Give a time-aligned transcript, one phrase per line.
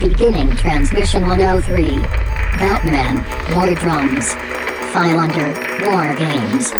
[0.00, 1.98] Beginning transmission 103.
[2.56, 3.16] Batman,
[3.54, 4.32] War Drums.
[4.92, 5.52] File under
[5.84, 6.70] War Games.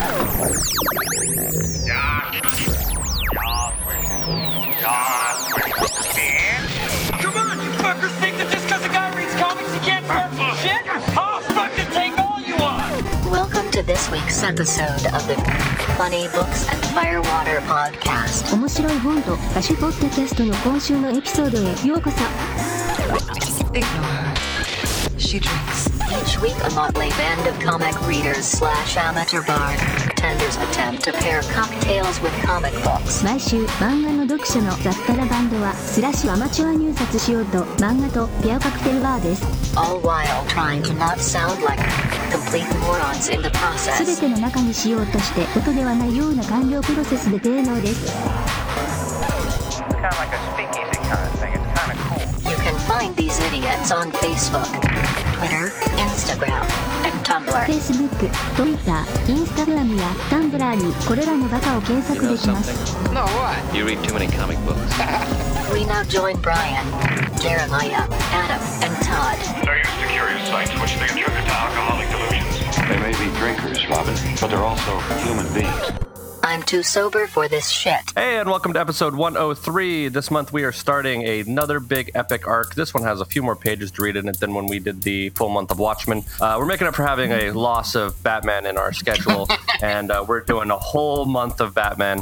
[7.21, 10.33] Come on, you fuckers think that just because a guy reads comics he can't start
[10.33, 10.81] some shit?
[11.19, 13.05] I'll fucking take all you want!
[13.31, 15.37] Welcome to this week's episode of the
[15.99, 18.55] Funny Books and Firewater Podcast.
[18.57, 22.60] 面白い本と歌手ポッドキャストの今週のエピソードへようこそ
[23.74, 24.36] Ignore her.
[25.18, 25.88] She drinks.
[26.12, 32.20] Each week, a motley band of comic readers slash amateur bartenders attempt to pair cocktails
[32.22, 33.24] with comic books.
[33.24, 39.46] 毎週漫画の読者の雑多なバンドはスラッシュアマチュア入札しようと漫画とペアカクテルバーです
[39.78, 41.80] all while trying to not sound like
[42.30, 44.20] complete morons in the すべ process.
[44.20, 48.12] ての中にしようとして音ではないような完了プロセスで低能です
[53.82, 54.70] idiots on Facebook,
[55.38, 56.62] Twitter, Instagram,
[57.04, 57.66] and Tumblr.
[57.66, 58.12] Facebook、
[58.56, 63.76] Twitter、Instagram や Tumblr にこれらのバカを検索できます No, what?
[63.76, 64.78] You read too many comic books.
[65.74, 66.86] We now join Brian,
[67.40, 69.38] Jeremiah, Adam, and Todd.
[69.66, 72.76] They're used to curious sights which they attribute to alcoholic delusions.
[72.88, 76.01] They may be drinkers, Robin, but they're also human beings.
[76.52, 78.12] I'm too sober for this shit.
[78.14, 80.10] Hey, and welcome to episode 103.
[80.10, 82.76] This month we are starting another big epic arc.
[82.76, 85.02] This one has a few more pages to read in it than when we did
[85.04, 86.26] the full month of Watchmen.
[86.42, 89.48] Uh, we're making up for having a loss of Batman in our schedule,
[89.82, 92.20] and uh, we're doing a whole month of Batman.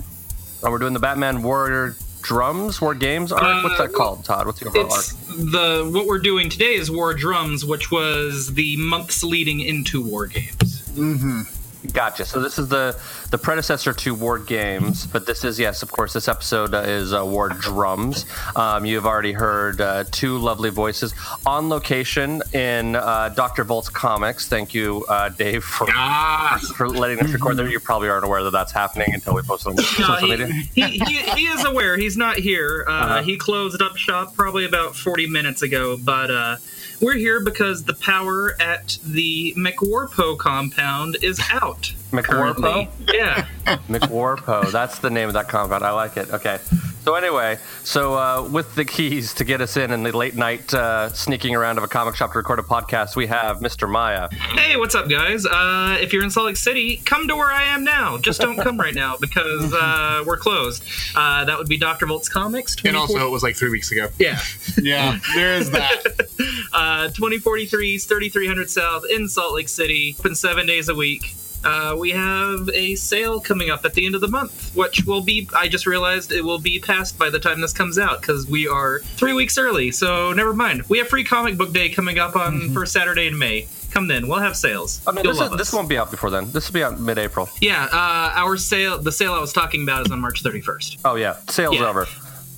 [0.63, 3.63] Uh, we're doing the Batman Warrior Drums, War Games arc.
[3.63, 4.45] What's that called, Todd?
[4.45, 5.37] What's the overall It's arc?
[5.39, 10.27] the what we're doing today is War Drums, which was the months leading into War
[10.27, 10.87] Games.
[11.93, 12.25] Gotcha.
[12.25, 12.99] So this is the
[13.31, 16.11] the predecessor to War Games, but this is yes, of course.
[16.11, 18.25] This episode uh, is uh, War Drums.
[18.55, 21.13] Um, you've already heard uh, two lovely voices
[21.45, 24.47] on location in uh, Doctor Volt's comics.
[24.47, 25.87] Thank you, uh, Dave, for
[26.75, 27.67] for letting us record there.
[27.69, 30.47] You probably aren't aware that that's happening until we post it on social he, media.
[30.47, 31.97] he, he, he is aware.
[31.97, 32.83] He's not here.
[32.87, 33.23] Uh, Uh-huh.
[33.23, 36.57] He closed up shop probably about 40 minutes ago, but uh,
[37.01, 41.93] we're here because the power at the McWarpo compound is out.
[42.11, 42.87] McWarpo?
[43.13, 43.47] Yeah.
[43.87, 44.71] McWarpo.
[44.71, 45.83] That's the name of that compound.
[45.83, 46.29] I like it.
[46.31, 46.59] Okay.
[47.03, 50.71] So anyway, so uh, with the keys to get us in in the late night
[50.73, 53.89] uh, sneaking around of a comic shop to record a podcast, we have Mr.
[53.89, 54.27] Maya.
[54.31, 55.45] Hey, what's up, guys?
[55.45, 58.17] Uh, if you're in Salt Lake City, come to where I am now.
[58.17, 60.83] Just don't come right now because uh, we're closed.
[61.15, 62.05] Uh, that would be Dr.
[62.05, 62.75] Volt's Comics.
[62.83, 64.09] And also, it was like three weeks ago.
[64.19, 64.39] yeah.
[64.81, 66.03] Yeah, there is that.
[66.71, 70.15] Uh, 2043 is 3300 South in Salt Lake City.
[70.19, 71.33] Open seven days a week.
[71.63, 75.21] Uh, we have a sale coming up at the end of the month, which will
[75.21, 78.47] be, I just realized it will be passed by the time this comes out because
[78.47, 79.91] we are three weeks early.
[79.91, 80.83] So never mind.
[80.83, 83.67] We have free comic book day coming up on first Saturday in May.
[83.91, 85.01] Come then, we'll have sales.
[85.07, 86.51] I mean, this, is, this won't be out before then.
[86.51, 87.49] This will be out mid-April.
[87.59, 90.99] Yeah, uh, our sale, the sale I was talking about is on March 31st.
[91.03, 91.87] Oh yeah, sales Yeah.
[91.89, 92.05] over.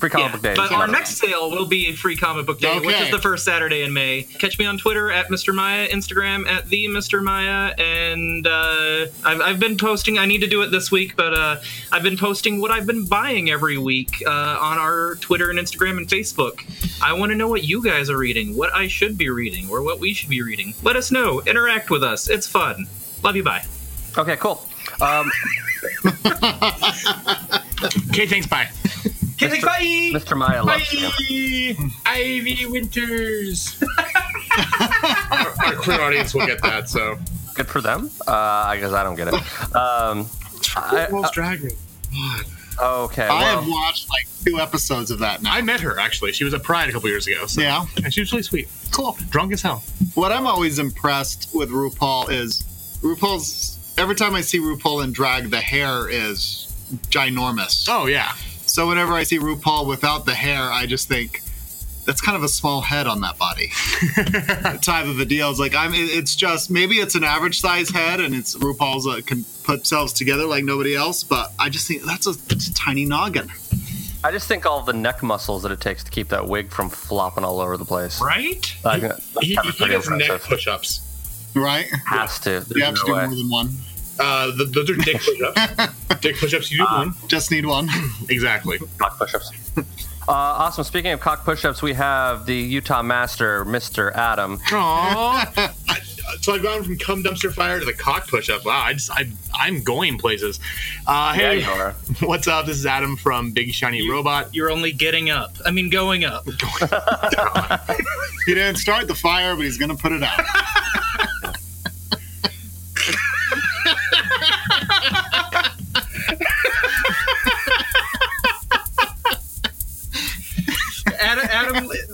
[0.01, 0.53] Free comic Yeah, book day.
[0.55, 3.45] but our next sale will be a free comic book day, which is the first
[3.45, 4.23] Saturday in May.
[4.23, 5.53] Catch me on Twitter at Mr.
[5.53, 7.21] Maya, Instagram at the Mr.
[7.21, 10.17] Maya, and uh, I've, I've been posting.
[10.17, 11.57] I need to do it this week, but uh,
[11.91, 15.97] I've been posting what I've been buying every week uh, on our Twitter and Instagram
[15.97, 16.65] and Facebook.
[16.99, 19.83] I want to know what you guys are reading, what I should be reading, or
[19.83, 20.73] what we should be reading.
[20.81, 21.41] Let us know.
[21.41, 22.27] Interact with us.
[22.27, 22.87] It's fun.
[23.23, 23.43] Love you.
[23.43, 23.63] Bye.
[24.17, 24.67] Okay, cool.
[24.99, 25.31] Um,
[28.09, 28.47] Okay, thanks.
[28.47, 28.69] Bye.
[29.43, 29.65] Okay, thanks.
[29.65, 30.11] Bye.
[30.19, 30.37] Mr.
[30.37, 30.91] Maya loves
[31.29, 31.75] you.
[32.05, 33.81] Ivy Winters.
[35.31, 36.89] Our clear audience will get that.
[36.89, 37.17] So,
[37.53, 38.09] Good for them.
[38.27, 39.33] Uh, I guess I don't get it.
[39.33, 40.27] Um,
[40.75, 41.73] I- RuPaul's Drag Race.
[42.81, 43.23] okay.
[43.23, 45.53] I well, have watched like two episodes of that now.
[45.53, 46.31] I met her actually.
[46.33, 47.45] She was at Pride a couple years ago.
[47.47, 47.61] So.
[47.61, 47.85] Yeah.
[48.03, 48.67] and she was really sweet.
[48.91, 49.17] Cool.
[49.29, 49.83] Drunk as hell.
[50.15, 52.63] What I'm always impressed with RuPaul is
[53.01, 53.77] RuPaul's.
[53.97, 56.67] Every time I see RuPaul in drag, the hair is
[57.09, 57.87] ginormous.
[57.89, 58.33] Oh yeah.
[58.71, 61.41] So whenever I see RuPaul without the hair, I just think
[62.05, 63.67] that's kind of a small head on that body.
[64.81, 65.49] type of a deal.
[65.49, 65.91] It's like I'm.
[65.93, 70.13] It's just maybe it's an average size head, and it's RuPaul's uh, can put themselves
[70.13, 71.21] together like nobody else.
[71.21, 73.51] But I just think that's a, it's a tiny noggin.
[74.23, 76.89] I just think all the neck muscles that it takes to keep that wig from
[76.89, 78.21] flopping all over the place.
[78.21, 78.73] Right?
[78.85, 81.51] I think that's He, kind he pretty does neck push-ups.
[81.55, 81.87] Right?
[82.05, 82.49] Has to.
[82.51, 83.25] There's You have to do way.
[83.25, 83.69] more than one.
[84.21, 85.93] Uh, th- those are dick push-ups.
[86.21, 86.71] dick push-ups.
[86.71, 87.13] You do one.
[87.27, 87.89] Just need one.
[88.29, 88.77] Exactly.
[88.97, 89.51] cock push-ups.
[89.77, 89.83] Uh,
[90.27, 90.83] awesome.
[90.83, 94.13] Speaking of cock push-ups, we have the Utah Master, Mr.
[94.15, 94.59] Adam.
[94.69, 95.73] Aww.
[96.41, 98.63] so I've gone from cum dumpster fire to the cock push-up.
[98.63, 100.59] Wow, I just I I'm going places.
[101.07, 101.91] Uh, Yeah, hey, you are.
[102.21, 102.67] what's up?
[102.67, 104.53] This is Adam from Big Shiny Robot.
[104.53, 105.55] You're only getting up.
[105.65, 106.45] I mean, going up.
[108.45, 110.39] He didn't start the fire, but he's gonna put it out.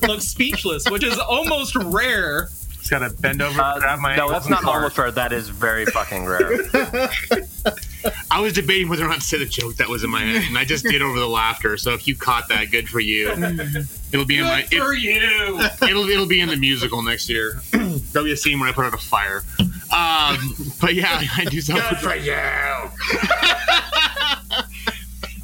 [0.07, 2.49] Looks speechless, which is almost rare.
[2.77, 4.15] Just gotta bend over, Uh, grab my.
[4.15, 4.75] no, that's not fart.
[4.77, 5.11] almost rare.
[5.11, 6.61] That is very fucking rare.
[8.31, 10.43] I was debating whether or not to say the joke that was in my head,
[10.47, 11.75] and I just did over the laughter.
[11.77, 13.31] So if you caught that, good for you.
[14.13, 14.61] It'll be in my.
[14.69, 15.59] Good for you.
[15.81, 17.59] It'll it'll be in the musical next year.
[17.71, 19.43] There'll be a scene where I put out a fire.
[19.59, 21.83] Um, but yeah, I do something.
[21.89, 22.33] Good for you.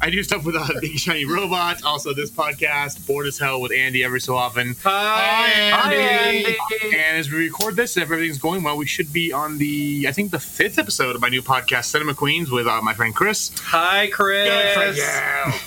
[0.04, 1.82] I do stuff with uh, Big Shiny Robots.
[1.82, 4.76] Also, this podcast, Bored as Hell with Andy every so often.
[4.82, 6.58] Hi, Hi, Andy.
[6.82, 10.12] And as we record this, if everything's going well, we should be on the, I
[10.12, 13.50] think, the fifth episode of my new podcast, Cinema Queens, with uh, my friend Chris.
[13.60, 14.46] Hi, Chris.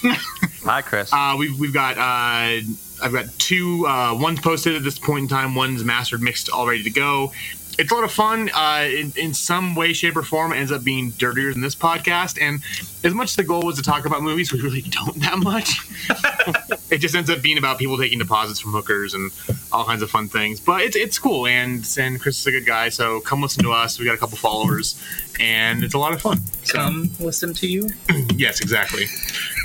[0.65, 1.11] Hi, Chris.
[1.11, 2.61] Uh, we've we've got uh,
[3.01, 3.87] I've got two.
[3.87, 5.55] Uh, one's posted at this point in time.
[5.55, 7.31] One's mastered, mixed, all ready to go.
[7.77, 8.49] It's a lot of fun.
[8.53, 11.75] Uh, in, in some way, shape, or form, it ends up being dirtier than this
[11.75, 12.41] podcast.
[12.41, 12.61] And
[13.03, 15.69] as much as the goal was to talk about movies, we really don't that much.
[16.91, 19.31] it just ends up being about people taking deposits from hookers and
[19.71, 20.59] all kinds of fun things.
[20.59, 21.45] But it's it's cool.
[21.47, 23.99] And and Chris is a good guy, so come listen to us.
[23.99, 25.01] We got a couple followers,
[25.39, 26.39] and it's a lot of fun.
[26.67, 27.89] Come listen to you.
[28.37, 29.05] Yes, exactly.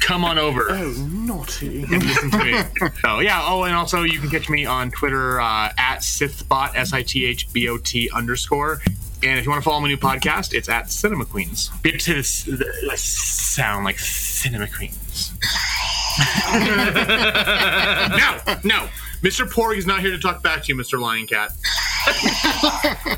[0.01, 0.71] Come on over.
[0.71, 1.83] Oh, naughty.
[1.93, 2.55] And listen to me.
[3.05, 3.43] oh, yeah.
[3.45, 7.27] Oh, and also you can catch me on Twitter uh, at Sithbot, S I T
[7.27, 8.81] H B O T underscore.
[9.23, 11.71] And if you want to follow my new podcast, it's at Cinema Queens.
[11.85, 15.33] We have to this, this sound like Cinema Queens.
[16.53, 18.89] no, no.
[19.23, 19.49] Mr.
[19.49, 21.01] Porg is not here to talk back to you, Mr.
[21.01, 21.53] Lion Cat.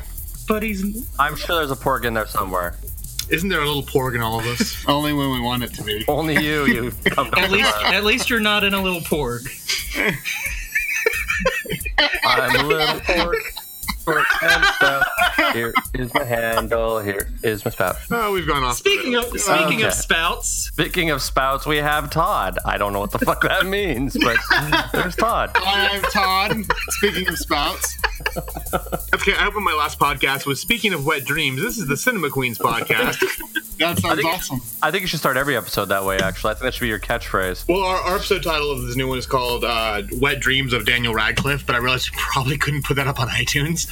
[0.47, 2.75] But he's I'm sure there's a porg in there somewhere.
[3.29, 4.85] Isn't there a little porg in all of us?
[4.87, 6.05] Only when we want it to be.
[6.07, 6.91] Only you, you.
[7.17, 9.47] at least at least you're not in a little porg.
[12.23, 13.35] I'm a little porg.
[14.05, 15.03] Pork and spout.
[15.53, 16.99] Here is my handle.
[16.99, 17.95] Here is my spout.
[18.11, 18.77] Oh, we've gone off.
[18.77, 19.83] Speaking of speaking Okay.
[19.87, 22.59] of spouts, Speaking of spouts, we have Todd.
[22.65, 24.37] I don't know what the fuck that means, but
[24.93, 25.51] there's Todd.
[25.55, 26.57] I'm Todd.
[26.89, 27.97] Speaking of spouts,
[29.13, 31.61] Okay, I opened my last podcast with speaking of wet dreams.
[31.61, 33.19] This is the Cinema Queens podcast.
[33.79, 34.61] that sounds think- awesome.
[34.83, 36.17] I think you should start every episode that way.
[36.19, 37.67] Actually, I think that should be your catchphrase.
[37.67, 40.85] well, our, our episode title of this new one is called uh, "Wet Dreams of
[40.85, 43.87] Daniel Radcliffe," but I realized we probably couldn't put that up on iTunes,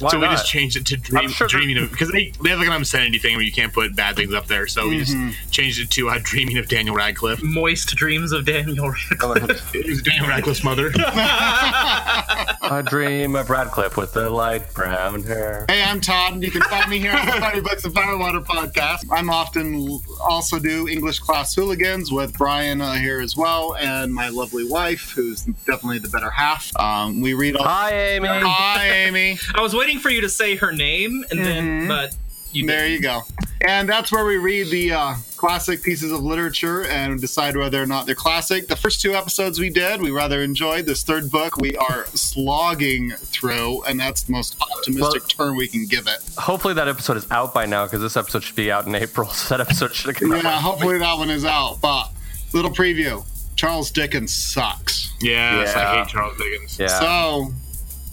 [0.00, 0.32] Why so we not?
[0.32, 3.18] just changed it to dream, sure "Dreaming of" because they, they have like an obscenity
[3.18, 5.16] thing where you can't put bad things up there, so we just
[5.50, 9.74] changed it to uh, "Dreaming of Daniel Radcliffe." moist dreams of Daniel Radcliffe.
[9.74, 10.90] It was Daniel Radcliffe's mother.
[10.96, 15.66] I dream of Radcliffe with the light brown hair.
[15.68, 16.34] Hey, I'm Todd.
[16.34, 19.04] And you can find me here on the Funny Books of Firewater podcast.
[19.10, 24.28] I'm often also do English class hooligans with Brian uh, here as well, and my
[24.30, 26.74] lovely wife, who's definitely the better half.
[26.76, 27.64] Um, we read all.
[27.64, 28.28] Hi, Amy.
[28.28, 29.38] Hi, Amy.
[29.54, 32.16] I was waiting for you to say her name, and then but
[32.52, 32.92] you There didn't.
[32.92, 33.20] you go.
[33.66, 37.86] And that's where we read the uh, classic pieces of literature and decide whether or
[37.86, 38.68] not they're classic.
[38.68, 40.84] The first two episodes we did, we rather enjoyed.
[40.86, 45.66] This third book, we are slogging through, and that's the most optimistic Well- term we
[45.66, 46.18] can give it.
[46.36, 49.28] Hopefully that episode is out by now because this episode should be out in April.
[49.34, 50.44] So that episode should have come out.
[50.44, 51.80] Yeah, hopefully that one is out.
[51.80, 52.10] But
[52.52, 53.24] little preview:
[53.56, 55.10] Charles Dickens sucks.
[55.20, 55.90] yes, Yeah.
[55.90, 56.78] I hate Charles Dickens.
[56.78, 56.86] Yeah.
[56.88, 57.52] So.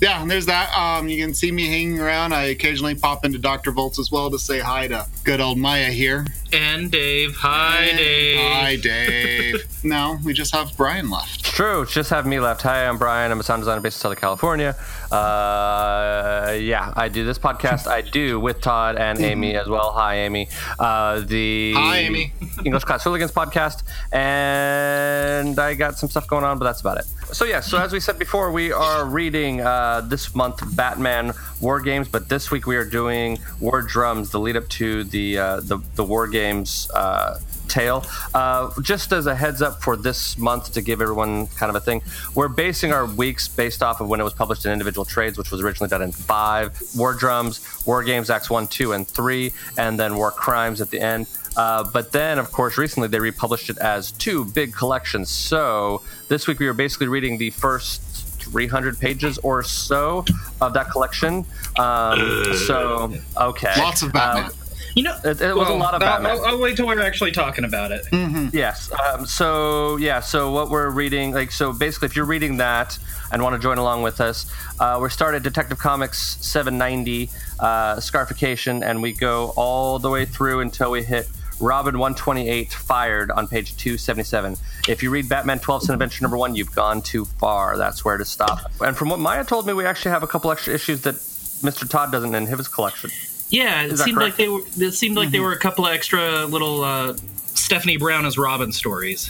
[0.01, 0.75] Yeah, and there's that.
[0.75, 2.33] Um, you can see me hanging around.
[2.33, 3.71] I occasionally pop into Dr.
[3.71, 6.25] Volts as well to say hi to good old Maya here.
[6.53, 7.35] And Dave.
[7.37, 8.37] Hi, Dave.
[8.39, 9.83] Hi, Dave.
[9.83, 11.45] no, we just have Brian left.
[11.45, 11.85] True.
[11.85, 12.61] Just have me left.
[12.63, 13.31] Hi, I'm Brian.
[13.31, 14.75] I'm a sound designer based in Southern California.
[15.09, 17.87] Uh, yeah, I do this podcast.
[17.87, 19.91] I do with Todd and Amy as well.
[19.91, 20.49] Hi, Amy.
[20.77, 22.33] Uh, the Hi, Amy.
[22.65, 27.05] English Class Hooligans podcast, and I got some stuff going on, but that's about it.
[27.33, 31.79] So yeah, so as we said before, we are reading uh, this month Batman War
[31.79, 35.59] Games, but this week we are doing War Drums, the lead up to the uh,
[35.61, 36.89] the, the War Games.
[36.93, 37.39] Uh,
[37.71, 38.05] tale.
[38.33, 41.79] Uh, just as a heads up for this month to give everyone kind of a
[41.79, 42.01] thing,
[42.35, 45.51] we're basing our weeks based off of when it was published in individual trades, which
[45.51, 49.97] was originally done in five War Drums, War Games Acts 1, 2, and 3, and
[49.97, 51.27] then War Crimes at the end.
[51.55, 55.29] Uh, but then, of course, recently they republished it as two big collections.
[55.29, 58.10] So this week we were basically reading the first
[58.51, 60.25] 300 pages or so
[60.59, 61.45] of that collection.
[61.79, 63.73] Um, so, okay.
[63.77, 64.45] Lots of Batman.
[64.45, 64.49] Uh,
[64.93, 66.31] You know, it, it was a lot of I'll- Batman.
[66.31, 68.05] I'll, I'll wait till we're actually talking about it.
[68.53, 68.91] Yes.
[68.91, 70.19] Um, so yeah.
[70.19, 72.99] So what we're reading, like, so basically, if you're reading that
[73.31, 77.29] and want to join along with us, uh, we're started Detective Comics 790
[77.61, 81.29] uh, Scarification, and we go all the way through until we hit
[81.61, 84.57] Robin 128 fired on page 277.
[84.87, 87.77] If you read Batman 12 Cent Adventure number one, you've gone too far.
[87.77, 88.71] That's where to stop.
[88.81, 91.87] And from what Maya told me, we actually have a couple extra issues that Mr.
[91.87, 93.11] Todd doesn't in his collection.
[93.49, 94.61] Yeah, it Is that seemed like they were.
[94.77, 97.15] It seemed like they were a couple of extra little uh,
[97.53, 99.29] Stephanie Brown as Robin stories.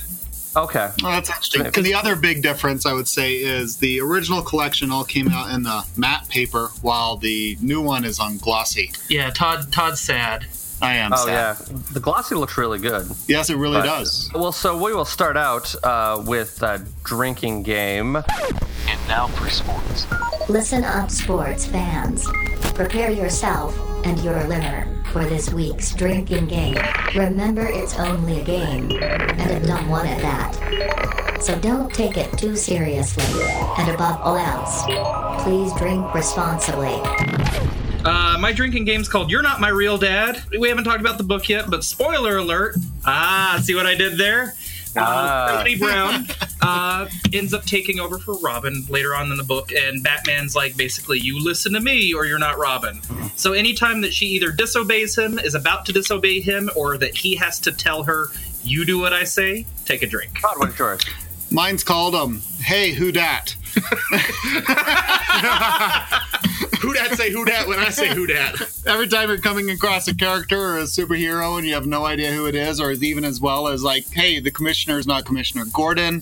[0.55, 0.89] Okay.
[1.01, 1.65] Well, that's interesting.
[1.65, 5.53] And the other big difference, I would say, is the original collection all came out
[5.53, 8.91] in the matte paper, while the new one is on glossy.
[9.07, 9.71] Yeah, Todd.
[9.71, 10.45] Todd's sad.
[10.81, 11.31] I am Oh sad.
[11.59, 13.07] yeah, the glossy looks really good.
[13.27, 14.29] Yes, it really But- does.
[14.33, 18.15] Well, so we will start out uh, with a drinking game.
[18.15, 20.07] And now for sports.
[20.50, 22.27] Listen up, sports fans.
[22.73, 26.77] Prepare yourself and your liver for this week's drinking game.
[27.15, 31.38] Remember, it's only a game, and a dumb one at that.
[31.43, 33.43] So don't take it too seriously,
[33.77, 34.83] and above all else,
[35.43, 37.00] please drink responsibly.
[38.03, 41.24] Uh, my drinking game's called "You're Not My Real Dad." We haven't talked about the
[41.24, 42.75] book yet, but spoiler alert!
[43.05, 44.55] Ah, see what I did there?
[44.96, 45.48] Uh, Ah.
[45.48, 46.27] Stephanie Brown
[46.62, 50.75] uh, ends up taking over for Robin later on in the book, and Batman's like,
[50.75, 53.00] basically, you listen to me or you're not Robin.
[53.38, 57.36] So anytime that she either disobeys him, is about to disobey him, or that he
[57.36, 58.27] has to tell her,
[58.63, 60.41] you do what I say, take a drink.
[60.41, 61.01] Todd, what's yours?
[61.51, 62.41] Mine's called um.
[62.60, 63.55] Hey, who dat?
[66.81, 68.55] Who dat say who dat when I say who dat?
[68.88, 72.31] Every time you're coming across a character or a superhero and you have no idea
[72.31, 75.24] who it is, or is even as well as like, hey, the commissioner is not
[75.25, 76.22] Commissioner Gordon.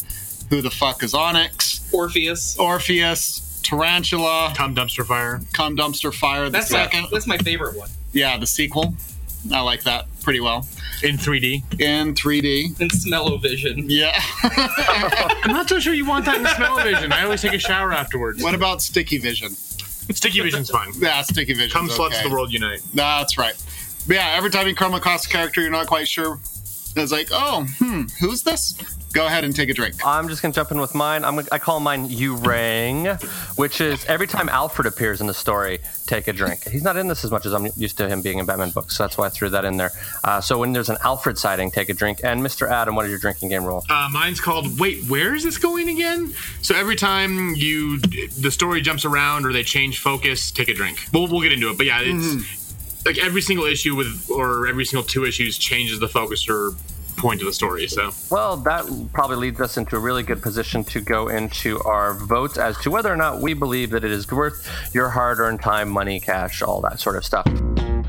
[0.49, 1.79] Who the fuck is Onyx?
[1.93, 2.57] Orpheus.
[2.57, 5.39] Orpheus, Tarantula, Tom Dumpster Fire.
[5.53, 6.45] Come Dumpster Fire.
[6.45, 7.89] The That's my, second, that's my favorite one.
[8.11, 8.93] yeah, the sequel.
[9.53, 10.67] I like that pretty well
[11.01, 11.79] In 3D.
[11.79, 12.79] in 3D.
[12.81, 13.89] In Smell-O-Vision.
[13.89, 14.19] Yeah.
[14.43, 17.11] I'm not so sure you want that in smell-o-vision.
[17.13, 18.43] I always take a shower afterwards.
[18.43, 19.51] what about Sticky Vision?
[19.51, 20.91] Sticky vision's fine.
[20.97, 21.69] Yeah, Sticky Vision.
[21.69, 22.81] Come sluts, the world unite.
[22.93, 23.53] That's right.
[24.07, 26.39] But yeah, every time you come across a character you're not quite sure,
[26.95, 28.75] it's like, oh, hmm, who's this?
[29.11, 29.95] Go ahead and take a drink.
[30.05, 31.25] I'm just gonna jump in with mine.
[31.25, 33.05] I'm I call mine "You Rang,"
[33.55, 36.67] which is every time Alfred appears in the story, take a drink.
[36.67, 38.97] He's not in this as much as I'm used to him being in Batman books,
[38.97, 39.91] so that's why I threw that in there.
[40.23, 42.19] Uh, so when there's an Alfred sighting, take a drink.
[42.23, 42.69] And Mr.
[42.69, 43.83] Adam, what is your drinking game rule?
[43.89, 46.33] Uh, mine's called Wait, where is this going again?
[46.61, 50.99] So every time you the story jumps around or they change focus, take a drink.
[51.13, 52.45] We'll, we'll get into it, but yeah, it's
[53.05, 56.73] like every single issue with or every single two issues changes the focus or
[57.19, 57.87] point of the story.
[57.87, 62.13] So Well, that probably leads us into a really good position to go into our
[62.13, 65.89] votes as to whether or not we believe that it is worth your hard-earned time,
[65.89, 67.45] money, cash, all that sort of stuff.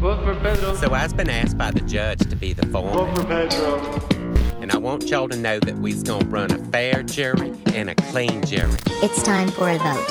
[0.01, 3.51] So I've been asked by the judge to be the foreman.
[4.63, 7.95] And I want y'all to know that we's gonna run a fair jury and a
[7.95, 8.79] clean jury.
[9.03, 10.07] It's time for a vote.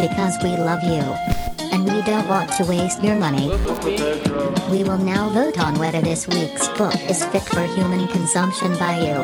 [0.00, 1.43] Because we love you.
[1.84, 3.46] And we don't want to waste your money.
[4.70, 9.00] We will now vote on whether this week's book is fit for human consumption by
[9.00, 9.16] you,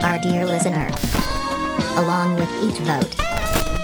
[0.00, 0.88] our dear listener.
[2.00, 3.20] Along with each vote,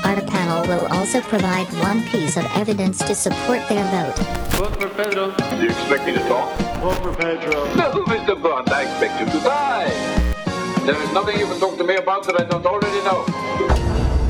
[0.06, 4.16] our panel will also provide one piece of evidence to support their vote.
[4.16, 6.58] Do you expect me to talk?
[7.76, 8.42] No, Mr.
[8.42, 9.90] Bond, I expect you to die.
[10.86, 13.24] There is nothing you can talk to me about that I don't already know.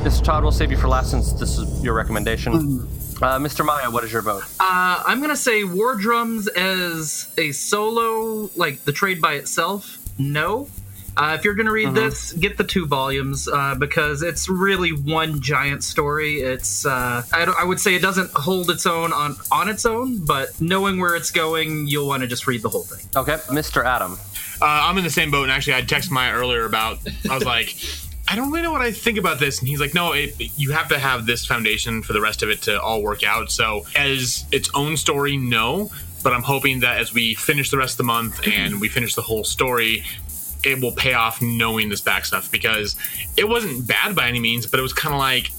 [0.03, 0.25] Mr.
[0.25, 2.53] Todd, we'll save you for last since this is your recommendation.
[2.55, 2.98] Mm-hmm.
[3.21, 3.65] Uh, Mr.
[3.65, 4.45] Maya, what is your vote?
[4.61, 9.99] Uh, I'm gonna say War Drums as a solo, like the trade by itself.
[10.19, 10.69] No.
[11.17, 15.41] Uh, if you're gonna read this, get the two volumes uh, because it's really one
[15.41, 16.43] giant story.
[16.43, 19.85] It's uh, I, don't- I would say it doesn't hold its own on on its
[19.85, 23.05] own, but knowing where it's going, you'll want to just read the whole thing.
[23.17, 23.85] Okay, Mr.
[23.85, 24.13] Adam.
[24.63, 25.43] uh, I'm in the same boat.
[25.43, 26.99] And actually, I texted Maya earlier about.
[27.29, 27.75] I was like.
[28.31, 30.73] I don't really know what I think about this, and he's like, "No, it, you
[30.73, 33.87] have to have this foundation for the rest of it to all work out." So,
[33.97, 35.91] as its own story, no,
[36.23, 39.15] but I'm hoping that as we finish the rest of the month and we finish
[39.15, 40.05] the whole story,
[40.63, 42.97] it will pay off knowing this back stuff because
[43.37, 45.51] it wasn't bad by any means, but it was kind of like,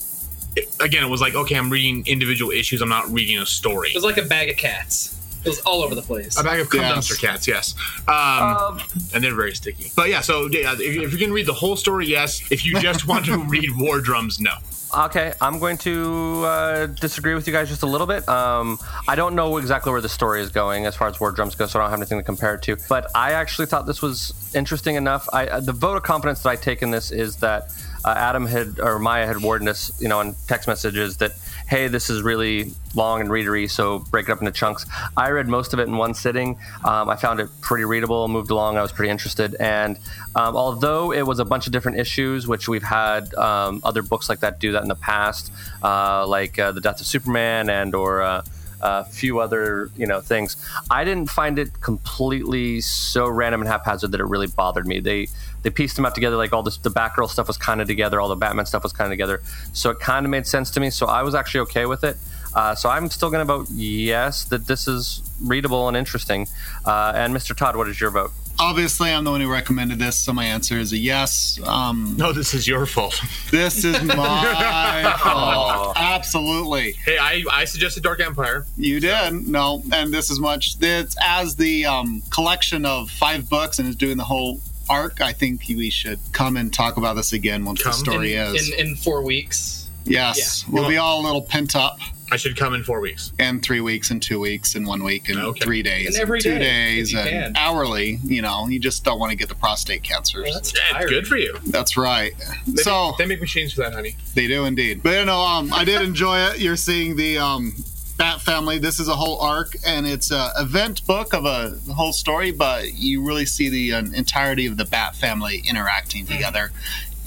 [0.56, 3.90] it- again, it was like, okay, I'm reading individual issues, I'm not reading a story.
[3.90, 5.16] It was like a bag of cats.
[5.44, 6.38] It was all over the place.
[6.40, 7.08] A bag of cum Yes.
[7.08, 7.76] dumpster cats, yes.
[8.08, 8.80] Um,
[9.14, 9.92] and they're very sticky.
[9.96, 12.42] But yeah, so yeah, if, if you can read the whole story, yes.
[12.52, 14.52] If you just want to read War Drums, no.
[14.98, 18.28] Okay, I'm going to uh, disagree with you guys just a little bit.
[18.28, 21.54] Um, I don't know exactly where the story is going as far as War Drums
[21.54, 22.76] go, so I don't have anything to compare it to.
[22.90, 25.30] But I actually thought this was interesting enough.
[25.32, 27.72] I, uh, the vote of confidence that I take in this is that
[28.04, 31.34] uh, Adam had or Maya had warned us, you know, in text messages that
[31.70, 34.88] hey, this is really long and readery, so break it up into chunks.
[35.16, 36.58] I read most of it in one sitting.
[36.84, 38.78] Um, I found it pretty readable, moved along.
[38.78, 40.00] I was pretty interested, and
[40.36, 44.30] um, although it was a bunch of different issues, which we've had um, other books
[44.30, 45.52] like that do that in the past,
[45.84, 48.42] uh, like uh, the Death of Superman and or uh,
[48.82, 50.56] a few other you know things.
[50.90, 55.00] I didn't find it completely so random and haphazard that it really bothered me.
[55.00, 55.28] They
[55.64, 58.20] they pieced them out together like all this the Batgirl stuff was kind of together,
[58.20, 59.42] all the Batman stuff was kind of together,
[59.74, 60.90] so it kind of made sense to me.
[60.90, 62.18] So I was actually okay with it.
[62.56, 66.48] Uh, so I'm still going to vote yes that this is readable and interesting.
[66.84, 67.56] Uh, and Mr.
[67.56, 68.32] Todd, what is your vote?
[68.60, 71.60] Obviously, I'm the one who recommended this, so my answer is a yes.
[71.66, 73.20] Um, no, this is your fault.
[73.52, 75.96] This is my fault.
[75.98, 76.92] Absolutely.
[77.06, 78.66] Hey, I, I suggested Dark Empire.
[78.78, 79.48] You did.
[79.48, 80.76] No, and this is much.
[80.82, 85.22] It's as the um, collection of five books and is doing the whole arc.
[85.22, 88.70] I think we should come and talk about this again once the story in, is.
[88.72, 89.90] in in four weeks.
[90.04, 90.74] yes, Yeah.
[90.74, 92.00] we'll be all a little pent up.
[92.32, 93.34] I should come in four weeks.
[93.40, 95.60] And three weeks, and two weeks, and one week, and Okay.
[95.66, 97.54] three days, And every two day, days, and can.
[97.58, 98.20] hourly.
[98.24, 100.54] You know, you just don't want to get the prostate cancers.
[100.54, 101.58] that's Yeah, good for you.
[101.68, 102.34] That's right.
[102.68, 104.16] They, so make, they make machines for that, honey.
[104.36, 105.02] They do indeed.
[105.04, 106.60] But you know, um, I did enjoy it.
[106.60, 107.74] You're seeing the um,
[108.18, 108.78] Bat Family.
[108.80, 112.52] This is a whole arc, and it's a event book of a whole story.
[112.52, 116.72] But you really see the uh, entirety of the Bat Family interacting together,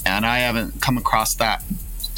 [0.05, 1.63] and I haven't come across that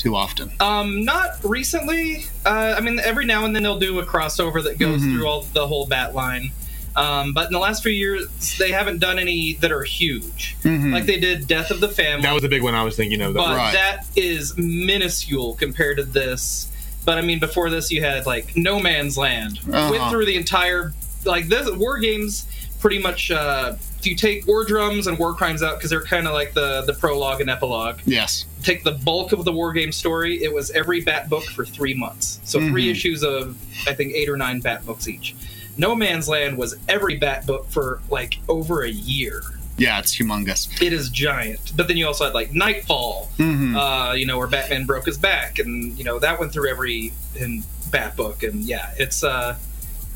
[0.05, 0.51] too often.
[0.59, 2.25] Um, not recently.
[2.45, 5.15] Uh, I mean, every now and then they'll do a crossover that goes Mhm.
[5.15, 6.51] through all the whole bat line.
[6.95, 8.27] Um, but in the last few years,
[8.59, 10.55] they haven't done any that are huge.
[10.63, 10.93] Mhm.
[10.93, 12.21] Like they did Death of the Family.
[12.21, 13.33] That was the big one I was thinking of.
[13.33, 13.73] but Right.
[13.73, 16.67] that is minuscule compared to this.
[17.03, 19.59] But I mean, before this, you had like No Man's Land.
[19.73, 19.89] Uh-huh.
[19.91, 20.93] Went through the entire
[21.25, 22.45] like this war games.
[22.85, 23.73] Pretty much, uh,
[24.03, 26.93] you take War Drums and War Crimes out because they're kind of like the the
[26.93, 27.97] prologue and epilogue.
[28.05, 28.45] Yes.
[28.61, 30.43] Take the bulk of the war game story.
[30.43, 32.91] It was every Bat book for three months, so three Mhm.
[32.91, 35.33] issues of I think eight or nine Bat books each.
[35.77, 39.41] No Man's Land was every Bat book for like over a year.
[39.79, 40.67] Yeah, it's humongous.
[40.79, 41.71] It is giant.
[41.75, 43.75] But then you also had like Knightfall, Mhm.
[43.75, 47.13] uh, you know, where Batman broke his back, and you know that went through every
[47.35, 49.23] in Bat book, and yeah, it's.
[49.23, 49.55] uh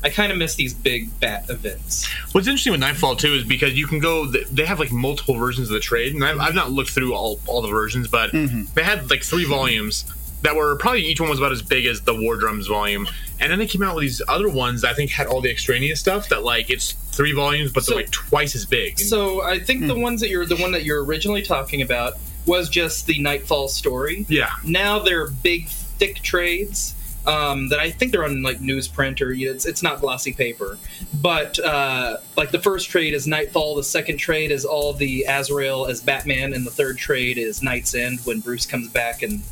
[0.02, 2.08] I kind of miss these big Bat events.
[2.32, 4.26] What's interesting with Knightfall too is because you can go.
[4.26, 7.38] They have like multiple versions of the trade, and I've, I've not looked through all,
[7.46, 8.64] all the versions, but mm-hmm.
[8.74, 10.04] they had like three volumes
[10.42, 13.06] that were probably each one was about as big as the War Drums volume,
[13.38, 15.50] and then they came out with these other ones that I think had all the
[15.50, 18.98] extraneous stuff that like it's three volumes, but So- they're like twice as big.
[18.98, 20.00] So I think the hmm.
[20.00, 22.14] ones that you're the one that you're originally talking about
[22.46, 24.24] was just the Knightfall story.
[24.28, 26.94] yeah, Now they're big, thick trades
[27.30, 30.78] um, that I think they're on like newsprint or it's it's not glossy paper.
[31.20, 35.86] But uh, like the first trade is Knightfall, the second trade is all the Azrael
[35.86, 39.42] as Batman, and the third trade is KnightsEnd when Bruce comes back and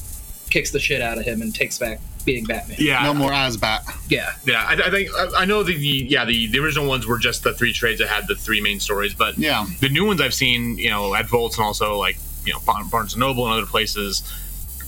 [0.50, 2.76] kicks the shit out of him and takes back being Batman.
[2.80, 3.80] yeah, No more AzBat.
[4.10, 4.32] Yeah.
[4.46, 7.18] Yeah, I, I think I, I know the, the yeah the, the original ones were
[7.18, 9.66] just the three trades that had the three main stories, but Yeah.
[9.80, 12.60] the new ones I've seen, you know, at Volts and also like you know
[12.90, 14.22] Barnes and Noble and other places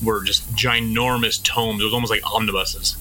[0.02, 1.80] were just ginormous tomes.
[1.80, 2.96] It was almost like omnibuses.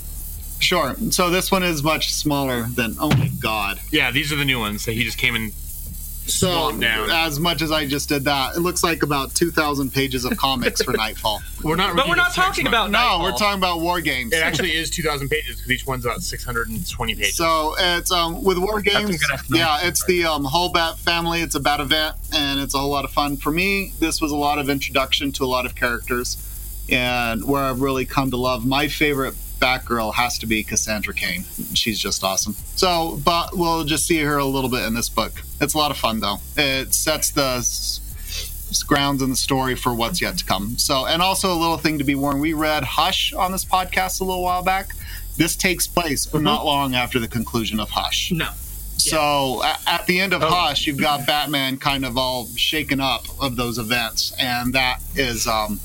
[0.60, 0.96] Sure.
[1.12, 2.96] So this one is much smaller than.
[3.00, 3.80] Oh my god.
[3.92, 7.10] Yeah, these are the new ones that he just came and So swamped down.
[7.10, 10.36] as much as I just did that, it looks like about two thousand pages of
[10.38, 11.40] comics for Knightfall.
[11.64, 11.96] we're not.
[11.96, 12.92] But we're not talking next about one.
[12.92, 13.24] No, Knightfall.
[13.24, 14.34] we're talking about war games.
[14.34, 17.38] It actually is two thousand pages because each one's about six hundred and twenty pages.
[17.38, 19.18] So it's um with war games.
[19.50, 21.40] Yeah, it's the um, whole bat family.
[21.42, 23.38] It's a bat event, and it's a whole lot of fun.
[23.38, 26.36] For me, this was a lot of introduction to a lot of characters,
[26.92, 28.66] and where I've really come to love.
[28.66, 31.44] My favorite Batgirl has to be Cassandra Cain.
[31.74, 32.54] She's just awesome.
[32.76, 35.34] So, but we'll just see her a little bit in this book.
[35.60, 36.38] It's a lot of fun though.
[36.56, 37.66] It sets the
[38.88, 40.78] grounds and the story for what's yet to come.
[40.78, 44.22] So, and also a little thing to be warned: we read Hush on this podcast
[44.22, 44.96] a little while back.
[45.38, 48.32] This takes place not long after the conclusion of Hush.
[48.32, 48.50] No.
[48.98, 53.56] So at the end of Hush, you've got Batman kind of all shaken up of
[53.56, 55.80] those events, and that is um,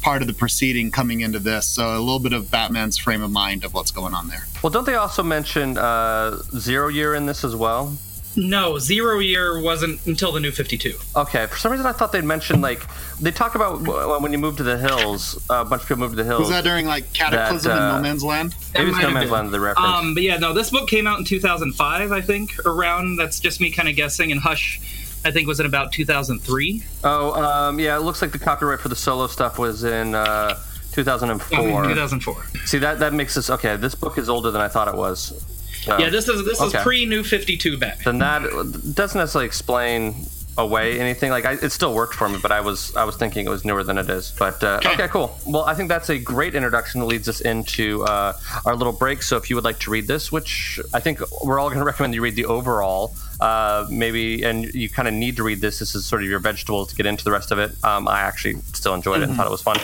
[0.00, 1.66] part of the proceeding coming into this.
[1.66, 4.46] So a little bit of Batman's frame of mind of what's going on there.
[4.62, 7.96] Well, don't they also mention uh, Zero Year in this as well?
[8.36, 10.94] No, Zero Year wasn't until the New Fifty Two.
[11.16, 12.86] Okay, for some reason I thought they'd mentioned like
[13.20, 13.80] they talk about
[14.22, 15.36] when you move to the hills.
[15.50, 16.42] a bunch of people move to the hills.
[16.42, 18.54] Was that during like Cataclysm That, in uh, No Man's Land?
[18.72, 19.32] Maybe it's might No have Man's been.
[19.32, 19.88] Land the reference.
[19.88, 22.52] Um, but yeah, no, this book came out in 2005, I think.
[22.64, 24.30] Around that's just me kind of guessing.
[24.30, 24.80] And Hush,
[25.24, 26.82] I think was in about 2003.
[27.04, 30.58] oh, um, yeah, it looks like the copyright for the solo stuff was in uh,
[30.92, 31.58] 2004.
[31.58, 32.44] I mean, 2004.
[32.66, 33.76] See that that makes this okay.
[33.76, 35.44] This book is older than I thought it was.
[35.84, 36.78] So- Yeah, this is this Okay.
[36.78, 38.18] is pre New 52 Batman.
[38.18, 40.26] then that doesn't necessarily explain
[40.58, 41.30] away anything.
[41.30, 43.64] Like I, it still worked for me, but I was I was thinking it was
[43.64, 44.32] newer than it is.
[44.38, 45.08] But uh, okay.
[45.08, 45.38] cool.
[45.46, 48.32] Well, I think that's a great introduction that leads us into uh,
[48.66, 49.22] our little break.
[49.22, 51.84] So if you would like to read this, which I think we're all going to
[51.84, 55.78] recommend you read the overall, uh, maybe, and you kind of need to read this.
[55.78, 57.72] This is sort of your vegetable to get into the rest of it.
[57.84, 59.78] Um, I actually still enjoyed it and thought it was fun.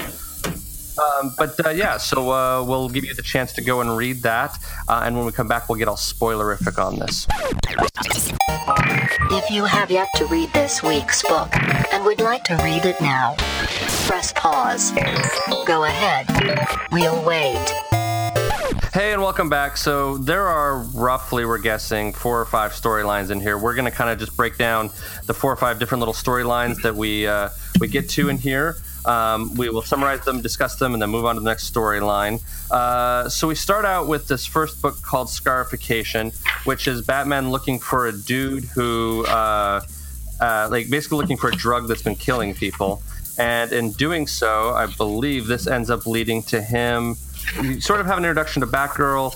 [0.99, 4.23] Um, but uh, yeah, so uh, we'll give you the chance to go and read
[4.23, 4.57] that,
[4.88, 7.27] uh, and when we come back, we'll get all spoilerific on this.
[9.31, 11.49] If you have yet to read this week's book
[11.92, 13.35] and would like to read it now,
[14.07, 14.92] press pause.
[15.66, 16.27] Go ahead.
[16.92, 17.86] We'll wait.
[18.96, 19.76] Hey, and welcome back.
[19.76, 23.59] So there are roughly, we're guessing, four or five storylines in here.
[23.59, 24.88] We're going to kind of just break down
[25.26, 28.78] the four or five different little storylines that we uh, we get to in here.
[29.04, 32.42] Um, we will summarize them, discuss them, and then move on to the next storyline.
[32.70, 36.32] Uh, so we start out with this first book called Scarification,
[36.64, 39.82] which is Batman looking for a dude who, uh,
[40.40, 43.02] uh, like, basically looking for a drug that's been killing people.
[43.38, 47.16] And in doing so, I believe this ends up leading to him.
[47.62, 49.35] You sort of have an introduction to Batgirl.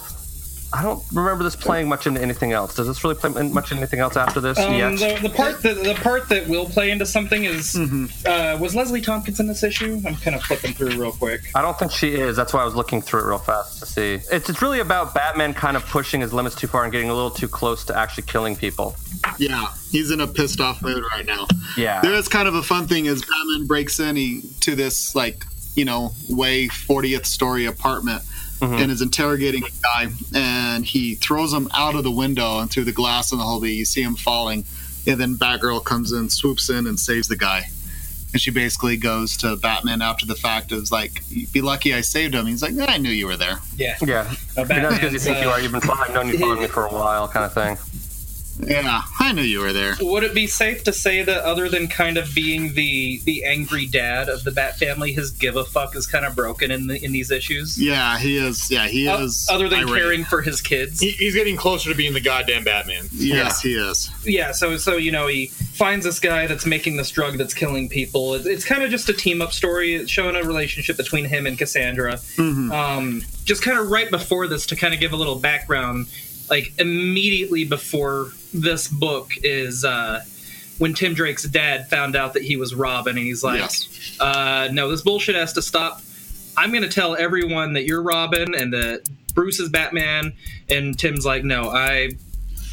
[0.72, 2.76] I don't remember this playing much into anything else.
[2.76, 4.56] Does this really play much into anything else after this?
[4.56, 4.98] Um, yet?
[4.98, 7.76] the, the part that the part that will play into something is
[8.24, 10.00] uh, was Leslie Tompkins in this issue?
[10.06, 11.40] I'm kind of flipping through real quick.
[11.56, 12.36] I don't think she is.
[12.36, 14.20] That's why I was looking through it real fast to see.
[14.30, 17.14] It's, it's really about Batman kind of pushing his limits too far and getting a
[17.14, 18.94] little too close to actually killing people.
[19.38, 21.48] Yeah, he's in a pissed off mood right now.
[21.76, 22.00] Yeah.
[22.00, 25.44] There is kind of a fun thing as Batman breaks in he, to this like
[25.74, 28.22] you know way 40th story apartment
[28.61, 28.83] Mhm.
[28.83, 32.85] and is interrogating a guy and he throws him out of the window and through
[32.85, 34.64] the glass in the hallway you see him falling
[35.06, 37.70] and then Batgirl comes in swoops in and saves the guy
[38.35, 41.22] and she basically goes to Batman after the fact is like
[41.54, 43.96] be lucky I saved him he's like I knew you were there Yeah.
[44.02, 44.20] Yeah.
[44.59, 45.61] Uh, You're because you Batman's, think you uh, are.
[45.62, 47.78] You've been following, I've known you following me for a while, kind of thing.
[48.66, 51.88] Yeah I knew you were there Would it be safe to say that other than
[51.88, 55.96] kind of being the the angry dad of the Bat family, his give a fuck
[55.96, 57.80] is kind of broken in the, in these issues?
[57.80, 60.02] yeah he is yeah he O- is other than irate.
[60.02, 61.00] caring for his kids.
[61.00, 63.08] He, he's getting closer to being the goddamn Batman.
[63.12, 67.10] yes he is yeah so so you know he finds this guy that's making this
[67.10, 70.36] drug that's killing people It- it's kind of just a team up story it's showing
[70.36, 72.72] a relationship between him and cassandra Mhm.
[72.72, 76.06] um, just kind of right before this to kind of give a little background
[76.50, 80.22] like immediately before this book is uh,
[80.78, 84.16] when tim drake's dad found out that he was robin and he's like Yes.
[84.20, 86.02] uh, no this bullshit has to stop
[86.56, 90.32] i'm going to tell everyone that you're robin and that bruce is batman
[90.68, 92.10] and tim's like no i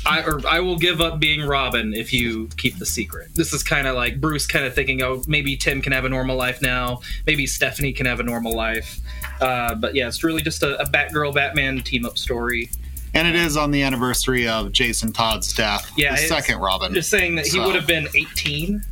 [0.05, 3.27] I, or I will give up being Robin if you keep the secret.
[3.35, 6.09] This is kind of like Bruce kind of thinking, oh, maybe Tim can have a
[6.09, 7.01] normal life now.
[7.25, 8.99] Maybe Stephanie can have a normal life.
[9.41, 12.69] Uh, but yeah, it's really just a, a Batgirl Batman team up story.
[13.17, 15.91] And it is on the anniversary of Jason Todd's death.
[15.97, 16.93] Yeah, the second Robin.
[16.93, 18.83] Just saying that he So- would have been 18,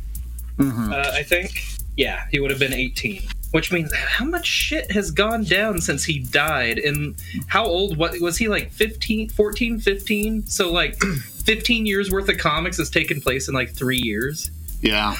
[0.58, 0.92] Mhm.
[0.92, 1.62] uh, I think.
[1.96, 3.22] Yeah, he would have been 18.
[3.52, 6.78] Which means how much shit has gone down since he died?
[6.78, 7.14] And
[7.46, 10.44] how old what was he like 15, 14, 15?
[10.46, 11.00] So like
[11.44, 14.50] 15 years worth of comics has taken place in like 3 years.
[14.82, 15.14] Yeah.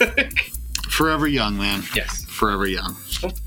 [0.98, 1.84] Forever young, man.
[1.94, 2.24] Yes.
[2.24, 2.96] Forever young.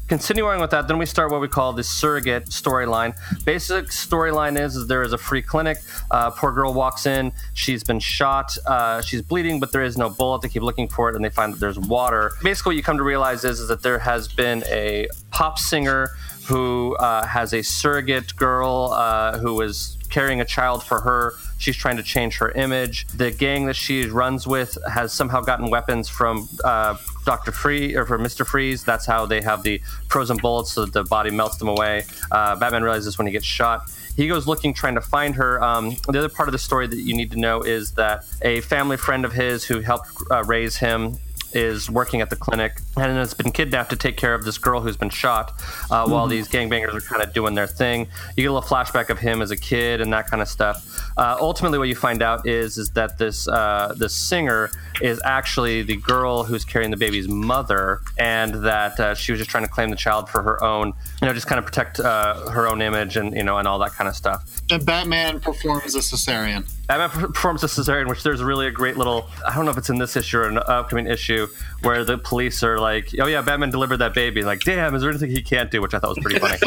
[0.08, 3.14] Continuing with that, then we start what we call the surrogate storyline.
[3.44, 5.80] Basic storyline is, is there is a free clinic.
[6.10, 7.34] Uh, poor girl walks in.
[7.54, 8.58] She's been shot.
[8.66, 10.44] Uh, she's bleeding, but there is no bullet.
[10.44, 12.32] They keep looking for it, and they find that there's water.
[12.42, 16.12] Basically, what you come to realize is, is that there has been a pop singer
[16.48, 21.34] who uh, has a surrogate girl uh, who is carrying a child for her.
[21.58, 23.08] She's trying to change her image.
[23.08, 28.06] The gang that she runs with has somehow gotten weapons from uh, Doctor Free or
[28.06, 28.84] for Mister Freeze.
[28.84, 32.06] That's how they have the frozen bullets, so that the body melts them away.
[32.32, 33.90] Uh, Batman realizes when he gets shot.
[34.18, 35.64] He goes looking, trying to find her.
[35.64, 38.62] Um, the other part of the story that you need to know is that a
[38.62, 41.18] family friend of his who helped uh, raise him
[41.54, 44.82] is working at the clinic and has been kidnapped to take care of this girl
[44.82, 45.54] who's been shot
[45.90, 48.08] uh, while these gangbangers are kind of doing their thing.
[48.36, 50.86] You get a little flashback of him as a kid and that kind of stuff.
[51.18, 55.82] Uh, ultimately, what you find out is is that this uh, this singer is actually
[55.84, 59.70] the girl who's carrying the baby's mother, and that uh, she was just trying to
[59.70, 62.82] claim the child for her own, you know, just kind of protect uh, her own
[62.82, 64.62] image and you know and all that kind of stuff.
[64.72, 66.68] And Batman performs a cesarean.
[66.88, 69.30] Batman performs a cesarean, which there's really a great little.
[69.48, 71.48] I don't know if it's in this issue or an upcoming issue
[71.84, 75.12] where the police are like, "Oh yeah, Batman delivered that baby." Like, damn, is there
[75.12, 75.80] anything he can't do?
[75.80, 76.58] Which I thought was pretty funny.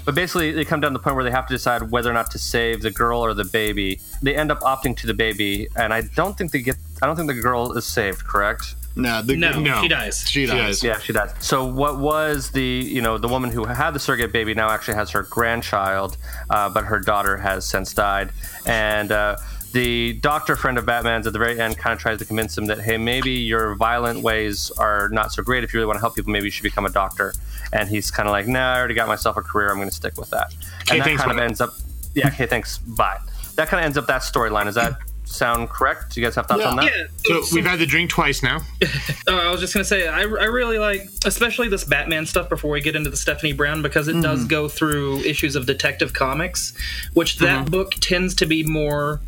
[0.04, 2.14] but basically, they come down to the point where they have to decide whether or
[2.14, 4.00] not to save the girl or the baby.
[4.22, 6.76] They end up opting to the baby, and I don't think they get.
[7.02, 8.24] I don't think the girl is saved.
[8.24, 8.76] Correct?
[9.00, 9.82] No, the, No, No.
[9.82, 10.28] she dies.
[10.28, 10.82] She dies.
[10.82, 11.32] Yeah, she does.
[11.40, 14.94] So what was the you know the woman who had the surrogate baby now actually
[14.94, 16.16] has her grandchild,
[16.48, 18.30] uh, but her daughter has since died,
[18.66, 19.12] and.
[19.12, 19.36] Uh,
[19.72, 22.66] the doctor friend of Batman's at the very end kind of tries to convince him
[22.66, 26.00] that hey maybe your violent ways are not so great if you really want to
[26.00, 27.32] help people maybe you should become a doctor
[27.72, 29.94] and he's kind of like nah I already got myself a career I'm going to
[29.94, 31.74] stick with that Okay, and that thanks, kind of ends up
[32.14, 33.18] yeah okay thanks bye
[33.54, 34.98] that kind of ends up that storyline is that
[35.30, 36.14] sound correct?
[36.14, 36.84] Do you guys have thoughts on that?
[36.86, 37.40] Yeah.
[37.42, 38.58] So we've had the drink twice now.
[38.82, 38.86] Uh,
[39.28, 42.80] I was just gonna say, I, I really like, especially this Batman stuff before we
[42.80, 46.76] get into the Stephanie Brown, because it does go through issues of Detective Comics,
[47.14, 49.20] which that book tends to be more,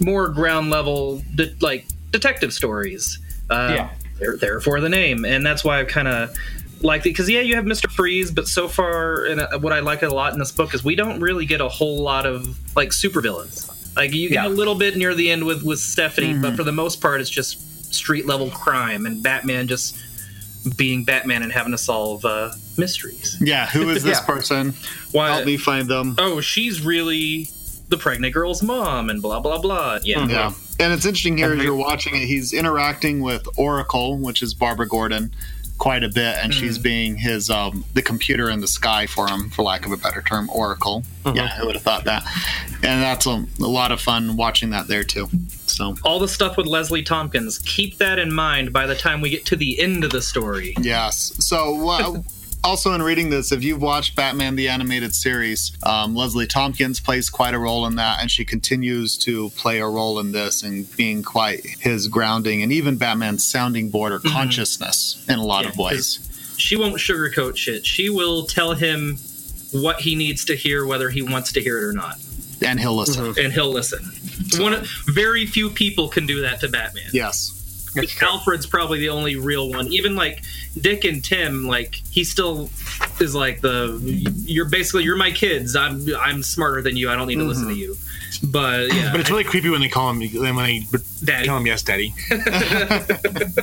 [0.00, 3.18] more ground level, de- like detective stories.
[3.50, 3.90] Uh, Yeah.
[4.18, 6.34] There, therefore the name, and that's why I kind of
[6.80, 9.78] like it because yeah, you have Mister Freeze, but so far, and uh, what I
[9.78, 12.58] like a lot in this book is we don't really get a whole lot of
[12.76, 13.72] like supervillains.
[13.98, 14.46] Like you get Yeah.
[14.46, 17.28] a little bit near the end with with Stephanie, but for the most part, it's
[17.28, 19.96] just street level crime and Batman just
[20.76, 23.36] being Batman and having to solve uh, mysteries.
[23.40, 24.24] Yeah, who is this Yeah.
[24.26, 24.74] person?
[25.12, 25.30] Why?
[25.32, 26.14] Help me find them.
[26.18, 27.48] Oh, she's really
[27.88, 29.98] the pregnant girl's mom, and blah blah blah.
[30.02, 30.52] Yeah, Yeah.
[30.80, 34.86] And it's interesting here as you're watching it, he's interacting with Oracle, which is Barbara
[34.86, 35.32] Gordon,
[35.78, 39.50] quite a bit, and she's being his um the computer in the sky for him,
[39.50, 41.04] for lack of a better term, Oracle.
[41.34, 42.24] Yeah, who would have thought that?
[42.82, 45.28] And that's a, a lot of fun watching that there too.
[45.66, 47.58] So all the stuff with Leslie Tompkins.
[47.60, 50.74] Keep that in mind by the time we get to the end of the story.
[50.80, 51.32] Yes.
[51.38, 52.22] So, uh,
[52.64, 57.30] also in reading this, if you've watched Batman the Animated Series, um, Leslie Tompkins plays
[57.30, 60.94] quite a role in that, and she continues to play a role in this and
[60.96, 65.70] being quite his grounding and even Batman's sounding board or consciousness in a lot Yeah,
[65.70, 66.24] of ways.
[66.58, 67.86] She won't sugarcoat shit.
[67.86, 69.16] She will tell him
[69.72, 72.16] what he needs to hear, whether he wants to hear it or not,
[72.66, 73.34] And he'll listen.
[73.38, 74.10] and he'll listen.
[74.62, 77.10] One, very few people can do that to Batman.
[77.12, 77.54] Yes.
[78.22, 79.86] Alfred's probably the only real one.
[79.88, 80.42] Even like
[80.80, 82.70] Dick and Tim, like he still
[83.20, 83.98] is like the
[84.44, 85.74] you're basically you're my kids.
[85.76, 87.10] I'm I'm smarter than you.
[87.10, 87.96] I don't need to listen to you.
[88.42, 90.86] But yeah, But it's really creepy when they call him when they
[91.24, 91.46] Daddy.
[91.46, 92.14] tell him yes, daddy.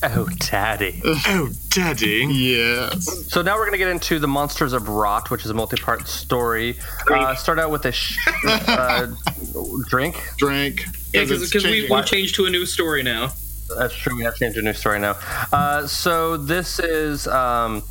[0.00, 1.00] Oh, daddy.
[1.04, 2.26] oh, daddy.
[2.30, 3.26] Yes.
[3.32, 6.06] So now we're going to get into the Monsters of Rot, which is a multi-part
[6.06, 6.76] story.
[7.10, 8.16] Uh, start out with a sh-
[8.46, 9.08] uh,
[9.88, 10.16] drink.
[10.36, 10.84] Drink.
[11.12, 11.92] yeah, because we changing.
[11.94, 13.32] we changed to a new story now.
[13.76, 14.16] That's true.
[14.16, 15.16] We have to change a new story now.
[15.52, 17.82] Uh, so this is um,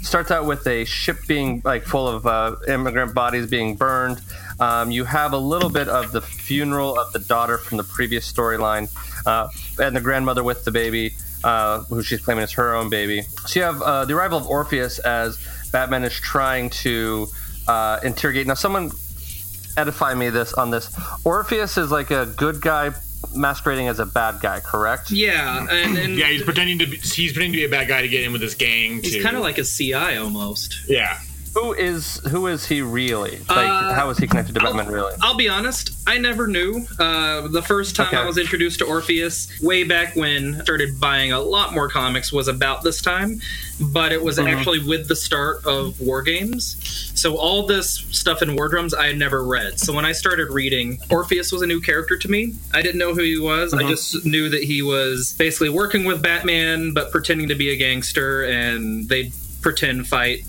[0.00, 4.20] starts out with a ship being like full of uh, immigrant bodies being burned.
[4.60, 8.30] Um, you have a little bit of the funeral of the daughter from the previous
[8.30, 8.88] storyline,
[9.26, 13.22] uh, and the grandmother with the baby, uh, who she's claiming is her own baby.
[13.46, 15.38] So you have uh, the arrival of Orpheus as
[15.72, 17.26] Batman is trying to
[17.68, 18.46] uh, interrogate.
[18.46, 18.92] Now, someone
[19.76, 20.96] edify me this on this.
[21.24, 22.94] Orpheus is like a good guy
[23.34, 25.10] masquerading as a bad guy, correct?
[25.10, 28.02] Yeah, and, and Yeah, he's pretending to be, he's pretending to be a bad guy
[28.02, 29.02] to get in with this gang.
[29.02, 30.80] he's kind of like a CI almost.
[30.88, 31.18] yeah.
[31.56, 33.38] Who is who is he really?
[33.48, 35.14] Like, Uh, how is he connected to Batman really?
[35.22, 36.86] I'll be honest, I never knew.
[36.98, 38.18] Uh, the first time Okay.
[38.18, 42.30] I was introduced to Orpheus, way back when I started buying a lot more comics,
[42.30, 43.40] was about this time,
[43.80, 46.76] but it was actually with the start of War Games.
[47.14, 49.80] So all this stuff in War Drums I had never read.
[49.80, 52.52] So when I started reading, Orpheus was a new character to me.
[52.74, 53.72] I didn't know who he was.
[53.72, 57.76] I just knew that he was basically working with Batman, but pretending to be a
[57.76, 60.44] gangster, and they pretend fight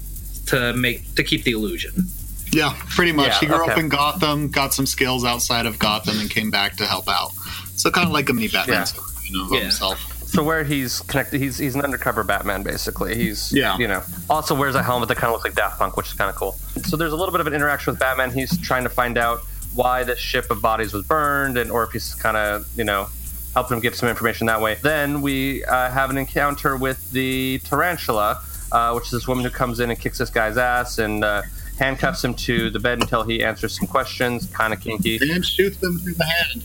[0.48, 2.06] to make to keep the illusion.
[2.52, 3.28] Yeah, pretty much.
[3.28, 3.72] Yeah, he grew okay.
[3.74, 7.32] up in Gotham, got some skills outside of Gotham, and came back to help out.
[7.76, 8.84] So kind of like a mini Batman Yeah.
[8.86, 9.60] story, you know, of Yeah.
[9.62, 10.14] himself.
[10.28, 13.16] So where he's connected, he's he's an undercover Batman basically.
[13.16, 13.78] He's Yeah.
[13.78, 16.14] you know also wears a helmet that kind of looks like Daft Punk, which is
[16.14, 16.58] kind of cool.
[16.86, 18.32] So there's a little bit of an interaction with Batman.
[18.32, 19.42] He's trying to find out
[19.74, 23.08] why this ship of bodies was burned, and Orpheus kind of you know
[23.54, 24.78] helped him give some information that way.
[24.82, 29.52] Then we uh, have an encounter with the tarantula, uh, which is this woman who
[29.52, 31.24] comes in and kicks this guy's ass and.
[31.24, 31.42] Uh,
[31.80, 34.48] Handcuffs him to the bed until he answers some questions.
[34.48, 35.20] Kind of kinky.
[35.22, 36.64] And shoots them through the hand.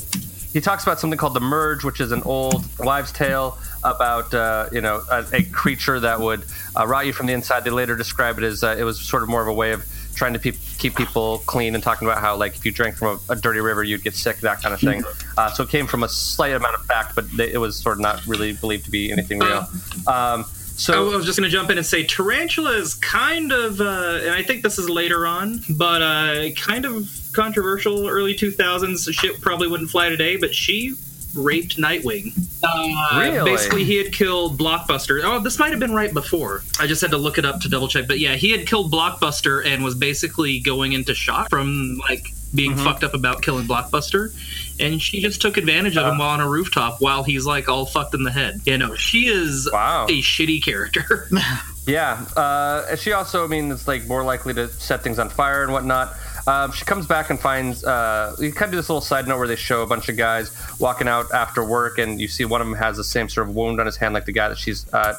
[0.54, 4.70] he talks about something called the merge, which is an old wives' tale about uh,
[4.72, 6.44] you know a, a creature that would
[6.78, 7.64] uh, rot you from the inside.
[7.64, 9.84] They later describe it as uh, it was sort of more of a way of
[10.14, 13.20] trying to pe- keep people clean and talking about how like if you drank from
[13.28, 15.02] a, a dirty river you'd get sick, that kind of thing.
[15.36, 17.96] Uh, so it came from a slight amount of fact, but they, it was sort
[17.96, 19.66] of not really believed to be anything real.
[20.06, 20.44] Um,
[20.76, 24.20] so I was just going to jump in and say Tarantula is kind of, uh,
[24.22, 28.08] and I think this is later on, but uh, kind of controversial.
[28.08, 30.94] Early 2000s, the shit probably wouldn't fly today, but she
[31.34, 32.32] raped Nightwing.
[32.62, 33.50] Uh, Really?
[33.50, 35.22] Basically, he had killed Blockbuster.
[35.24, 36.62] Oh, this might have been right before.
[36.78, 38.06] I just had to look it up to double check.
[38.06, 42.72] But yeah, he had killed Blockbuster and was basically going into shock from like being
[42.72, 42.84] Mm-hmm.
[42.84, 44.34] fucked up about killing Blockbuster.
[44.80, 47.86] And she just took advantage of him while on a rooftop while he's like all
[47.86, 48.60] fucked in the head.
[48.64, 50.06] You know, she is Wow.
[50.06, 51.28] a shitty character.
[51.84, 55.28] Yeah, uh, and she also, I mean, is like more likely to set things on
[55.28, 56.14] fire and whatnot.
[56.46, 57.82] Um, she comes back and finds.
[57.84, 60.16] Uh, you kind of do this little side note where they show a bunch of
[60.16, 63.48] guys walking out after work, and you see one of them has the same sort
[63.48, 65.14] of wound on his hand, like the guy that she's uh,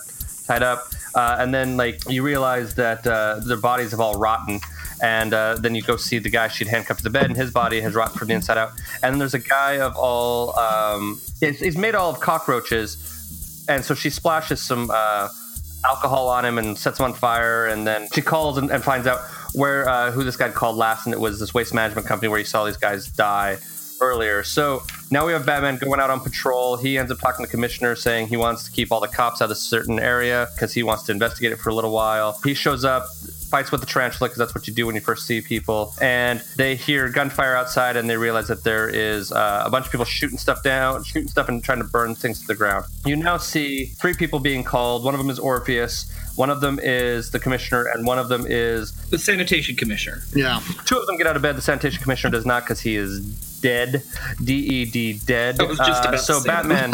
[0.48, 0.88] tied up.
[1.14, 4.62] Uh, and then, like, you realize that uh, their bodies have all rotten,
[5.04, 7.52] And uh, then you go see the guy she'd handcuffed to the bed, and his
[7.52, 8.72] body has rotted from the inside out.
[9.04, 13.84] And then there's a guy of all, um, he's, he's made all of cockroaches, and
[13.84, 15.28] so she splashes some uh,
[15.86, 17.68] alcohol on him and sets him on fire.
[17.68, 19.20] And then she calls and, and finds out
[19.54, 22.40] where uh, who this guy called last, and it was this waste management company where
[22.40, 23.58] you saw these guys die
[24.00, 24.42] earlier.
[24.44, 26.78] So now we have Batman going out on patrol.
[26.78, 29.42] He ends up talking to the commissioner, saying he wants to keep all the cops
[29.42, 32.40] out of a certain area because he wants to investigate it for a little while.
[32.44, 33.08] He shows up.
[33.54, 36.40] Fights with the tarantula because that's what you do when you first see people, and
[36.58, 40.06] they hear gunfire outside, and they realize that there is uh, a bunch of people
[40.06, 42.86] shooting stuff down, shooting stuff, and trying to burn things to the ground.
[43.06, 45.04] You now see three people being called.
[45.04, 48.48] One of them is Orpheus, one of them is the commissioner, and one of them
[48.48, 50.24] is the sanitation commissioner.
[50.34, 50.60] Yeah.
[50.86, 51.56] Two of them get out of bed.
[51.56, 54.04] The sanitation commissioner does not because he is dead.
[54.44, 55.60] D E D dead.
[55.60, 56.92] Uh, so Batman.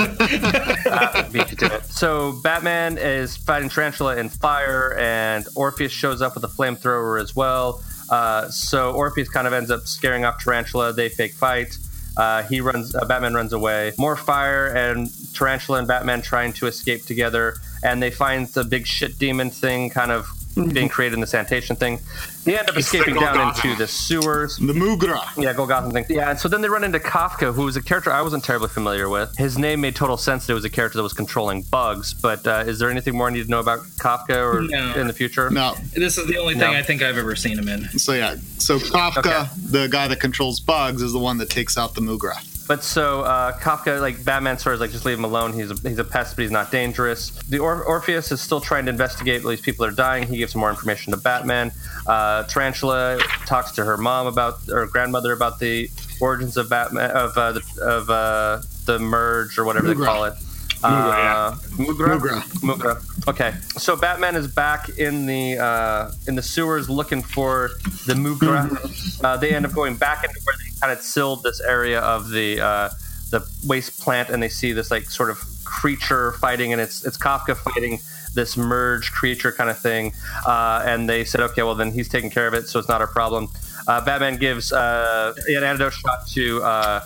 [1.33, 1.83] Beat you to it.
[1.85, 7.35] So Batman is fighting Tarantula in fire, and Orpheus shows up with a flamethrower as
[7.35, 7.83] well.
[8.09, 10.93] Uh, so Orpheus kind of ends up scaring off Tarantula.
[10.93, 11.77] They fake fight.
[12.15, 12.95] Uh, he runs.
[12.95, 13.91] Uh, Batman runs away.
[13.97, 17.55] More fire, and Tarantula and Batman trying to escape together.
[17.83, 20.27] And they find the big shit demon thing kind of
[20.73, 21.99] being created in the sanitation thing.
[22.43, 23.67] They end up It's escaping down Golgotha.
[23.67, 24.57] into the sewers.
[24.57, 25.21] The Mugra.
[25.37, 26.05] Yeah, Golgotha thing.
[26.09, 28.67] Yeah, and so then they run into Kafka, who was a character I wasn't terribly
[28.67, 29.37] familiar with.
[29.37, 32.13] His name made total sense that it was a character that was controlling bugs.
[32.13, 34.95] But uh, is there anything more I need to know about Kafka or No.
[34.95, 35.49] in the future?
[35.49, 35.75] No.
[35.93, 36.77] This is the only thing No.
[36.77, 37.87] I think I've ever seen him in.
[37.97, 41.93] So yeah, so Kafka, the guy that controls bugs, is the one that takes out
[41.95, 42.33] the Mugra.
[42.69, 45.53] But so uh, Kafka, like Batman, sort of like just leave him alone.
[45.53, 47.31] He's a, he's a pest, but he's not dangerous.
[47.49, 49.43] The or- Orpheus is still trying to investigate.
[49.43, 50.27] These people are dying.
[50.27, 51.71] He gives more information to Batman.
[52.05, 55.89] Uh, Tarantula talks to her mom about or grandmother about the
[56.21, 60.35] origins of Batman of uh, the of uh, the merge or whatever they call it.
[60.81, 61.35] Mugra.
[61.35, 62.17] Uh, Mugra?
[62.17, 62.41] Mugra.
[62.61, 63.27] Mugra.
[63.27, 67.69] Okay, so Batman is back in the uh, in the sewers looking for
[68.05, 69.23] the Mugra.
[69.23, 72.29] Uh, they end up going back into where they kind of sealed this area of
[72.29, 72.89] the uh,
[73.29, 77.17] the waste plant, and they see this like sort of creature fighting, and it's it's
[77.17, 77.99] Kafka fighting
[78.33, 80.13] this merge creature kind of thing.
[80.45, 83.01] Uh, and they said, okay, well then he's taking care of it, so it's not
[83.01, 83.49] our problem.
[83.87, 86.63] Uh, Batman gives uh, an antidote shot to.
[86.63, 87.01] Uh,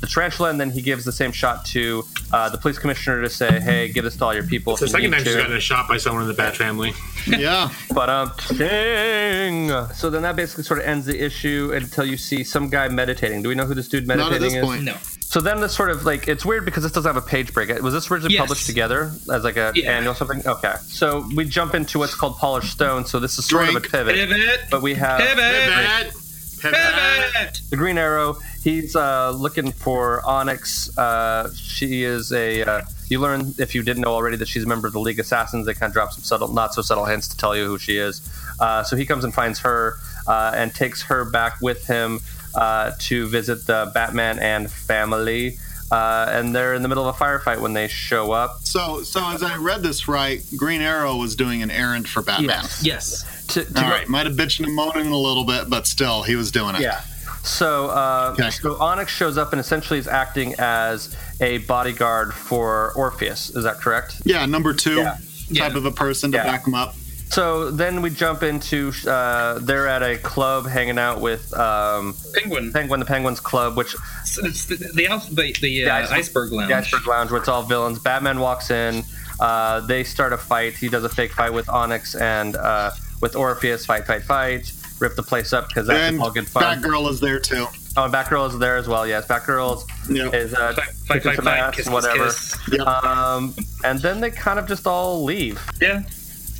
[0.00, 3.30] the tarantula, and then he gives the same shot to uh, the police commissioner to
[3.30, 5.40] say, "Hey, give this to all your people." It's the second need time she's to."
[5.42, 6.92] gotten shot by someone in the Bat family.
[7.26, 7.68] Yeah.
[7.92, 9.68] But um, ding.
[9.94, 13.42] So then that basically sort of ends the issue until you see some guy meditating.
[13.42, 14.64] Do we know who this dude Not meditating at this is?
[14.64, 14.84] point.
[14.84, 14.96] No.
[15.20, 17.68] So then this sort of like it's weird because this doesn't have a page break.
[17.82, 18.40] Was this originally Yes.
[18.40, 19.92] published together as like a Yeah.
[19.92, 20.46] annual something?
[20.46, 20.74] Okay.
[20.86, 23.04] So we jump into what's called polished stone.
[23.04, 24.14] So this is sort of a pivot.
[24.14, 24.60] Pivot.
[24.70, 25.36] But we have Pivot.
[25.36, 26.12] Pivot.
[26.60, 27.60] Pivot.
[27.70, 28.38] the Green Arrow.
[28.62, 30.96] He's uh, looking for Onyx.
[30.96, 32.62] Uh, she is a.
[32.62, 35.18] Uh, you learn if you didn't know already that she's a member of the League
[35.18, 35.66] Assassins.
[35.66, 37.96] They kind of drop some subtle, not so subtle hints to tell you who she
[37.98, 38.28] is.
[38.60, 42.20] Uh, so he comes and finds her uh, and takes her back with him
[42.54, 45.58] uh, to visit the Batman and family.
[45.90, 48.58] Uh, and they're in the middle of a firefight when they show up.
[48.62, 52.48] So, so as I read this right, Green Arrow was doing an errand for Batman.
[52.50, 52.84] Yes.
[52.84, 53.46] Yes.
[53.54, 56.22] To, to All go- right, might have bitching and moaning a little bit, but still,
[56.24, 56.82] he was doing it.
[56.82, 57.00] Yeah.
[57.42, 58.50] So, uh, Okay.
[58.50, 63.48] so Onyx shows up and essentially is acting as a bodyguard for Orpheus.
[63.50, 64.20] Is that correct?
[64.24, 65.12] Yeah, number two Yeah.
[65.12, 65.66] type Yeah.
[65.78, 66.44] of a person to Yeah.
[66.44, 66.94] back him up.
[67.30, 72.72] So then we jump into uh, they're at a club hanging out with um, Penguin.
[72.72, 76.52] Penguin, the Penguins Club, which It's, it's the the, alph- the, the, uh, iceberg- iceberg
[76.52, 76.68] lounge.
[76.68, 77.98] the Iceberg Lounge, where it's all villains.
[77.98, 79.04] Batman walks in.
[79.40, 80.74] Uh, they start a fight.
[80.76, 83.84] He does a fake fight with Onyx and uh, with Orpheus.
[83.86, 84.72] Fight, fight, fight.
[84.98, 86.82] Rip the place up because that's And all good fun.
[86.82, 87.66] Batgirl is there too.
[87.96, 89.06] Oh, and Batgirl is there as well.
[89.06, 90.28] Yes, Batgirl Yeah.
[90.30, 92.24] is uh, Fight, fight, fight, fight, ass kiss, and whatever.
[92.24, 92.82] kiss, Yeah.
[92.82, 95.60] Um, and then they kind of just all leave.
[95.80, 96.02] Yeah.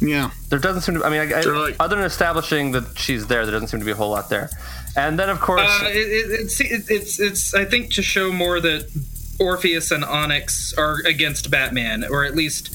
[0.00, 0.30] Yeah.
[0.48, 1.04] There doesn't seem to.
[1.04, 3.86] I mean, I, I- like- other than establishing that she's there, there doesn't seem to
[3.86, 4.50] be a whole lot there.
[4.96, 8.32] And then, of course, Uh, it, it, it's, it, it's it's I think to show
[8.32, 8.86] more that
[9.40, 12.74] Orpheus and Onyx are against Batman, or at least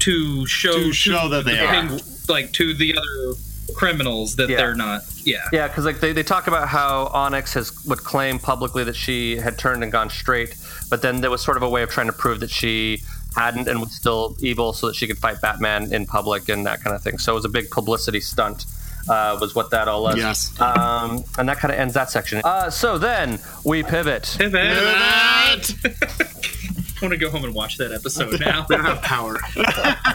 [0.00, 1.98] to show To show that they the are.
[2.28, 3.38] Like to the other
[3.74, 4.56] criminals that Yeah.
[4.58, 5.02] they're not.
[5.24, 5.38] Yeah.
[5.52, 9.36] yeah, because like they, they talk about how Onyx has would claim publicly that she
[9.36, 10.54] had turned and gone straight,
[10.90, 13.02] but then there was sort of a way of trying to prove that she
[13.34, 16.82] hadn't and was still evil, so that she could fight Batman in public and that
[16.82, 17.18] kind of thing.
[17.18, 18.66] So it was a big publicity stunt.
[19.06, 20.16] Uh, was what that all was.
[20.16, 20.58] Yes.
[20.58, 22.40] Um, and that kind of ends that section.
[22.42, 24.34] Uh, so then we pivot.
[24.38, 25.74] Pivot.
[25.82, 26.54] Pivot!
[27.04, 28.64] I want to go home and watch that episode now.
[28.68, 29.38] They don't have power.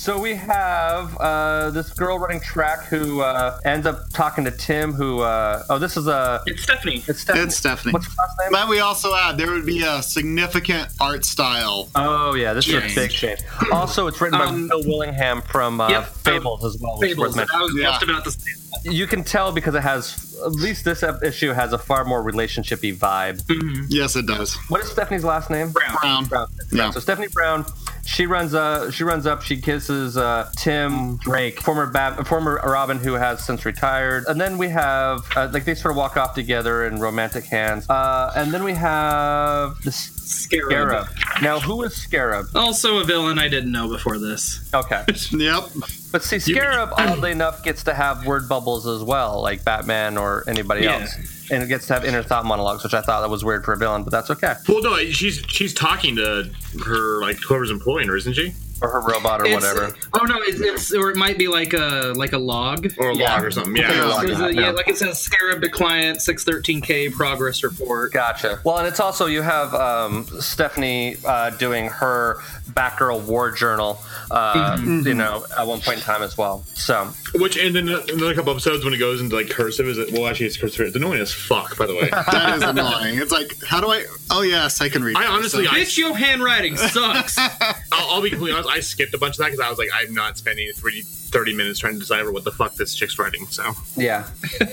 [0.00, 4.94] So we have uh, this girl running track who uh, ends up talking to Tim.
[4.94, 5.20] Who?
[5.20, 6.40] Uh, oh, this is a.
[6.46, 7.04] It's Stephanie.
[7.06, 7.44] It's Stephanie.
[7.44, 7.92] It's Stephanie.
[7.92, 8.50] What's her last name?
[8.50, 11.90] Might we also add there would be a significant art style.
[11.94, 13.40] Oh yeah, this is a big change.
[13.72, 16.06] Also, it's written Um, by Bill Willingham from uh, yep.
[16.06, 16.96] Fables as well.
[16.98, 17.36] Fables.
[17.36, 17.90] worth I was Yeah.
[17.90, 18.59] just about to say that.
[18.84, 22.96] You can tell because it has at least this issue has a far more relationshipy
[22.96, 23.42] vibe.
[23.88, 24.54] Yes, it does.
[24.68, 25.72] What is Stephanie's last name?
[25.72, 26.24] Brown.
[26.26, 26.46] Brown.
[26.72, 26.90] Yeah.
[26.90, 27.66] So Stephanie Brown,
[28.04, 32.98] she runs uh she runs up, she kisses uh Tim Drake, former Bat, former Robin
[32.98, 34.24] who has since retired.
[34.28, 37.88] And then we have uh, like they sort of walk off together in romantic hands.
[37.88, 39.92] Uh and then we have the
[40.30, 41.06] Scarab.
[41.08, 41.42] Scarab.
[41.42, 42.46] Now who is Scarab?
[42.54, 44.68] Also a villain I didn't know before this.
[44.74, 45.04] Okay.
[45.32, 45.64] Yep.
[46.12, 50.42] But see, Scarab, oddly enough, gets to have word bubbles as well, like Batman or
[50.48, 51.00] anybody Yeah.
[51.00, 51.48] else.
[51.52, 53.72] And it gets to have inner thought monologues, which I thought that was weird for
[53.72, 54.54] a villain, but that's okay.
[54.68, 56.50] Well, no, she's she's talking to
[56.84, 58.54] her like whoever's employing her, isn't she?
[58.82, 59.94] Or her robot or It's- whatever.
[60.14, 62.86] Oh no, it's, it's or it might be like a like a log.
[62.98, 63.34] Or a Yeah.
[63.34, 63.76] log or something.
[63.76, 64.04] It's a Yeah.
[64.04, 64.26] log.
[64.26, 64.60] There's a- yeah.
[64.60, 68.12] yeah, like it says Scarab to client 613k progress report.
[68.12, 68.60] Gotcha.
[68.64, 72.40] Well, and it's also you have um, Stephanie uh, doing her
[72.72, 74.00] Batgirl War Journal,
[74.30, 76.64] uh, you know, at one point in time as well.
[76.74, 80.12] So Which and then another couple episodes when it goes into like cursive is it?
[80.12, 80.86] Well, actually, it's cursive.
[80.86, 82.08] It's annoying as fuck, by the way.
[82.30, 83.18] That is annoying.
[83.18, 84.04] It's like, how do I?
[84.30, 85.16] Oh yes, I can read.
[85.16, 87.36] I honestly, I, Bitch, your handwriting sucks.
[87.38, 88.69] I'll, I'll be completely honest.
[88.70, 91.54] I skipped a bunch of that because I was like, I'm not spending 30, 30
[91.54, 93.46] minutes trying to decipher what the fuck this chick's writing.
[93.46, 94.28] So yeah.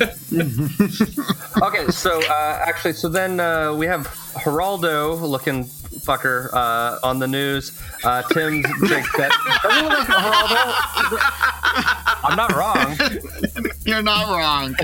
[1.61, 7.27] okay, so uh, actually, so then uh, we have Geraldo looking fucker uh, on the
[7.27, 7.79] news.
[8.03, 9.31] Uh, Tim's Drake's bet.
[9.63, 11.19] Doesn't it look like Geraldo?
[12.23, 12.95] I'm not wrong.
[13.85, 14.75] You're not wrong.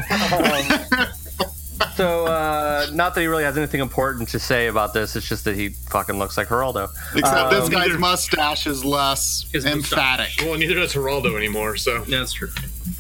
[1.95, 5.15] So, uh, not that he really has anything important to say about this.
[5.15, 6.89] It's just that he fucking looks like Geraldo.
[7.15, 10.29] Except this Um, guy's mustache is less His emphatic.
[10.39, 11.75] well, neither does Geraldo anymore.
[11.77, 12.49] So Yeah, that's true.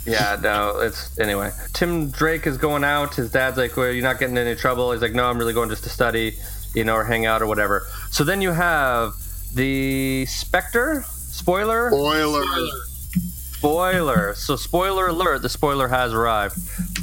[0.05, 1.51] Yeah, no, it's anyway.
[1.73, 3.15] Tim Drake is going out.
[3.15, 5.53] His dad's like, "Well, you're not getting in any trouble." He's like, "No, I'm really
[5.53, 6.35] going just to study,
[6.73, 9.13] you know, or hang out or whatever." So then you have
[9.53, 11.05] the Spectre.
[11.07, 11.89] Spoiler.
[11.89, 12.43] Spoiler.
[13.57, 14.33] Spoiler.
[14.35, 16.57] So spoiler alert: the spoiler has arrived.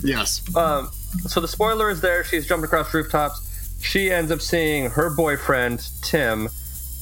[0.05, 0.43] Yes.
[0.55, 0.91] Um,
[1.26, 2.24] so the spoiler is there.
[2.24, 3.46] She's jumped across rooftops.
[3.80, 6.48] She ends up seeing her boyfriend Tim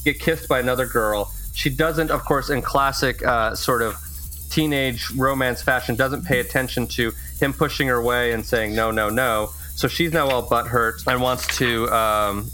[0.05, 1.33] get kissed by another girl.
[1.55, 3.97] She doesn't, of course, in classic uh, sort of
[4.51, 9.09] teenage romance fashion, doesn't pay attention to him pushing her away and saying no, no,
[9.09, 9.51] no.
[9.75, 12.51] So she's now all butthurt and wants to, um,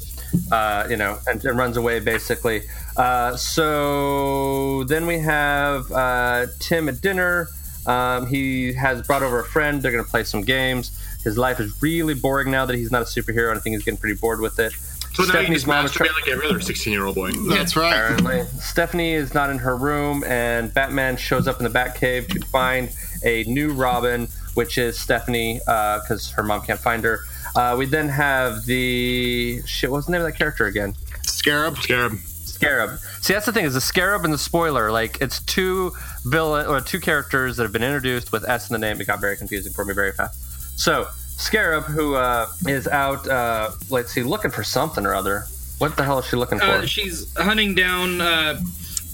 [0.51, 2.63] uh, you know, and, and runs away basically.
[2.97, 7.49] Uh, so then we have uh, Tim at dinner.
[7.87, 9.83] Um, he has brought over a friend.
[9.83, 10.99] They're going to play some games.
[11.25, 13.85] His life is really boring now that he's not a superhero, and I think he's
[13.85, 14.73] getting pretty bored with it.
[15.15, 17.33] so now you just mom is try- masturbate like every other 16 year old boy.
[17.33, 17.93] That's right.
[17.93, 18.45] Apparently.
[18.61, 22.91] Stephanie is not in her room, and Batman shows up in the Batcave to find
[23.25, 27.21] a new Robin, which is Stephanie, because her mom can't find her.
[27.57, 29.91] Uh, we then have the shit.
[29.91, 30.95] What's the name of that character again?
[31.23, 31.79] Scarab.
[31.79, 32.19] Scarab.
[32.19, 32.99] Scarab.
[33.21, 34.91] See, that's the thing is the Scarab and the spoiler.
[34.93, 35.93] Like, it's two
[36.25, 39.01] villain or two characters that have been introduced with S in the name.
[39.01, 40.41] It got very confusing for me very fast.
[40.77, 41.07] So,
[41.37, 45.45] Scarab, who uh, is out, uh, let's see, looking for something or other.
[45.79, 46.65] What the hell is she looking for?
[46.67, 48.61] Uh, she's hunting down uh,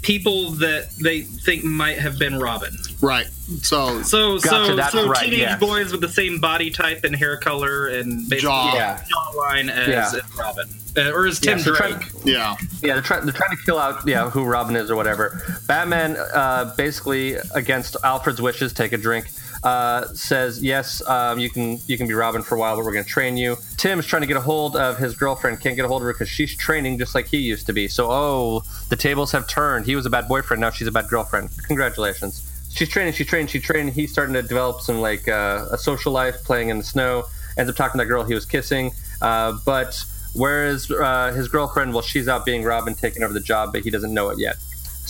[0.02, 2.76] people that they think might have been Robin.
[3.00, 3.26] Right.
[3.62, 5.60] So So, Gotcha, so, that's so right, teenage yes.
[5.60, 8.74] boys with the same body type and hair color and basically Jaw.
[8.74, 9.02] Yeah.
[9.34, 10.06] jawline as Yeah.
[10.06, 12.00] as Robin, uh, or as Tim Yeah, so Drake.
[12.00, 12.56] try- yeah.
[12.82, 13.24] Yeah, they're trying.
[13.24, 14.06] They're trying to kill out.
[14.06, 15.60] Yeah, who Robin is or whatever.
[15.66, 19.26] Batman, uh, basically against Alfred's wishes, take a drink.
[19.62, 22.92] Uh, says yes, um, you can you can be Robin for a while, but we're
[22.92, 23.56] going to train you.
[23.76, 26.12] Tim's trying to get a hold of his girlfriend, can't get a hold of her
[26.12, 27.86] because she's training just like he used to be.
[27.86, 29.84] So oh, the tables have turned.
[29.84, 31.50] He was a bad boyfriend, now she's a bad girlfriend.
[31.66, 32.46] Congratulations.
[32.72, 33.92] She's training, she's training, she's training.
[33.92, 37.24] He's starting to develop some like uh, a social life, playing in the snow.
[37.58, 40.04] Ends up talking to that girl he was kissing, uh, but
[40.34, 43.90] Whereas uh, his girlfriend, well, she's out being Robin, taking over the job, but he
[43.90, 44.56] doesn't know it yet.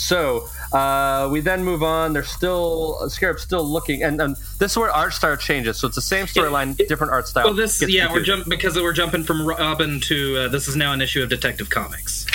[0.01, 2.12] So uh, we then move on.
[2.14, 5.76] They're still Scarab's still looking, and, and this is where art style changes.
[5.76, 7.44] So it's the same storyline, different art style.
[7.44, 10.92] Well, this yeah, we're jumping because we're jumping from Robin to uh, this is now
[10.92, 12.26] an issue of Detective Comics.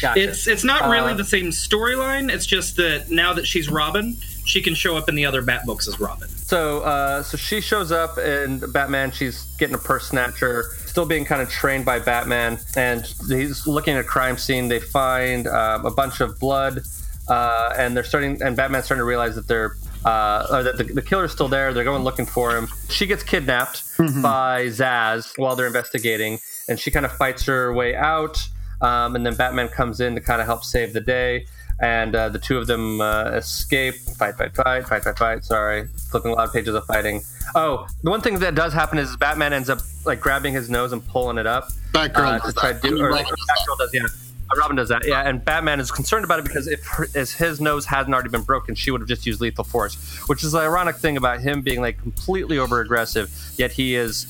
[0.00, 0.20] Gotcha.
[0.20, 2.32] It's it's not really Uh, the same storyline.
[2.32, 5.66] It's just that now that she's Robin, she can show up in the other Bat
[5.66, 6.28] books as Robin.
[6.28, 9.10] So, uh, so she shows up in Batman.
[9.10, 13.94] She's getting a purse snatcher, still being kind of trained by Batman, and he's looking
[13.94, 14.68] at a crime scene.
[14.68, 16.84] They find um, a bunch of blood,
[17.28, 18.40] uh, and they're starting.
[18.42, 19.76] And Batman's starting to realize that they're.
[20.04, 21.74] Uh, or that the, the killer's still there.
[21.74, 22.68] They're going looking for him.
[22.88, 23.82] She gets kidnapped
[24.22, 28.38] by Zaz while they're investigating, and she kind of fights her way out.
[28.80, 31.46] Um, and then Batman comes in to kind of help save the day
[31.80, 33.94] and uh, the two of them uh, escape.
[33.94, 35.44] Fight, fight, fight, fight, fight, fight.
[35.44, 37.22] Sorry, flipping a lot of pages of fighting.
[37.54, 40.92] Oh, the one thing that does happen is Batman ends up like grabbing his nose
[40.92, 41.68] and pulling it up.
[41.92, 43.58] Batgirl uh, to try to do, or Robin like, does that.
[43.58, 44.27] Batgirl does, yeah.
[44.50, 45.22] Uh, Robin does that, yeah.
[45.22, 48.42] And Batman is concerned about it because if, her, if his nose hadn't already been
[48.42, 49.94] broken, she would have just used lethal force,
[50.28, 54.26] which is the ironic thing about him being like completely over aggressive, yet he is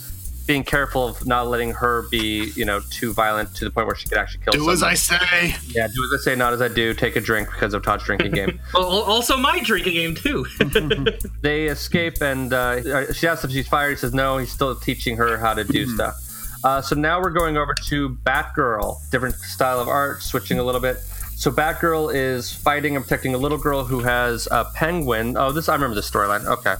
[0.48, 3.94] being careful of not letting her be, you know, too violent to the point where
[3.94, 4.72] she could actually kill Do someone.
[4.72, 5.54] as I say.
[5.68, 6.94] Yeah, do as I say, not as I do.
[6.94, 8.58] Take a drink because of Todd's drinking game.
[8.74, 10.46] Also my drinking game too.
[11.42, 13.90] they escape, and uh, she asks if she's fired.
[13.90, 14.38] He says no.
[14.38, 16.16] He's still teaching her how to do stuff.
[16.64, 20.80] Uh, so now we're going over to Batgirl, different style of art, switching a little
[20.80, 20.96] bit.
[21.36, 25.36] So Batgirl is fighting and protecting a little girl who has a penguin.
[25.36, 26.44] Oh, this I remember this storyline.
[26.44, 26.74] Okay,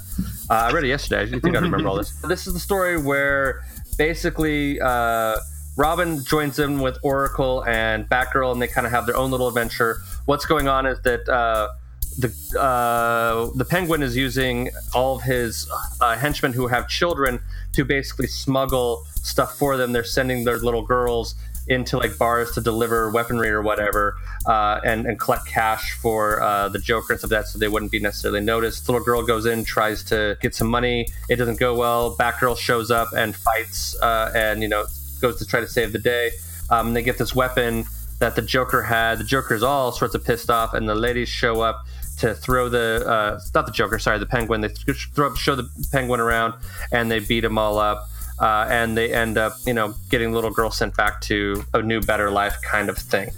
[0.51, 1.23] uh, I read it yesterday.
[1.37, 2.13] I think I remember all this.
[2.29, 3.63] This is the story where
[3.97, 5.37] basically uh,
[5.77, 9.47] Robin joins in with Oracle and Batgirl, and they kind of have their own little
[9.47, 9.99] adventure.
[10.25, 11.29] What's going on is that.
[12.19, 17.39] The uh, the penguin is using all of his uh, henchmen who have children
[17.75, 19.93] to basically smuggle stuff for them.
[19.93, 21.37] They're sending their little girls
[21.69, 24.17] into like bars to deliver weaponry or whatever,
[24.47, 27.69] uh, and and collect cash for uh, the Joker and stuff like that, so they
[27.69, 28.89] wouldn't be necessarily noticed.
[28.89, 31.07] Little girl goes in, tries to get some money.
[31.29, 32.17] It doesn't go well.
[32.17, 34.87] Batgirl shows up and fights, uh, and you know
[35.21, 36.33] goes to try to save the day.
[36.71, 37.85] Um, they get this weapon
[38.19, 39.19] that the Joker had.
[39.19, 41.87] The Joker's all sorts of pissed off, and the ladies show up
[42.19, 44.61] to throw the uh, not the Joker, sorry, the Penguin.
[44.61, 46.55] They throw show the Penguin around,
[46.93, 48.09] and they beat them all up.
[48.41, 52.01] Uh, and they end up, you know, getting little girl sent back to a new,
[52.01, 53.31] better life kind of thing.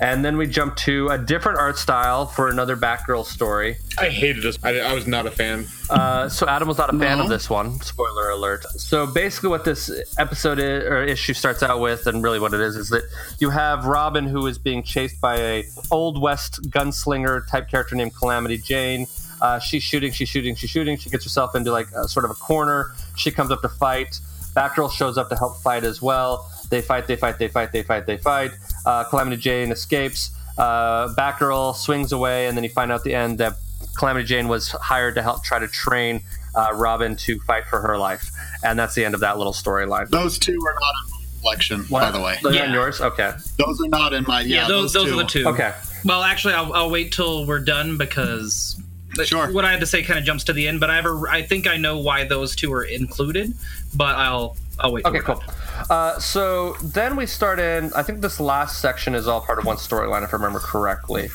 [0.00, 3.76] And then we jump to a different art style for another Batgirl story.
[3.98, 4.58] I hated this.
[4.62, 5.66] I, I was not a fan.
[5.90, 7.80] Uh, so Adam was not a fan of this one.
[7.80, 8.64] Spoiler alert.
[8.76, 12.60] So basically, what this episode is, or issue starts out with, and really what it
[12.60, 13.02] is, is that
[13.40, 18.14] you have Robin who is being chased by a old west gunslinger type character named
[18.14, 19.06] Calamity Jane.
[19.40, 20.96] Uh, she's shooting, she's shooting, she's shooting.
[20.96, 22.92] She gets herself into like a, sort of a corner.
[23.16, 24.20] She comes up to fight.
[24.54, 26.50] Batgirl shows up to help fight as well.
[26.70, 28.50] They fight, they fight, they fight, they fight, they fight.
[28.84, 30.30] Uh, Calamity Jane escapes.
[30.56, 33.54] Uh, Batgirl swings away, and then you find out at the end that
[33.96, 36.22] Calamity Jane was hired to help try to train
[36.54, 38.30] uh, Robin to fight for her life,
[38.64, 40.08] and that's the end of that little storyline.
[40.10, 42.38] Those two are not in my collection, by the way.
[42.42, 43.00] Those are in yours?
[43.00, 43.32] Okay.
[43.58, 44.40] Those are not in my.
[44.40, 45.46] Yeah, Yeah, those, those, are the two.
[45.48, 45.72] Okay.
[46.04, 48.80] Well, actually, I'll, I'll wait till we're done because
[49.24, 49.50] Sure.
[49.52, 50.80] what I had to say kind of jumps to the end.
[50.80, 53.52] But I ever, I think I know why those two are included.
[53.96, 55.04] But I'll, I'll wait.
[55.04, 55.42] Okay, cool.
[55.90, 57.92] Uh, so then we start in.
[57.94, 61.30] I think this last section is all part of one storyline, if I remember correctly.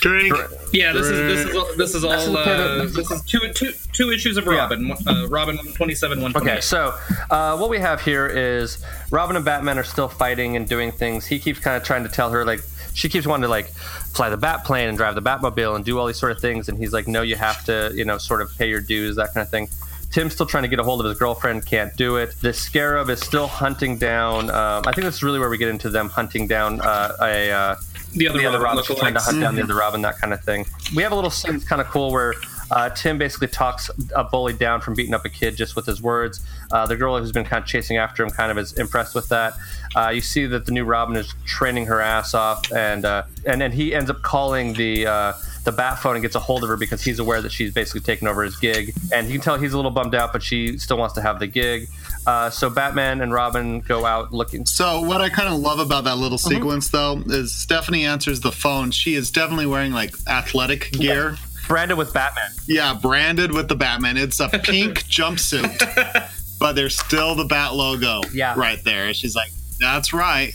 [0.00, 0.34] Drink.
[0.72, 1.10] Yeah, this is
[1.44, 4.10] this is all- this is This is all uh, of- this is two two two
[4.10, 4.92] issues of Robin.
[5.06, 6.94] Uh, Robin twenty seven one twenty Okay, so
[7.30, 11.24] uh, what we have here is Robin and Batman are still fighting and doing things.
[11.26, 12.60] He keeps kind of trying to tell her like
[12.92, 15.98] she keeps wanting to like fly the bat plane and drive the Batmobile and do
[15.98, 18.42] all these sort of things, and he's like, no, you have to, you know, sort
[18.42, 19.68] of pay your dues, that kind of thing.
[20.14, 22.36] Tim's still trying to get a hold of his girlfriend, can't do it.
[22.40, 24.48] The Scarab is still hunting down.
[24.48, 27.50] Um, I think that's really where we get into them hunting down uh, a.
[27.50, 27.76] Uh,
[28.12, 30.66] The other Robin Robin, trying to hunt down the other Robin, that kind of thing.
[30.94, 32.32] We have a little scene that's kind of cool where
[32.70, 36.00] uh, Tim basically talks a bully down from beating up a kid just with his
[36.02, 36.40] words.
[36.72, 39.28] Uh, the girl who's been kind of chasing after him kind of is impressed with
[39.28, 39.54] that.
[39.94, 43.60] Uh, you see that the new Robin is training her ass off, and uh, and
[43.60, 45.06] then he ends up calling the.
[45.06, 45.32] Uh,
[45.64, 48.02] the bat phone and gets a hold of her because he's aware that she's basically
[48.02, 50.76] taken over his gig, and you can tell he's a little bummed out, but she
[50.76, 51.88] still wants to have the gig.
[52.26, 54.66] Uh, so Batman and Robin go out looking.
[54.66, 56.54] So what I kind of love about that little Mm-hmm.
[56.56, 58.90] sequence, though, is Stephanie answers the phone.
[58.90, 61.38] She is definitely wearing like athletic gear.
[61.68, 62.50] Branded with Batman.
[62.66, 64.16] Yeah, branded with the Batman.
[64.16, 68.20] It's a pink jumpsuit, but there's still the Bat logo.
[68.32, 68.54] Yeah.
[68.56, 69.12] right there.
[69.14, 69.50] She's like,
[69.80, 70.52] "That's right."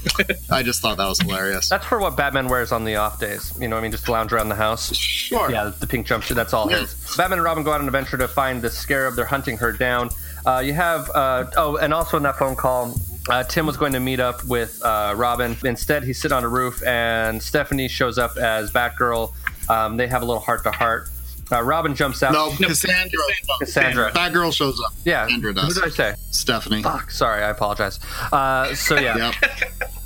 [0.50, 1.68] I just thought that was hilarious.
[1.68, 3.52] That's for what Batman wears on the off days.
[3.60, 4.94] You know, what I mean, just to lounge around the house.
[4.96, 5.50] Sure.
[5.50, 6.34] Yeah, the pink jumpsuit.
[6.36, 6.78] That's all Yeah.
[6.80, 6.94] his.
[7.16, 9.14] Batman and Robin go out on an adventure to find the Scarab.
[9.14, 10.08] They're hunting her down.
[10.46, 12.94] Uh, you have uh, oh, and also in that phone call,
[13.28, 15.54] uh, Tim was going to meet up with uh, Robin.
[15.64, 19.34] Instead, he's sitting on a roof, and Stephanie shows up as Batgirl.
[19.70, 21.08] Um, they have a little heart to heart.
[21.52, 22.32] Uh, Robin jumps out.
[22.32, 23.20] No, Cassandra.
[23.58, 24.12] Cassandra.
[24.12, 24.92] Batgirl shows up.
[25.04, 25.24] Yeah.
[25.24, 25.74] Cassandra Who does.
[25.74, 26.14] did I say?
[26.30, 26.82] Stephanie.
[26.82, 27.10] Fuck.
[27.10, 27.98] Sorry, I apologize.
[28.32, 29.32] Uh, so yeah.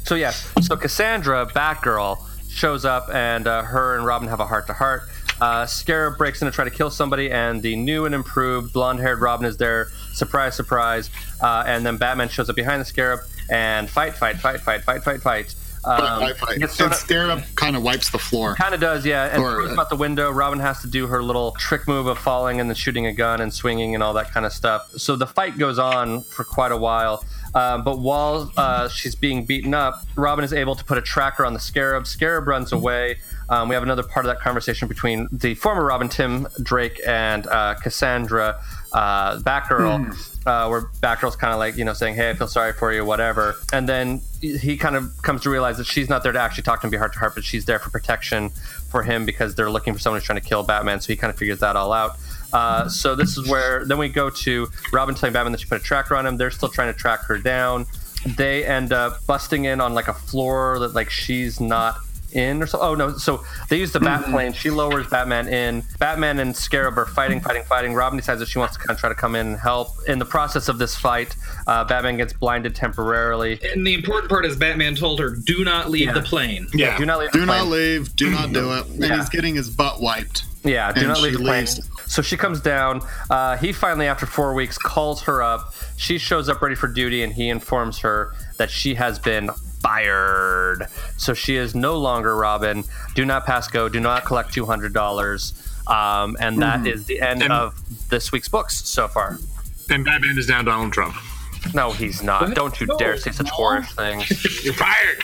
[0.04, 0.32] So yeah.
[0.60, 2.18] So Cassandra, Batgirl,
[2.50, 5.04] shows up, and uh, her and Robin have a heart to heart.
[5.40, 9.20] Uh, Scarab breaks in to try to kill somebody, and the new and improved blonde-haired
[9.22, 9.88] Robin is there.
[10.12, 11.08] Surprise, surprise!
[11.40, 15.02] Uh, and then Batman shows up behind the Scarab and fight, fight, fight, fight, fight,
[15.02, 15.54] fight, fight.
[15.86, 18.54] Um, gets And Scarab kind of wipes the floor.
[18.54, 19.26] Kind of does, yeah.
[19.32, 20.30] And Or- throws out the window.
[20.30, 23.40] Robin has to do her little trick move of falling and then shooting a gun
[23.40, 24.90] and swinging and all that kind of stuff.
[24.96, 27.24] So the fight goes on for quite a while.
[27.54, 31.46] Uh, but while uh, she's being beaten up, Robin is able to put a tracker
[31.46, 32.06] on the Scarab.
[32.06, 33.18] Scarab runs away.
[33.48, 37.46] Um, we have another part of that conversation between the former Robin, Tim Drake, and
[37.46, 38.60] uh, Cassandra,
[38.92, 42.72] uh, Batgirl, uh, where Batgirl's kind of like, you know, saying, hey, I feel sorry
[42.72, 43.56] for you, whatever.
[43.72, 46.80] And then he kind of comes to realize that she's not there to actually talk
[46.80, 48.50] to him, be heart to heart, but she's there for protection
[48.90, 51.00] for him because they're looking for someone who's trying to kill Batman.
[51.00, 52.16] So he kind of figures that all out.
[52.52, 55.80] Uh, so this is where then we go to Robin telling Batman that she put
[55.80, 56.36] a tracker on him.
[56.36, 57.86] They're still trying to track her down.
[58.36, 61.96] They end up busting in on like a floor that like she's not
[62.34, 62.78] in or so.
[62.80, 63.16] Oh no!
[63.16, 64.52] So they use the bat plane.
[64.52, 65.82] She lowers Batman in.
[65.98, 67.94] Batman and Scarab are fighting, fighting, fighting.
[67.94, 69.88] Robin decides that she wants to kind of try to come in and help.
[70.08, 73.60] In the process of this fight, uh, Batman gets blinded temporarily.
[73.72, 77.06] And the important part is Batman told her, "Do not leave the plane." Yeah, do
[77.06, 77.30] not leave.
[77.32, 77.70] Do the not plane.
[77.70, 78.16] leave.
[78.16, 78.86] Do not do it.
[78.86, 79.16] And Yeah.
[79.16, 80.44] he's getting his butt wiped.
[80.64, 81.60] Yeah, do And not leave the plane.
[81.60, 81.80] leaves.
[82.06, 83.00] So she comes down.
[83.30, 85.74] Uh, he finally, after four weeks, calls her up.
[85.96, 89.50] She shows up ready for duty, and he informs her that she has been
[89.84, 90.86] fired.
[91.18, 92.84] So she is no longer Robin.
[93.14, 93.88] Do not pass go.
[93.90, 95.52] Do not collect two hundred dollars.
[95.86, 97.06] Um, and that is Mhm.
[97.06, 97.74] the end And- of
[98.08, 99.38] this week's books so far.
[99.90, 101.14] And Batman is now Donald Trump.
[101.74, 102.54] No, he's not.
[102.54, 104.30] Don't you dare say such horrid things.
[104.64, 105.22] You're fired.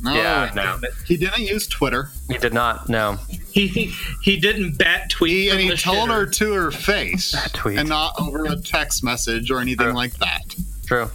[0.00, 0.80] No, Yeah, no.
[1.06, 2.10] He didn't use Twitter.
[2.30, 2.88] He did not.
[2.88, 3.18] No.
[3.50, 3.92] He he,
[4.22, 5.32] he didn't bat tweet.
[5.32, 6.14] He, and he told shitter.
[6.14, 7.78] her to her face, tweet.
[7.78, 10.54] and not over a text message or anything like that.
[10.86, 11.10] True.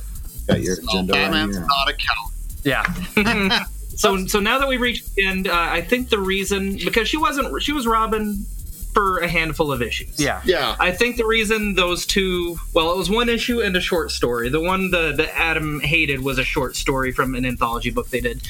[0.47, 1.65] Got your So agenda Batman's here.
[1.65, 2.32] not a coward.
[2.63, 2.85] Yeah.
[3.95, 7.15] So so now that we reached the end, uh, I think the reason because she
[7.17, 8.43] wasn't she was Robin
[8.91, 10.19] for a handful of issues.
[10.19, 10.41] Yeah.
[10.45, 10.75] Yeah.
[10.79, 14.49] I think the reason those two well, it was one issue and a short story.
[14.49, 18.19] The one the that Adam hated was a short story from an anthology book they
[18.19, 18.41] did.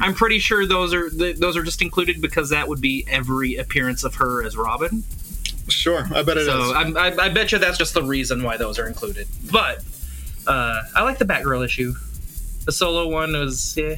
[0.00, 3.54] I'm pretty sure those are th- those are just included because that would be every
[3.54, 5.04] appearance of her as Robin.
[5.68, 6.46] Sure, I bet it is.
[6.46, 9.28] so I'm, I, I bet you that's just the reason why those are included.
[9.52, 9.84] But
[10.46, 11.94] uh, I like the Batgirl issue.
[12.68, 13.96] The solo one was yeah,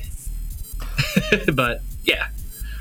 [1.54, 2.28] but yeah.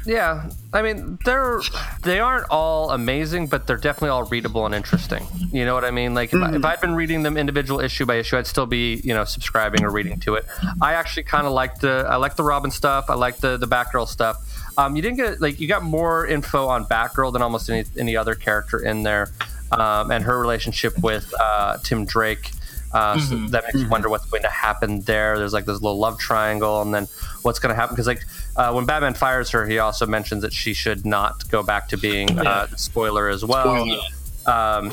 [0.06, 1.62] Yeah, I mean they're
[2.04, 5.26] they aren't all amazing, but they're definitely all readable and interesting.
[5.52, 6.14] You know what I mean?
[6.14, 9.02] Like if, I, if I'd been reading them individual issue by issue, I'd still be
[9.04, 10.46] you know subscribing or reading to it.
[10.80, 13.10] I actually kind of like the I like the Robin stuff.
[13.10, 14.38] I like the the Batgirl stuff.
[14.78, 18.16] Um, you didn't get like you got more info on Batgirl than almost any any
[18.16, 19.32] other character in there,
[19.72, 22.52] um, and her relationship with uh, Tim Drake.
[22.92, 25.38] Uh, so that makes you wonder what's going to happen there.
[25.38, 27.08] There's like this little love triangle, and then
[27.44, 28.24] what's going to happen because like
[28.56, 31.98] uh, when Batman fires her, he also mentions that she should not go back to
[31.98, 34.02] being uh, spoiler as well.
[34.46, 34.92] Um,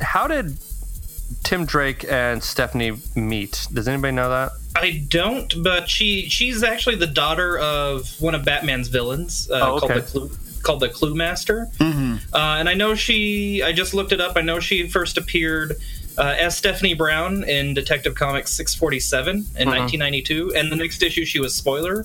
[0.00, 0.58] how did
[1.44, 3.66] Tim Drake and Stephanie meet?
[3.72, 4.52] Does anybody know that?
[4.76, 9.76] I don't, but she she's actually the daughter of one of Batman's villains uh, Oh,
[9.76, 9.86] okay.
[9.86, 10.30] called the Clue,
[10.62, 11.70] called the Clue Master.
[11.80, 13.62] Uh, and I know she.
[13.62, 14.36] I just looked it up.
[14.36, 15.76] I know she first appeared
[16.18, 19.78] uh, as Stephanie Brown in Detective Comics 647 in Uh-huh.
[19.80, 22.04] 1992, and the next issue she was Spoiler.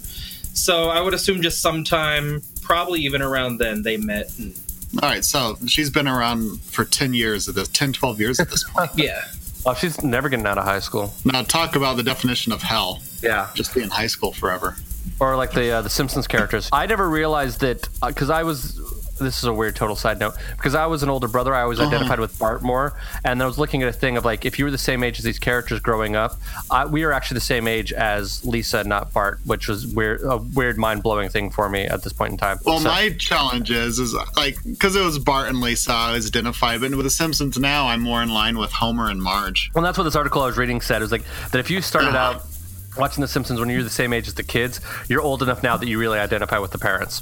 [0.54, 4.32] So I would assume just sometime, probably even around then, they met.
[4.38, 4.60] And,
[5.02, 8.50] All right, so she's been around for 10 years at this, 10, 12 years at
[8.50, 8.92] this point.
[8.96, 9.26] yeah.
[9.66, 11.14] Oh, she's never getting out of high school.
[11.26, 13.02] now, talk about the definition of hell.
[13.22, 13.50] Yeah.
[13.54, 14.76] Just be in high school forever.
[15.20, 16.70] or like the uh, the Simpsons characters.
[16.72, 18.80] I never realized that because I was.
[19.20, 21.54] This is a weird total side note because I was an older brother.
[21.54, 21.90] I always Uh-huh.
[21.90, 22.94] identified with Bart more,
[23.24, 25.20] and I was looking at a thing of like if you were the same age
[25.20, 26.40] as these characters growing up,
[26.72, 30.38] I, we are actually the same age as Lisa, not Bart, which was weird, a
[30.38, 32.60] weird, mind blowing thing for me at this point in time.
[32.66, 36.28] Well, So- my challenge is, is like, because it was Bart and Lisa, I was
[36.28, 39.72] identified, but with The Simpsons now, I'm more in line with Homer and Marge.
[39.76, 40.98] Well, that's what this article I was reading said.
[41.02, 42.36] It was like that if you started Uh-huh.
[42.38, 42.46] out
[42.98, 45.78] watching The Simpsons when you're the same age as the kids, you're old enough now
[45.78, 47.22] that you really identify with the parents.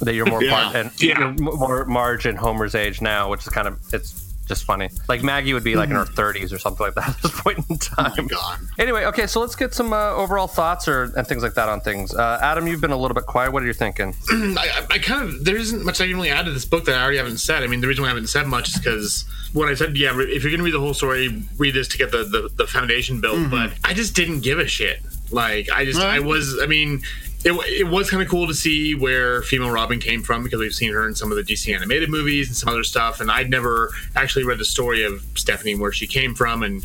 [0.00, 0.50] That you're more Yeah.
[0.72, 1.18] Bart and Yeah.
[1.18, 4.88] you're more Marge and Homer's age now, which is kind of it's just funny.
[5.08, 7.58] Like Maggie would be like in her 30s or something like that at this point
[7.58, 8.00] in Mm-hmm.
[8.00, 8.24] Oh time.
[8.24, 8.60] my god.
[8.78, 11.80] Anyway, okay, so let's get some uh, overall thoughts or and things like that on
[11.82, 12.14] things.
[12.14, 13.52] Uh, Adam, you've been a little bit quiet.
[13.52, 14.14] What are you thinking?
[14.30, 16.94] I, I- kind of there isn't much I can really add to this book that
[16.96, 17.62] I already haven't said.
[17.62, 20.12] I mean, the reason why I haven't said much is because when I said, yeah,
[20.18, 23.20] if you're gonna read the whole story, read this to get the the, the foundation
[23.20, 23.50] built.
[23.50, 25.00] But I just didn't give a shit.
[25.30, 26.58] Like I just I was.
[26.62, 27.02] I mean.
[27.44, 30.74] It, it was kind of cool to see where female Robin came from because we've
[30.74, 33.48] seen her in some of the DC animated movies and some other stuff, and I'd
[33.48, 36.84] never actually read the story of Stephanie where she came from and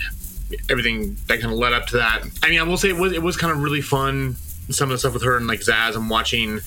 [0.70, 2.24] everything that kind of led up to that.
[2.44, 4.36] I mean, I will say it was it was kind of really fun.
[4.70, 6.60] Some of the stuff with her and like Zaz and watching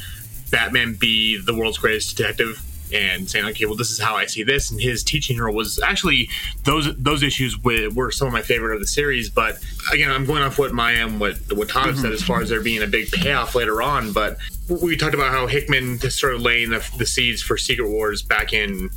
[0.51, 2.61] Batman be the world's greatest detective
[2.93, 4.71] and saying, okay, well, this is how I see this.
[4.71, 6.29] And his teaching her was actually
[6.65, 9.29] those those issues were, were some of my favorite of the series.
[9.31, 9.59] But
[9.93, 12.13] again, I'm going off what Maya and what what Todd said mm-hmm.
[12.13, 14.13] as far as there being a big payoff later on.
[14.13, 18.23] But we talked about how Hickman just started laying the, the seeds for Secret Wars
[18.23, 18.91] back in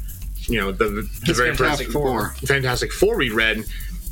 [0.47, 2.29] you know the the very Fantastic first Four.
[2.45, 3.63] Fantastic Four we read.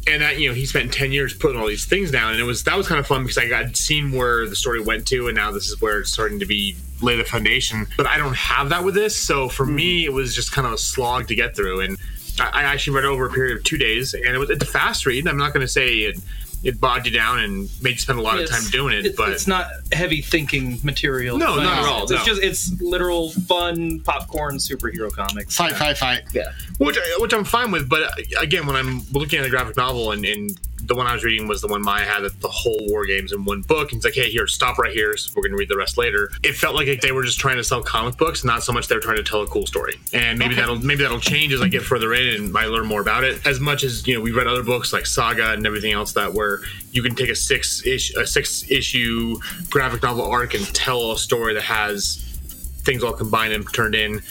[0.07, 2.43] And that you know he spent 10 years putting all these things down and it
[2.43, 5.27] was that was kind of fun because i got seen where the story went to
[5.27, 7.85] and now this is where it's starting to be lay the foundation.
[7.95, 10.11] But i don't have that with this so for me mm-hmm.
[10.11, 11.81] it was just kind of a slog to get through.
[11.81, 11.97] And
[12.39, 14.63] i, I actually read it over a period of two days and it was it's
[14.63, 16.19] a fast read i'm not going to say it
[16.63, 19.15] it bogged you down and made you spend a lot of time doing it It's,
[19.15, 21.37] but it's not heavy thinking material.
[21.37, 22.19] No, not at all, sense.
[22.19, 22.33] It's no.
[22.33, 25.55] just it's literal fun popcorn superhero comics.
[25.55, 26.23] Fight, fight, fight.
[26.33, 26.51] Yeah.
[26.79, 27.87] which I- which I'm fine with.
[27.89, 31.13] But uh, again, when I'm looking at a graphic novel, and, and the one I
[31.13, 33.91] was reading was the one Maya had that the whole war games in one book,
[33.91, 35.15] and it's like, hey, here, stop right here.
[35.17, 36.31] So we're going to read the rest later.
[36.43, 38.95] It felt like they were just trying to sell comic books, not so much they
[38.95, 39.95] were trying to tell a cool story.
[40.13, 43.01] And maybe that'll maybe that'll change as I get further in and I learn more
[43.01, 43.45] about it.
[43.45, 46.33] As much as you know, we read other books like Saga and everything else that
[46.33, 46.61] where
[46.91, 49.37] you can take a six ish a six issue
[49.69, 52.23] graphic novel arc and tell a story that has
[52.79, 54.21] things all combined and turned in.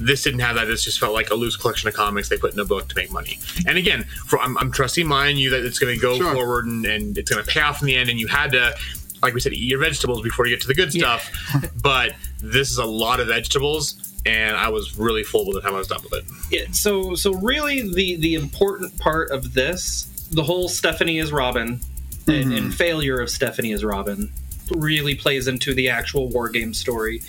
[0.00, 0.66] This didn't have that.
[0.66, 2.96] This just felt like a loose collection of comics they put in a book to
[2.96, 3.38] make money.
[3.66, 6.32] And again, for, I'm, I'm trusting mine you that it's going to go Sure.
[6.32, 8.08] forward and, and it's going to pay off in the end.
[8.08, 8.74] And you had to,
[9.22, 11.30] like we said, eat your vegetables before you get to the good stuff.
[11.82, 15.74] but this is a lot of vegetables, and I was really full by the time
[15.74, 16.24] I was done with it.
[16.50, 21.80] Yeah, so so really the the important part of this, the whole Stephanie is Robin
[22.26, 22.70] and, and mm-hmm.
[22.70, 24.30] failure of Stephanie is Robin
[24.70, 27.22] really plays into the actual war game story.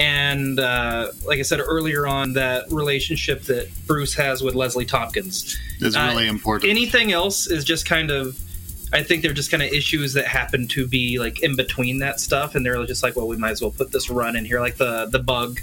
[0.00, 5.58] And uh, like I said earlier on, that relationship that Bruce has with Leslie Tompkins
[5.80, 6.70] Is Uh, really important.
[6.70, 8.38] Anything else is just kind of,
[8.94, 12.18] I think they're just kind of issues that happen to be like in between that
[12.18, 14.60] stuff, and they're just like, well, we might as well put this run in here,
[14.60, 15.60] like the the bug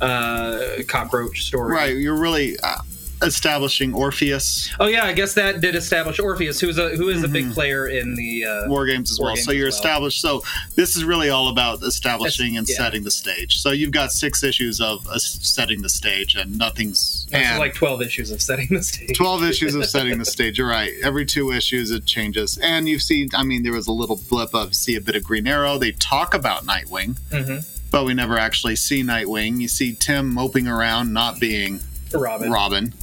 [0.00, 1.74] uh, cockroach story.
[1.74, 2.78] Right, you're really uh,
[3.22, 7.28] establishing Orpheus Oh yeah, I guess that did establish Orpheus, who's a who is a
[7.28, 9.34] big player in the uh, war games as War well.
[9.34, 9.68] games So you're well.
[9.76, 10.20] established.
[10.20, 10.42] So
[10.74, 12.76] this is really all about establishing and yeah.
[12.76, 13.58] setting the stage.
[13.58, 18.02] So you've got six issues of uh, setting the stage, and nothing's and like twelve
[18.02, 19.16] issues of setting the stage.
[19.16, 20.58] 12 issues of setting the stage.
[20.58, 20.92] You're right.
[21.02, 22.58] Every two issues it changes.
[22.62, 25.22] And you've seen, I mean, there was a little blip of see a bit of
[25.24, 25.78] Green Arrow.
[25.78, 27.66] They talk about Nightwing, Mhm.
[27.90, 29.60] but we never actually see Nightwing.
[29.60, 31.80] You see Tim moping around, not being
[32.12, 32.50] Robin.
[32.50, 32.94] Robin.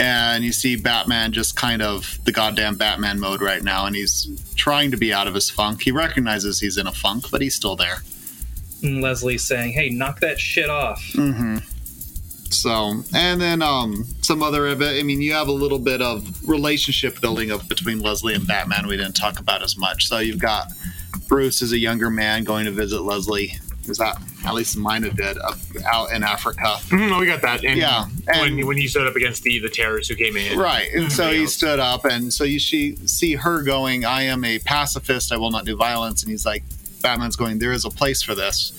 [0.00, 4.28] And you see Batman just kind of the goddamn Batman mode right now, and he's
[4.54, 5.82] trying to be out of his funk.
[5.82, 7.98] He recognizes he's in a funk, but he's still there.
[8.82, 11.58] And Leslie saying, "Hey, knock that shit off." Mm-hmm.
[12.50, 14.98] So, and then um, some other of it.
[14.98, 18.86] I mean, you have a little bit of relationship building up between Leslie and Batman.
[18.86, 20.08] We didn't talk about as much.
[20.08, 20.72] So you've got
[21.26, 23.58] Bruce as a younger man going to visit Leslie.
[23.88, 26.76] Is that at least Mina did up out in Africa?
[26.88, 27.64] Mhm, no, we got that.
[27.64, 28.06] And Yeah,
[28.40, 30.88] when when he stood up against the the terrorists who came in, Right.
[30.94, 31.54] And so Everybody he else.
[31.54, 35.32] stood up, and so you see, see her going, I am a pacifist.
[35.32, 36.22] I will not do violence.
[36.22, 36.62] And he's like,
[37.02, 38.72] Batman's going, there is a place for this.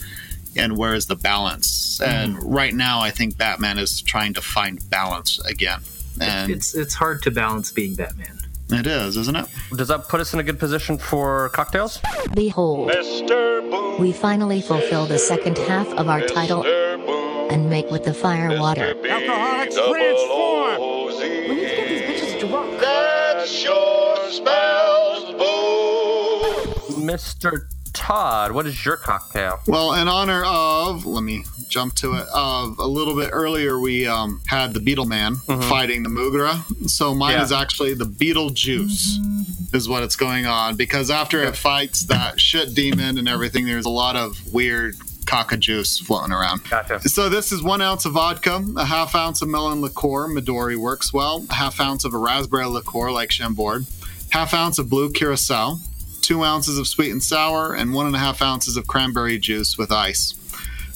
[0.56, 2.02] And where is the balance?
[2.02, 5.82] And right now, I think Batman is trying to find balance again.
[6.20, 8.40] And it's it's hard to balance being Batman.
[8.72, 9.46] It is, isn't it?
[9.76, 12.00] Does that put us in a good position for cocktails?
[12.34, 12.92] Behold,
[14.00, 16.64] we finally fulfill the second half of our title
[17.52, 18.96] and make with the fire water.
[19.08, 20.82] Alcoholics transform!
[21.20, 22.80] We need to get these bitches drunk.
[22.80, 27.02] That sure smells boo!
[27.02, 27.62] Mr.
[27.94, 29.60] Todd, what is your cocktail?
[29.68, 32.28] Well, in honor of, let me jump to it.
[32.34, 36.64] Of a little bit earlier, we um, had the Beetle Man fighting the Mugra.
[36.90, 37.44] So mine Yeah.
[37.44, 39.20] is actually the Beetle Juice,
[39.74, 40.76] is what it's going on.
[40.76, 45.60] Because after it fights that shit demon and everything, there's a lot of weird caca
[45.60, 46.68] juice floating around.
[46.70, 47.08] Gotcha.
[47.08, 51.14] So this is one ounce of vodka, a half ounce of melon liqueur, Midori works
[51.14, 53.86] well, a half ounce of a raspberry liqueur like Chambord,
[54.32, 55.78] half ounce of blue curacao,
[56.22, 59.78] two ounces of sweet and sour, and one and a half ounces of cranberry juice
[59.78, 60.36] with ice.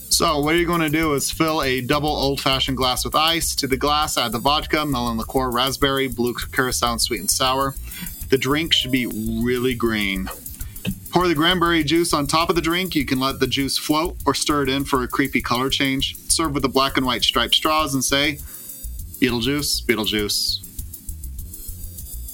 [0.09, 3.55] So what you're going to do is fill a double old-fashioned glass with ice.
[3.55, 7.73] To the glass, add the vodka, melon liqueur, raspberry, blue curacao, and sweet and sour.
[8.29, 10.29] The drink should be really green.
[11.11, 12.95] Pour the cranberry juice on top of the drink.
[12.95, 16.15] You can let the juice float or stir it in for a creepy color change.
[16.29, 18.39] Serve with the black and white striped straws and say,
[19.19, 20.59] Beetlejuice, Beetlejuice,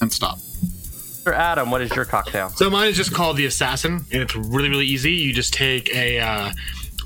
[0.02, 0.40] and stop.
[1.24, 1.34] Mr.
[1.34, 2.50] Adam, what is your cocktail?
[2.50, 5.12] So mine is just called the Assassin, and it's really really easy.
[5.14, 6.52] You just take a uh,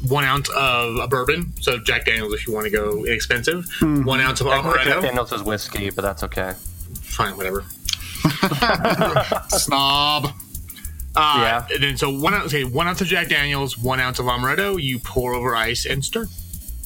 [0.08, 3.66] one ounce of a bourbon, so Jack Daniels if you want to go inexpensive.
[3.82, 4.76] One ounce of amaretto.
[4.84, 5.02] Jack amaretto.
[5.02, 6.54] Daniels is whiskey, but that's okay.
[7.02, 7.64] Fine, whatever.
[9.50, 10.28] Snob.
[11.16, 11.68] Uh, Yeah.
[11.74, 14.82] And then so one ounce, say one ounce of Jack Daniels, one ounce of amaretto.
[14.82, 16.28] You pour over ice and stir.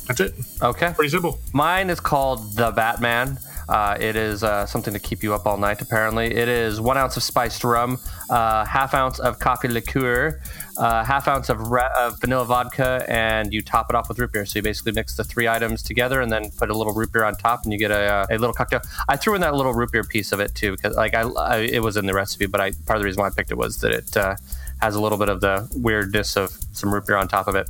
[0.07, 0.33] That's it.
[0.61, 0.93] Okay.
[0.95, 1.39] Pretty simple.
[1.53, 3.39] Mine is called The Batman.
[3.69, 6.27] Uh, it is uh, something to keep you up all night, apparently.
[6.27, 7.99] It is one ounce of spiced rum,
[8.29, 10.41] uh, half ounce of coffee liqueur,
[10.77, 14.31] uh, half ounce of, ra- of vanilla vodka, and you top it off with root
[14.31, 14.45] beer.
[14.45, 17.25] So you basically mix the three items together and then put a little root beer
[17.25, 18.81] on top, and you get a, a little cocktail.
[19.09, 21.57] I threw in that little root beer piece of it too, because like I, I,
[21.59, 23.57] it was in the recipe, but I part of the reason why I picked it
[23.57, 24.35] was that it uh,
[24.81, 27.69] has a little bit of the weirdness of some root beer on top of it.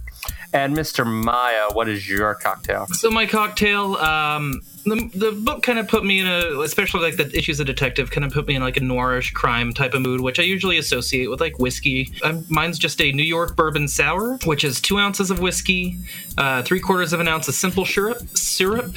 [0.57, 1.05] And Mr.
[1.05, 2.87] Maya, what is your cocktail?
[2.87, 7.15] So my cocktail, um, the, the book kind of put me in a, especially like
[7.15, 10.01] the issues of detective, kind of put me in like a noirish crime type of
[10.01, 12.11] mood, which I usually associate with like whiskey.
[12.23, 15.99] Um, mine's just a New York bourbon sour, which is two ounces of whiskey,
[16.39, 18.95] uh, three quarters of an ounce of simple syrup, syrup,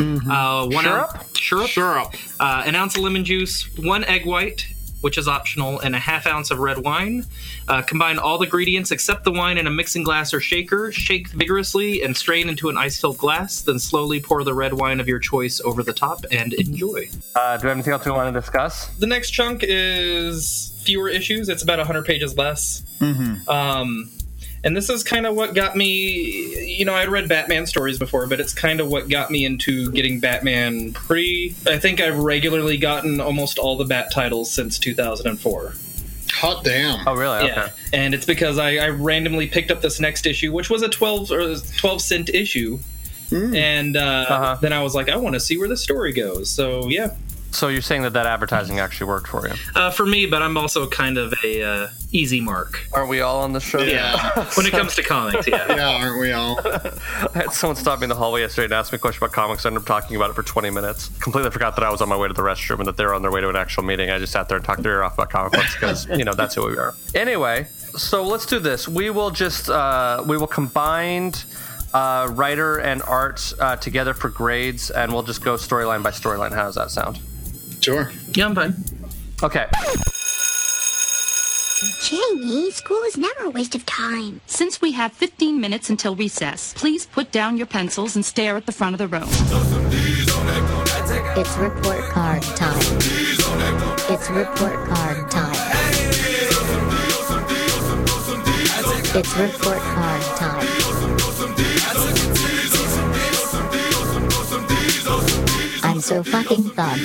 [0.00, 1.14] uh, one Syrup?
[1.14, 4.66] ounce syrup, syrup, uh, an ounce of lemon juice, one egg white.
[5.02, 7.26] Which is optional, and a half ounce of red wine.
[7.68, 10.90] Uh, combine all the ingredients except the wine in a mixing glass or shaker.
[10.90, 13.60] Shake vigorously and strain into an ice filled glass.
[13.60, 17.08] Then slowly pour the red wine of your choice over the top and enjoy.
[17.36, 18.86] Uh, do we have anything else we want to discuss?
[18.96, 21.48] The next chunk is fewer issues.
[21.48, 22.82] It's about 100 pages less.
[23.00, 23.48] Mm-hmm.
[23.48, 24.10] Um,
[24.64, 26.76] and this is kind of what got me.
[26.76, 29.90] You know, I'd read Batman stories before, but it's kind of what got me into
[29.92, 31.54] getting Batman pre.
[31.66, 35.74] I think I've regularly gotten almost all the Bat titles since 2004.
[36.34, 37.06] Hot damn.
[37.06, 37.46] Oh, really?
[37.46, 40.88] Yeah, and it's because I, I randomly picked up this next issue, which was a
[40.88, 42.78] 12 or 12 cent issue.
[43.54, 46.50] And uh, then I was like, I want to see where the story goes.
[46.50, 47.14] So yeah,
[47.52, 49.54] So you're saying that that advertising actually worked for you?
[49.74, 52.86] uh, for me, but I'm also kind of a uh, easy mark.
[52.92, 53.82] Aren't we all on the show?
[53.82, 55.74] Yeah, when it comes to comics, yeah.
[55.74, 56.58] Yeah, aren't we all?
[56.64, 59.34] I had someone stop me in the hallway yesterday and ask me a question about
[59.34, 59.66] comics.
[59.66, 61.08] I ended up talking about it for 20 minutes.
[61.20, 63.14] Completely forgot that I was on my way to the restroom and that they were
[63.14, 64.10] on their way to an actual meeting.
[64.10, 66.32] I just sat there and talked their ear off about comic books because, you know,
[66.34, 66.94] that's who we are.
[67.14, 68.88] Anyway, so let's do this.
[68.88, 71.34] We will just, uh, we will combine
[71.92, 76.52] uh, writer and art uh, together for grades and we'll just go storyline by storyline.
[76.52, 77.20] How does that sound?
[77.82, 78.12] Sure.
[78.34, 78.76] Yeah, I'm fine.
[79.42, 79.66] Okay.
[82.00, 84.40] Jamie, school is never a waste of time.
[84.46, 88.66] Since we have 15 minutes until recess, please put down your pencils and stare at
[88.66, 89.28] the front of the room.
[91.34, 92.78] It's report card time.
[94.08, 95.56] It's report card time.
[99.14, 99.80] It's report
[106.02, 107.00] I'm so fucking fun.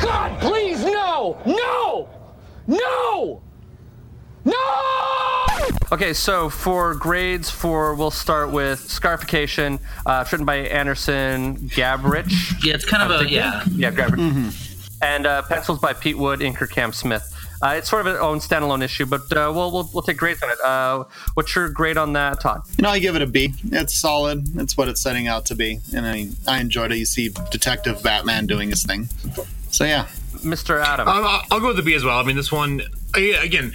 [0.00, 1.36] God, please, no!
[1.44, 2.08] No!
[2.68, 3.42] No!
[4.44, 4.54] No!
[5.90, 12.62] Okay, so for grades, for we'll start with Scarification, uh, written by Andersen Gabrych.
[12.64, 13.38] Yeah, it's kind of I'm a thinking.
[13.38, 13.64] yeah.
[13.70, 17.34] yeah, Gabrych, and uh, pencils by Pete Wood, inker Cam Smith.
[17.62, 20.42] Uh, it's sort of an own standalone issue, but uh, we'll, we'll we'll take grades
[20.42, 20.58] on it.
[20.60, 21.04] Uh,
[21.34, 22.62] what's your grade on that, Todd?
[22.78, 23.52] You know, I give it a B.
[23.70, 24.58] It's solid.
[24.58, 26.96] It's what it's setting out to be, and I I enjoyed it.
[26.96, 29.08] You see Detective Batman doing his thing.
[29.70, 30.06] So yeah,
[30.38, 30.82] Mr.
[30.82, 31.06] Adam.
[31.06, 32.18] Um, I'll I'll go with the B as well.
[32.18, 32.80] I mean, this one
[33.14, 33.72] I- again.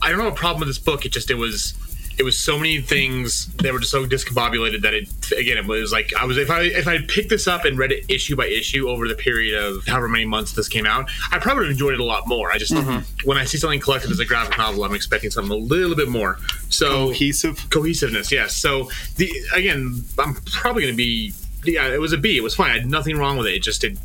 [0.00, 1.04] I don't have a problem with this book.
[1.04, 1.74] It just it was
[2.18, 5.92] it was so many things that were just so discombobulated that it again it was
[5.92, 8.46] like I was if I if I picked this up and read it issue by
[8.46, 11.72] issue over the period of however many months this came out, I probably would have
[11.72, 12.50] enjoyed it a lot more.
[12.50, 13.00] I just mm-hmm.
[13.26, 16.08] when I see something collected as a graphic novel, I'm expecting something a little bit
[16.08, 16.38] more.
[16.68, 18.56] So cohesive cohesiveness, yes.
[18.56, 21.32] So the again, I'm probably going to be
[21.64, 21.88] yeah.
[21.88, 22.36] It was a B.
[22.36, 22.70] It was fine.
[22.70, 23.54] I had nothing wrong with it.
[23.54, 23.96] It just it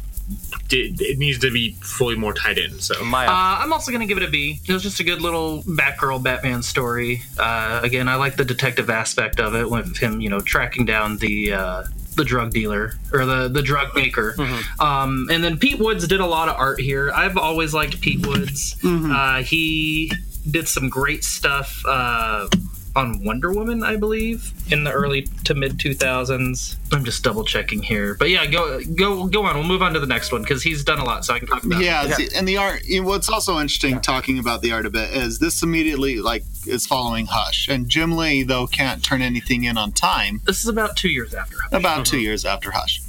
[0.72, 2.80] it, it needs to be fully more tied in.
[2.80, 4.60] So Uh, I'm also going to give it a B.
[4.68, 7.22] It was just a good little Batgirl Batman story.
[7.38, 11.18] Uh, again, I like the detective aspect of it with him, you know, tracking down
[11.18, 11.84] the uh,
[12.16, 14.36] the drug dealer or the the drug maker.
[14.80, 17.12] Um, and then Pete Woods did a lot of art here.
[17.12, 18.76] I've always liked Pete Woods.
[18.84, 20.12] Uh, he
[20.50, 21.84] did some great stuff.
[22.96, 26.76] On Wonder Woman, I believe, in the early to mid 2000s.
[26.92, 29.56] I'm just double checking here, but yeah, go go go on.
[29.56, 31.48] We'll move on to the next one because he's done a lot, so I can
[31.48, 31.82] talk about.
[31.82, 32.14] yeah, it.
[32.14, 32.86] see, and the art.
[32.86, 36.44] You know, what's also interesting talking about the art a bit is this immediately like
[36.68, 40.42] is following Hush, and Jim Lee though can't turn anything in on time.
[40.46, 41.58] This is about two years after.
[41.62, 41.74] Hush.
[41.74, 43.02] About two years after Hush.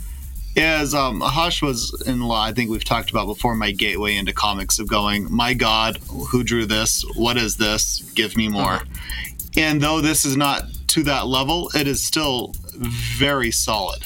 [0.56, 2.44] Is um, Hush was in law.
[2.44, 3.56] I think we've talked about before.
[3.56, 7.04] My gateway into comics of going, my God, who drew this?
[7.16, 8.02] What is this?
[8.14, 8.82] Give me more.
[9.56, 14.02] And though this is not to that level, it is still very solid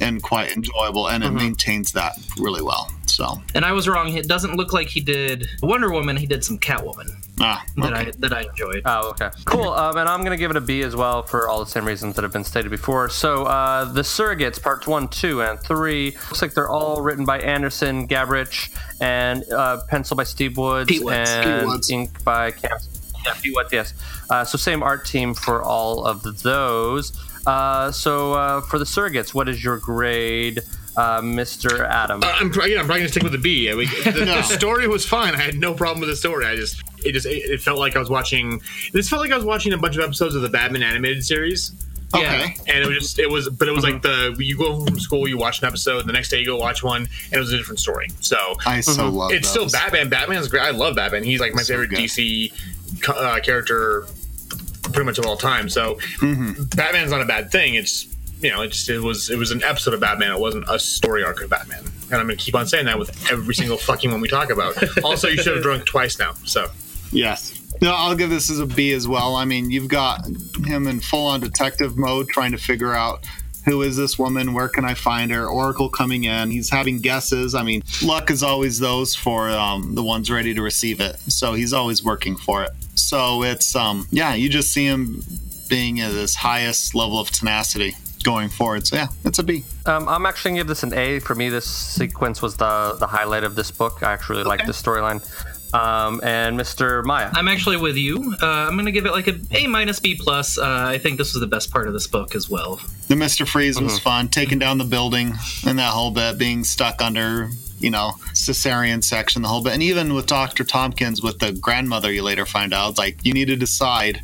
[0.00, 2.90] and quite enjoyable, and it maintains that really well.
[3.04, 4.16] So And I was wrong.
[4.16, 6.16] It doesn't look like he did Wonder Woman.
[6.16, 8.82] He did some Catwoman ah, that I that I enjoyed.
[8.86, 9.28] Oh, okay.
[9.44, 9.68] Cool.
[9.68, 11.84] Um, and I'm going to give it a B as well for all the same
[11.84, 13.10] reasons that have been stated before.
[13.10, 16.12] So, uh, The Surrogates, parts one, two, and three.
[16.12, 21.30] Looks like they're all written by Andersen Gabrych and uh, pencil by Steve Woods, Woods.
[21.30, 21.90] and Woods.
[21.90, 22.78] ink by Cam.
[23.24, 23.94] Yeah, Pete Woods, yes.
[24.28, 27.12] Uh, so, same art team for all of those.
[27.46, 30.60] Uh, so uh, for the surrogates, what is your grade,
[30.96, 31.88] uh, Mr.
[31.88, 32.22] Adam?
[32.22, 33.70] Uh, I'm, yeah, I'm probably gonna stick with the B.
[33.70, 35.34] I mean, the, the story was fine.
[35.34, 36.44] I had no problem with the story.
[36.44, 38.60] I just it just it, it felt like I was watching.
[38.92, 41.72] This felt like I was watching a bunch of episodes of the Batman animated series.
[42.12, 42.54] Okay.
[42.66, 44.98] And it was just it was, but it was like the you go home from
[45.00, 47.52] school, you watch an episode, the next day you go watch one, and it was
[47.52, 48.08] a different story.
[48.20, 49.70] So I so love it's those.
[49.70, 50.08] still Batman.
[50.10, 50.62] Batman's great.
[50.64, 51.22] I love Batman.
[51.22, 52.00] He's like my So favorite good.
[52.00, 52.56] DC co-
[53.08, 54.06] uh, character,
[54.82, 55.68] pretty much of all time.
[55.68, 56.64] So Mm-hmm.
[56.76, 57.74] Batman's not a bad thing.
[57.74, 58.06] It's
[58.40, 60.32] you know, it just it was it was an episode of Batman.
[60.32, 61.84] It wasn't a story arc of Batman.
[62.04, 64.82] And I'm gonna keep on saying that with every single fucking one we talk about.
[65.04, 66.32] Also, you should have drunk twice now.
[66.44, 66.66] So
[67.12, 67.56] Yes.
[67.82, 69.36] No, I'll give this as a B as well.
[69.36, 70.26] I mean, you've got
[70.66, 73.24] him in full on detective mode trying to figure out
[73.70, 74.52] who is this woman?
[74.52, 75.46] Where can I find her?
[75.46, 76.50] Oracle coming in.
[76.50, 77.54] He's having guesses.
[77.54, 81.20] I mean, luck is always those for um, the ones ready to receive it.
[81.28, 82.70] So he's always working for it.
[82.96, 85.22] So it's, um, yeah, you just see him
[85.68, 87.94] being at his highest level of tenacity
[88.24, 88.88] going forward.
[88.88, 89.64] So yeah, it's a B.
[89.86, 91.20] Um, I'm actually gonna give this an A.
[91.20, 94.02] For me, this sequence was the the highlight of this book.
[94.02, 95.22] I actually really like the storyline.
[95.72, 97.04] Um, and Mr.
[97.04, 97.30] Maya.
[97.32, 98.34] I'm actually with you.
[98.42, 100.58] Uh, I'm gonna give it like a A minus B plus.
[100.58, 102.80] Uh, I think this was the best part of this book as well.
[103.08, 103.46] The Mr.
[103.46, 105.34] Freeze was fun, taking down the building
[105.66, 109.72] and that whole bit, being stuck under, you know, cesarean section, the whole bit.
[109.74, 110.64] And even with Dr.
[110.64, 114.22] Tompkins, with the grandmother, you later find out, like, you need to decide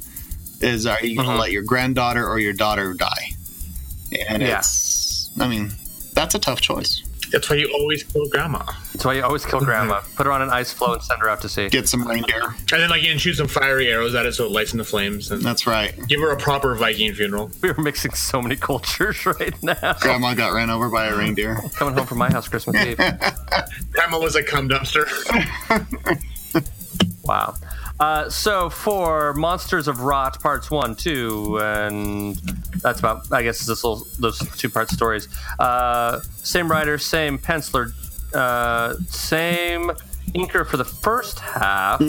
[0.60, 1.38] is are you going to Mhm.
[1.38, 3.32] let your granddaughter or your daughter die?
[4.30, 4.58] And Yeah.
[4.60, 5.72] it's, I mean,
[6.14, 7.02] that's a tough choice.
[7.36, 8.64] That's why you always kill grandma.
[8.94, 10.00] That's why you always kill grandma.
[10.14, 11.68] Put her on an ice floe and send her out to sea.
[11.68, 12.44] Get some reindeer.
[12.46, 14.78] And then like you can shoot some fiery arrows at it so it lights in
[14.78, 15.30] the flames.
[15.30, 15.94] And That's right.
[16.08, 17.50] give her a proper Viking funeral.
[17.60, 19.96] We are mixing so many cultures right now.
[20.00, 21.56] Grandma got ran over by a reindeer.
[21.74, 22.96] Coming home from my house Christmas Eve.
[23.92, 25.04] Grandma was a cum dumpster.
[27.24, 27.54] Wow.
[27.98, 32.36] Uh, so for Monsters of Rot parts one, two, and
[32.82, 33.32] that's about.
[33.32, 35.28] I guess this little, those two part stories.
[35.58, 37.92] Uh, same writer, same penciler,
[38.34, 39.90] uh, same
[40.34, 42.00] inker for the first half.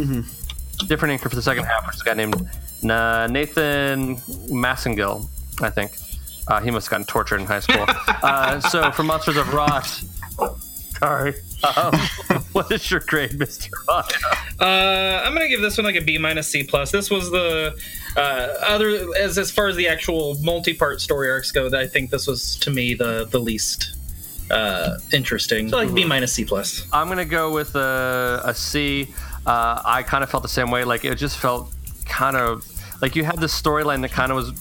[0.88, 2.36] Different inker for the second half, which is a guy named
[2.84, 4.18] Nathan
[4.52, 5.28] Massengill,
[5.62, 5.92] I think.
[6.48, 7.86] Uh, he must have gotten tortured in high school.
[8.08, 9.86] uh, so for Monsters of Rot,
[11.00, 11.34] sorry.
[11.64, 11.94] Um,
[12.52, 13.72] what is your grade, Mister?
[13.90, 14.04] Uh,
[14.60, 16.92] I'm gonna give this one like a B minus C plus.
[16.92, 17.76] This was the
[18.16, 18.20] uh,
[18.68, 21.70] other as as far as the actual multi-part story arcs go.
[21.78, 23.96] I think this was to me the the least
[24.52, 25.70] uh, interesting.
[25.70, 26.88] So like B minus C plus.
[26.94, 29.14] I'm gonna go with a, a C.
[29.46, 30.84] Uh, I kind of felt the same way.
[30.84, 31.74] Like it just felt
[32.06, 32.66] kind of
[33.02, 34.52] like you had this storyline that kind of was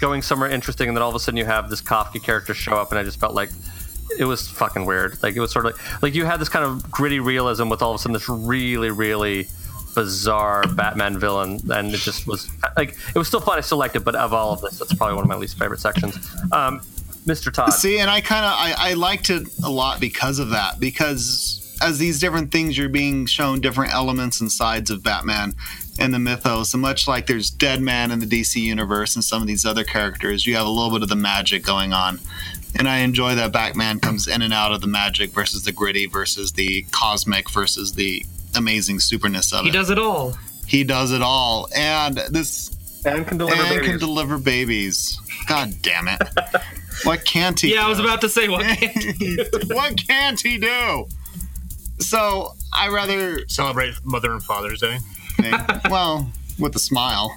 [0.00, 2.74] going somewhere interesting, and then all of a sudden you have this Kafka character show
[2.74, 3.50] up, and I just felt like
[4.18, 5.22] it was fucking weird.
[5.22, 7.82] Like it was sort of like, like you had this kind of gritty realism with
[7.82, 9.48] all of a sudden this really, really
[9.94, 13.58] bizarre Batman villain, and it just was like it was still fun.
[13.58, 15.58] I still liked it, but of all of this, that's probably one of my least
[15.58, 16.16] favorite sections.
[16.52, 16.80] Um,
[17.26, 17.52] Mr.
[17.52, 17.72] Todd.
[17.72, 20.80] See, and I kind of I, I liked it a lot because of that.
[20.80, 25.54] Because as these different things, you're being shown different elements and sides of Batman
[25.98, 26.74] and the mythos.
[26.74, 30.46] And much like there's Deadman in the DC universe and some of these other characters,
[30.46, 32.18] you have a little bit of the magic going on.
[32.78, 36.06] And I enjoy that Batman comes in and out of the magic versus the gritty
[36.06, 38.24] versus the cosmic versus the
[38.56, 39.72] amazing superness of He it.
[39.72, 40.36] does it all.
[40.66, 42.70] He does it all, and this
[43.04, 43.88] and can deliver and babies.
[43.88, 45.18] can deliver babies.
[45.48, 46.22] God damn it!
[47.04, 47.72] what can't he?
[47.74, 48.64] Yeah, I was about to say what.
[49.66, 51.08] what can't he do?
[51.98, 54.98] So I rather celebrate Mother and Father's Day.
[55.90, 57.36] well, with a smile.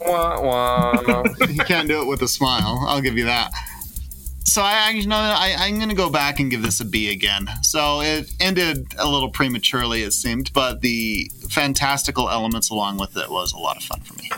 [0.00, 1.22] Wah, wah.
[1.48, 2.82] he can't do it with a smile.
[2.88, 3.50] I'll give you that.
[4.44, 6.84] So I, I you know, I, I'm going to go back and give this a
[6.84, 7.48] B again.
[7.62, 13.30] So it ended a little prematurely, it seemed, but the fantastical elements along with it
[13.30, 14.30] was a lot of fun for me.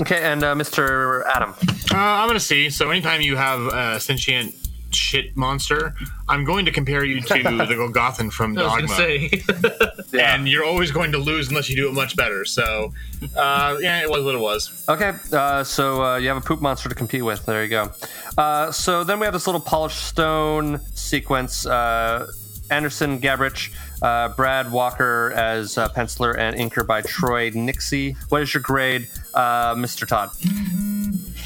[0.00, 1.24] Okay, and uh, Mr.
[1.26, 1.54] Adam.
[1.90, 2.68] Uh, I'm gonna see.
[2.68, 4.54] So anytime you have a sentient
[4.96, 5.94] shit monster,
[6.28, 8.88] I'm going to compare you to the Golgothan from I Dogma.
[8.88, 9.92] gonna.
[10.18, 12.44] And you're always going to lose unless you do it much better.
[12.44, 12.92] So,
[13.36, 14.84] uh, yeah, it was what it was.
[14.88, 17.44] Okay, uh, so uh, you have a poop monster to compete with.
[17.44, 17.92] There you go.
[18.38, 21.66] Uh, so then we have this little polished stone sequence.
[21.66, 22.30] Uh,
[22.70, 23.72] Andersen Gabrych,
[24.02, 28.16] uh, Brad Walker as uh, penciler, and inker by Troy Nixey.
[28.30, 30.06] What is your grade, uh, Mr.
[30.06, 30.30] Todd?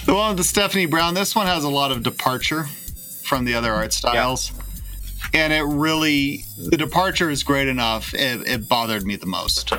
[0.07, 2.67] The one with the Stephanie Brown, this one has a lot of departure
[3.31, 4.51] from the other art styles.
[5.33, 8.13] And it really, the departure is great enough.
[8.13, 9.73] It, it bothered me the most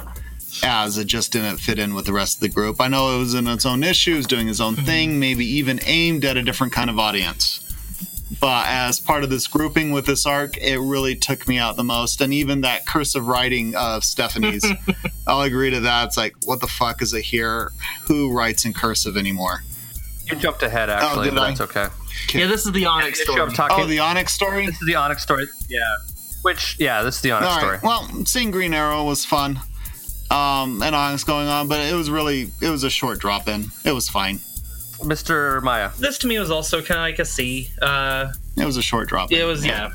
[0.64, 2.80] as it just didn't fit in with the rest of the group.
[2.80, 4.86] I know it was in its own issues, doing its own mm-hmm.
[4.86, 7.60] thing, maybe even aimed at a different kind of audience.
[8.39, 11.84] But as part of this grouping with this arc, it really took me out the
[11.84, 12.22] most.
[12.22, 14.66] And even that cursive writing of Stephanie's,
[15.28, 16.08] I'll agree to that.
[16.08, 17.74] It's like, what the fuck is it here?
[18.04, 19.64] Who writes in cursive anymore?
[20.32, 21.47] You jumped ahead, oh, actually, did but I?
[21.49, 21.88] that's okay.
[22.34, 23.38] Yeah, this is the Onyx You story.
[23.39, 24.66] jumped talking- Oh, the Onyx story.
[24.66, 25.47] This is the Onyx story.
[25.70, 25.80] Yeah.
[26.43, 27.74] Which, yeah, this is the Onyx All story.
[27.74, 27.84] right.
[27.84, 29.59] Well, seeing Green Arrow was fun,
[30.32, 33.66] um, and Onyx going on, but it was really it was a short drop in.
[33.86, 34.39] It was fine.
[35.03, 35.62] Mr.
[35.64, 35.89] Maya.
[35.99, 37.70] This to me was also kind of like a C.
[37.82, 39.32] Uh, It was a short drop.
[39.32, 39.89] it was yeah.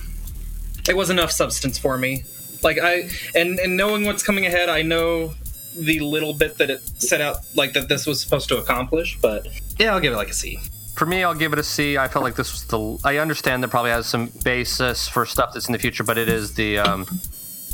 [0.88, 2.24] It was enough substance for me.
[2.62, 5.34] Like I and and knowing what's coming ahead, I know
[5.76, 9.18] the little bit that it set out like that this was supposed to accomplish.
[9.20, 9.46] But
[9.78, 10.58] yeah, I'll give it like a C.
[10.96, 11.98] For me, I'll give it a C.
[11.98, 12.98] I felt like this was the.
[13.06, 16.28] I understand that probably has some basis for stuff that's in the future, but it
[16.28, 17.02] is the um,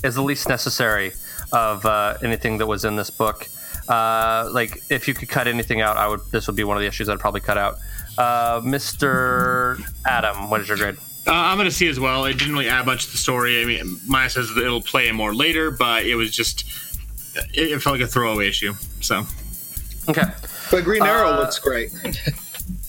[0.02, 1.12] is the least necessary
[1.52, 3.46] of uh, anything that was in this book.
[3.88, 6.20] Uh, like, if you could cut anything out, I would.
[6.32, 7.76] This would be one of the issues I'd probably cut out.
[8.18, 9.80] Uh, Mr.
[10.04, 10.96] Adam, what is your grade?
[11.24, 12.24] Uh, I'm going to see as well.
[12.24, 13.62] It didn't really add much to the story.
[13.62, 16.64] I mean, Maya says that it'll play more later, but it was just
[17.54, 18.74] it, it felt like a throwaway issue.
[19.00, 19.24] So
[20.08, 20.24] Okay.
[20.72, 21.92] But Green Arrow Uh, looks great.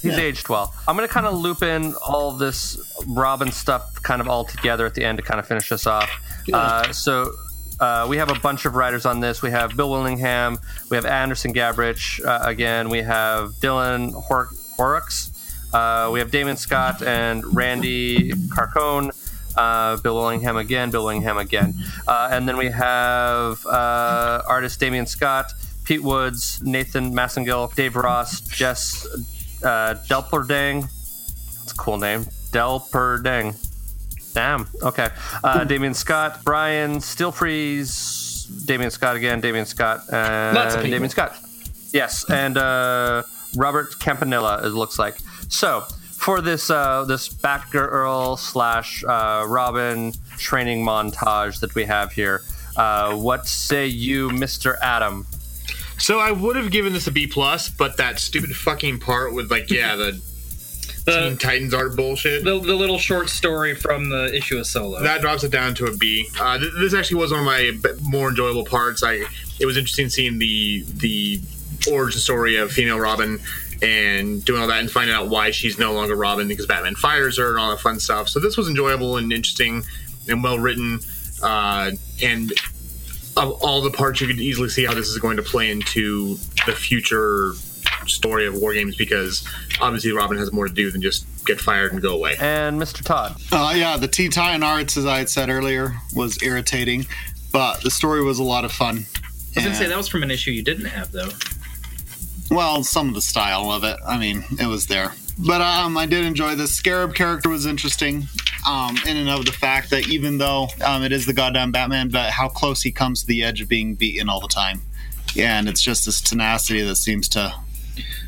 [0.04, 0.74] He's aged well.
[0.88, 2.78] I'm going to kind of loop in all this
[3.08, 6.10] Robin stuff kind of all together at the end to kind of finish this off.
[6.52, 7.32] Uh, so
[7.80, 9.42] uh, we have a bunch of writers on this.
[9.42, 10.60] We have Bill Willingham.
[10.90, 12.90] We have Andersen Gabrych uh, again.
[12.90, 15.32] We have Dylan Hor- Horrocks.
[15.74, 19.10] Uh, we have Damon Scott and Randy Carcone.
[19.56, 20.92] Uh, Bill Willingham again.
[20.92, 21.74] Bill Willingham again.
[22.08, 25.52] Uh, and then we have uh, artist Damion Scott,
[25.84, 29.06] Pete Woods, Nathan Massengill, Dave Ross, Jess
[29.64, 30.82] uh, Delperdang.
[30.84, 32.26] That's a cool name.
[32.52, 33.56] Delperdang.
[34.34, 34.68] Damn.
[34.82, 35.10] Okay.
[35.44, 41.00] Uh, Damion Scott, Brian Stelfreeze, Damion Scott again, Damion Scott, and Lots of people.
[41.00, 41.38] Damion Scott.
[41.92, 43.24] Yes, and uh,
[43.56, 44.66] Robert Campanella.
[44.66, 45.18] It looks like
[45.50, 45.86] so.
[46.12, 52.42] For this uh, this Batgirl slash uh, Robin training montage that we have here,
[52.78, 55.28] uh, what say you, Mister Adam?
[56.04, 59.50] So I would have given this a B plus, but that stupid fucking part with
[59.50, 60.22] like, yeah, the
[61.06, 62.44] Teen Titans art bullshit.
[62.44, 65.02] The, the little short story from the issue of Solo.
[65.02, 66.28] That drops it down to a B.
[66.38, 69.02] Uh, th- this actually was one of my more enjoyable parts.
[69.02, 69.24] I
[69.62, 71.40] it was interesting seeing the the
[71.90, 73.40] origin story of female Robin
[73.82, 77.38] and doing all that and finding out why she's no longer Robin because Batman fires
[77.38, 78.28] her and all that fun stuff.
[78.28, 79.84] So this was enjoyable and interesting
[80.28, 81.00] and well written.
[81.42, 81.92] Uh,
[82.22, 82.52] and
[83.38, 86.36] of all the parts, you could easily see how this is going to play into
[86.66, 87.54] the future
[88.08, 89.48] story of War Games because
[89.80, 92.36] obviously Robin has more to do than just get fired and go away.
[92.40, 93.04] And Mr.
[93.04, 93.36] Todd.
[93.52, 97.06] Uh, yeah, the Teen Titan arts, as I had said earlier, was irritating,
[97.52, 99.06] but the story was a lot of fun.
[99.56, 101.30] I was gonna say that was from an issue you didn't have though.
[102.50, 103.98] Well, some of the style of it.
[104.06, 105.14] I mean, it was there.
[105.38, 106.74] But um, I did enjoy this.
[106.76, 108.28] Scarab character was interesting,
[108.68, 112.10] um, in and of the fact that even though um, it is the goddamn Batman,
[112.10, 114.82] but how close he comes to the edge of being beaten all the time.
[115.34, 117.54] Yeah, and it's just this tenacity that seems to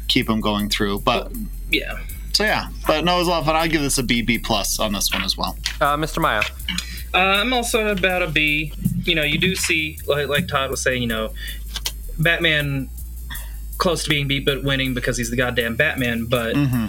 [0.08, 1.00] keep him going through.
[1.02, 1.32] But
[1.72, 2.00] Yeah.
[2.34, 3.56] so yeah, but no, it was a lot of fun.
[3.56, 5.56] I'd give this a B B plus on this one as well.
[5.80, 6.20] Uh, Mr.
[6.22, 6.42] Maya.
[7.14, 8.74] Uh, I'm also about a B.
[9.04, 11.32] You know, you do see, like, like Todd was saying, you know,
[12.20, 12.90] Batman
[13.78, 16.26] close to being beat but winning because he's the goddamn Batman.
[16.26, 16.88] But Mm-hmm.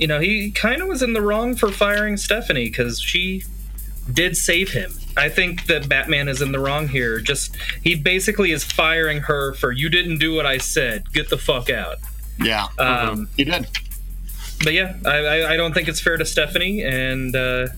[0.00, 3.44] You know, he kind of was in the wrong for firing Stephanie because she
[4.12, 4.92] did save him.
[5.16, 7.20] I think that Batman is in the wrong here.
[7.20, 11.12] Just he basically is firing her for you didn't do what I said.
[11.12, 11.98] Get the fuck out.
[12.42, 13.66] Yeah, Um, he did.
[14.64, 17.68] But yeah, I, I, I don't think it's fair to Stephanie, and uh,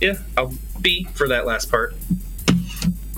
[0.00, 1.94] yeah, I'll B for that last part.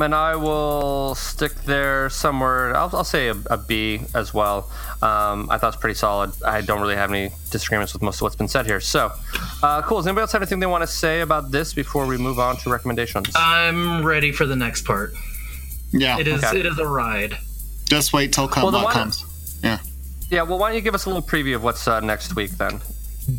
[0.00, 2.76] And I will stick there somewhere.
[2.76, 4.68] I'll, I'll say a, a B as well.
[5.00, 6.32] Um, I thought it's pretty solid.
[6.44, 8.80] I don't really have any disagreements with most of what's been said here.
[8.80, 9.12] So,
[9.62, 9.98] uh, cool.
[9.98, 12.56] Does anybody else have anything they want to say about this before we move on
[12.58, 13.28] to recommendations?
[13.36, 15.14] I'm ready for the next part.
[15.92, 16.58] Yeah, It is Okay.
[16.58, 17.38] it is a ride.
[17.84, 19.24] Just wait till come Well, then what why- comes.
[19.62, 19.78] Yeah.
[20.28, 22.50] yeah, well, why don't you give us a little preview of what's uh, next week
[22.52, 22.80] then?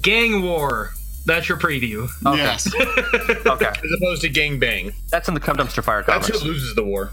[0.02, 0.94] Gang War.
[1.26, 2.08] That's your preview.
[2.26, 2.38] Okay.
[2.38, 2.68] Yes.
[3.48, 3.66] Okay.
[3.66, 4.94] As opposed to Gang Bang.
[5.10, 6.28] That's in the Come Dumpster Fire comics.
[6.28, 7.12] That's who loses the war.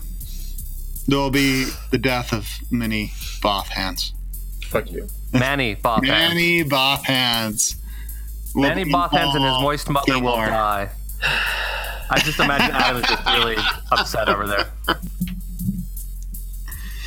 [1.09, 4.13] There will be the death of many Both hands.
[4.67, 5.09] Fuck you.
[5.33, 6.03] Manny Bothans.
[6.09, 7.77] Manny Both hands.
[8.55, 10.47] will Manny be Bothans and his all moist mother will Gamor.
[10.49, 10.91] die.
[12.11, 13.57] I just imagine Adam is just really
[13.93, 14.69] upset over there.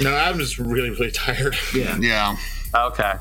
[0.02, 1.56] No, I'm just really, really tired.
[1.74, 1.98] Yeah.
[2.00, 2.36] Yeah.
[2.74, 3.14] Okay.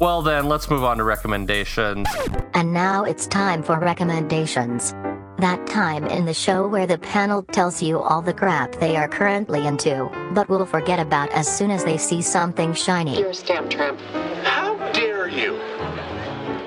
[0.00, 2.08] Well, then, let's move on to recommendations.
[2.54, 4.92] And now it's time for recommendations.
[5.36, 9.08] That time in the show where the panel tells you all the crap they are
[9.08, 13.18] currently into, but will forget about as soon as they see something shiny.
[13.18, 14.00] You're a stamp tramp.
[14.42, 15.56] How dare you?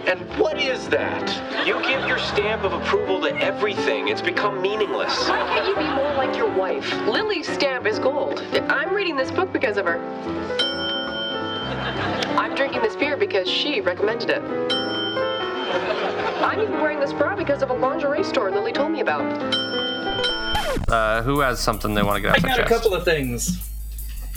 [0.05, 1.65] And what is that?
[1.65, 4.09] You give your stamp of approval to everything.
[4.09, 5.27] It's become meaningless.
[5.27, 6.91] Why can't you be more like your wife?
[7.07, 8.41] Lily's stamp is gold.
[8.69, 10.72] I'm reading this book because of her.
[11.73, 14.41] I'm drinking this beer because she recommended it.
[16.41, 19.21] I'm even wearing this bra because of a lingerie store Lily told me about.
[20.89, 22.93] Uh, who has something they want to get out I off their got a couple
[22.93, 23.69] of things.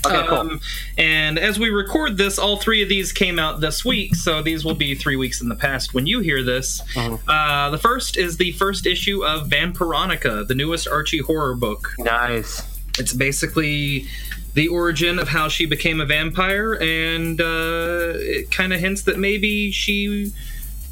[0.07, 0.39] Okay, cool.
[0.39, 0.61] Um,
[0.99, 4.65] and as we record this, all three of these came out this week, so these
[4.65, 6.81] will be three weeks in the past when you hear this.
[6.95, 7.29] Mm-hmm.
[7.29, 11.93] Uh, the first is the first issue of Vampironica, the newest Archie horror book.
[11.99, 12.63] Nice.
[12.99, 14.07] It's basically
[14.57, 19.19] the origin of how she became a vampire, and uh, it kind of hints that
[19.19, 20.33] maybe she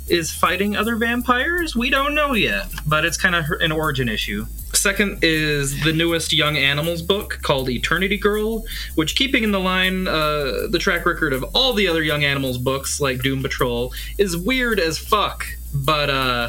[0.07, 1.75] is fighting other vampires.
[1.75, 4.45] We don't know yet, but it's kind of an origin issue.
[4.75, 8.67] Second is the newest Young Animals book called Eternity Girl,
[8.97, 12.59] which, keeping in the line uh, the track record of all the other Young Animals
[12.59, 15.47] books like Doom Patrol, is weird as fuck.
[15.75, 16.49] But uh,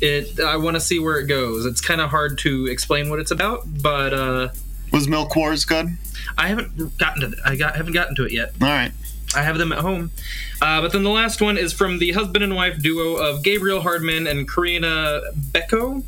[0.00, 1.64] it I want to see where it goes.
[1.64, 4.48] It's kind of hard to explain what it's about, but uh,
[4.94, 5.96] Was Milk Wars good?
[6.38, 8.52] I haven't gotten to th- I got haven't gotten to it yet.
[8.62, 8.92] All right.
[9.34, 10.12] I have them at home.
[10.62, 13.80] Uh, but then the last one is from the husband and wife duo of Gabriel
[13.80, 16.04] Hardman and Corinna Beko.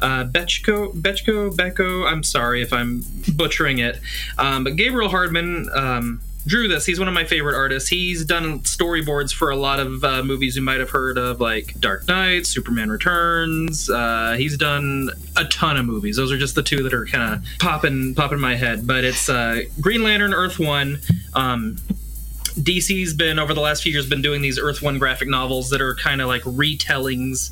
[0.00, 2.10] Uh, Bechko, Bechko.
[2.10, 3.04] I'm sorry if I'm
[3.34, 4.00] butchering it.
[4.38, 6.86] Um, but Gabriel Hardman um, drew this.
[6.86, 7.88] He's one of my favorite artists.
[7.88, 11.78] He's done storyboards for a lot of uh, movies you might have heard of, like
[11.80, 13.90] Dark Knight, Superman Returns.
[13.90, 16.16] Uh, he's done a ton of movies.
[16.16, 18.86] Those are just the two that are kind of popping, popping my head.
[18.86, 21.00] But it's uh, Green Lantern, Earth One.
[21.34, 21.76] Um,
[22.58, 25.80] DC's been over the last few years been doing these Earth One graphic novels that
[25.80, 27.50] are kind of like retellings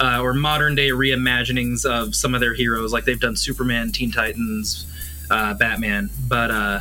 [0.00, 2.92] uh, or modern day reimaginings of some of their heroes.
[2.92, 4.86] Like they've done Superman, Teen Titans,
[5.30, 6.10] uh, Batman.
[6.26, 6.80] But uh,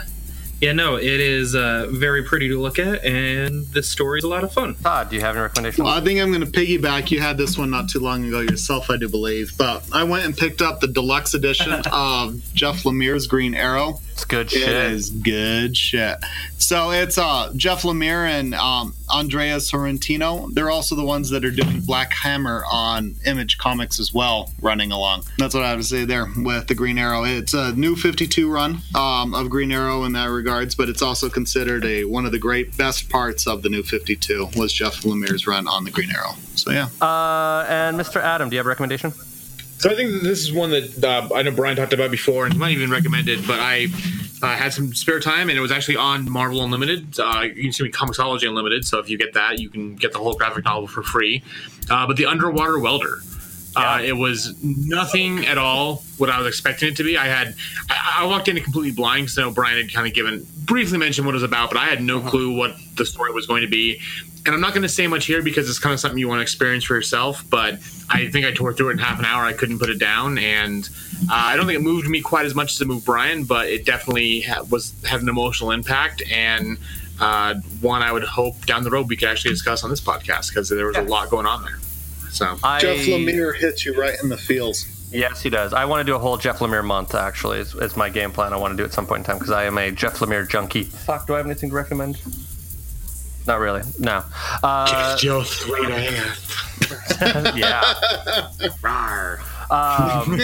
[0.60, 4.28] yeah, no, it is uh, very pretty to look at, and the story is a
[4.28, 4.76] lot of fun.
[4.76, 5.84] Todd, do you have any recommendations?
[5.84, 7.12] Well, I think I'm going to piggyback.
[7.12, 9.54] You had this one not too long ago yourself, I do believe.
[9.58, 14.00] But I went and picked up the deluxe edition of Jeff Lemire's Green Arrow.
[14.18, 14.68] It's good shit.
[14.68, 16.18] is good shit.
[16.58, 20.52] So it's uh, Jeff Lemire and um, Andrea Sorrentino.
[20.52, 24.92] They're also the ones that are doing Black Hammer on Image Comics as well, running
[24.92, 25.22] along.
[25.38, 27.26] That's what I have to say there with the Green Arrow.
[27.26, 31.30] It's a new 52 run um, of Green Arrow in that regards, but it's also
[31.30, 35.46] considered a one of the great best parts of the new 52 was Jeff Lemire's
[35.46, 36.34] run on the Green Arrow.
[36.56, 36.88] So yeah.
[37.00, 38.20] Uh, and Mr.
[38.20, 39.14] Adam, do you have a recommendation?
[39.80, 42.58] So I think this is one that uh, I know Brian talked about before, and
[42.58, 43.46] might even recommend it.
[43.46, 43.88] But I
[44.42, 47.20] uh, had some spare time, and it was actually on Marvel Unlimited.
[47.20, 48.86] Uh, you can see me Comixology Unlimited.
[48.86, 51.44] So if you get that, you can get the whole graphic novel for free.
[51.90, 53.20] Uh, but the Underwater Welder.
[53.78, 57.18] Uh, it was nothing at all what I was expecting it to be.
[57.18, 57.56] I had
[57.90, 61.26] I, I walked in completely blind because I Brian had kind of given briefly mentioned
[61.26, 63.68] what it was about, but I had no clue what the story was going to
[63.68, 64.00] be.
[64.46, 66.40] And I'm not going to say much here because it's kind of something you want
[66.40, 67.44] to experience for yourself.
[67.50, 67.76] But
[68.10, 69.44] I think I tore through it in half an hour.
[69.44, 70.88] I couldn't put it down, and
[71.24, 73.68] uh, I don't think it moved me quite as much as it moved Brian, but
[73.68, 76.78] it definitely ha- was had an emotional impact and.
[77.20, 80.50] Uh, one I would hope down the road we could actually discuss on this podcast
[80.50, 81.80] because there was a lot going on there.
[82.38, 84.86] So I- Jeff Lemire hits you right in the feels.
[85.12, 85.74] Yes, he does.
[85.74, 87.16] I want to do a whole Jeff Lemire month.
[87.16, 88.54] Actually, is, is my game plan.
[88.54, 90.48] I want to do at some point in time because I am a Jeff Lemire
[90.48, 90.84] junkie.
[90.84, 92.20] Fuck, do I have anything to recommend?
[93.48, 93.82] Not really.
[93.98, 94.24] No.
[94.62, 97.56] Uh, Joe three and a half.
[97.58, 97.82] yeah.
[98.84, 99.40] Rawr.
[99.72, 100.38] Um,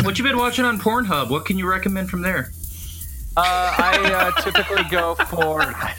[0.04, 1.30] what you been watching on Pornhub?
[1.30, 2.50] What can you recommend from there?
[3.38, 5.62] Uh, I uh, typically go for.
[5.62, 5.94] I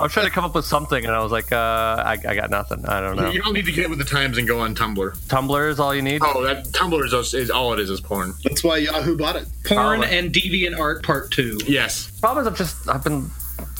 [0.00, 1.56] was trying to come up with something, and I was like, uh,
[2.04, 2.84] I, I got nothing.
[2.86, 3.30] I don't know.
[3.30, 5.16] You don't need to get with the times and go on Tumblr.
[5.26, 6.22] Tumblr is all you need.
[6.24, 8.32] Oh, that Tumblr is, is all it is is porn.
[8.42, 9.46] That's why Yahoo bought it.
[9.64, 10.04] Porn Oh.
[10.04, 11.58] and Deviant Art Part Two.
[11.66, 12.10] Yes.
[12.20, 13.30] Problem is, I've just I've been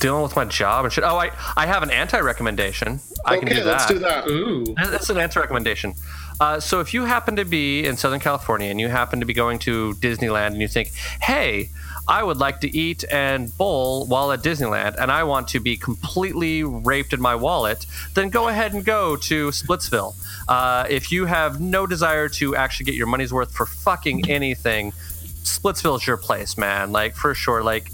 [0.01, 1.03] dealing with my job and shit.
[1.05, 3.01] Oh, I I have an anti recommendation.
[3.25, 3.71] I can Okay, do that.
[3.71, 4.29] let's do that.
[4.29, 4.67] Ooh.
[4.77, 5.95] That's an anti recommendation.
[6.41, 9.35] Uh, so if you happen to be in Southern California and you happen to be
[9.35, 10.89] going to Disneyland and you think,
[11.23, 11.69] hey,
[12.07, 15.77] I would like to eat and bowl while at Disneyland and I want to be
[15.77, 20.15] completely raped in my wallet, then go ahead and go to Splitsville.
[20.49, 24.93] Uh, if you have no desire to actually get your money's worth for fucking anything,
[25.45, 26.93] Splitsville is your place, man.
[26.93, 27.63] Like, for sure.
[27.63, 27.91] Like,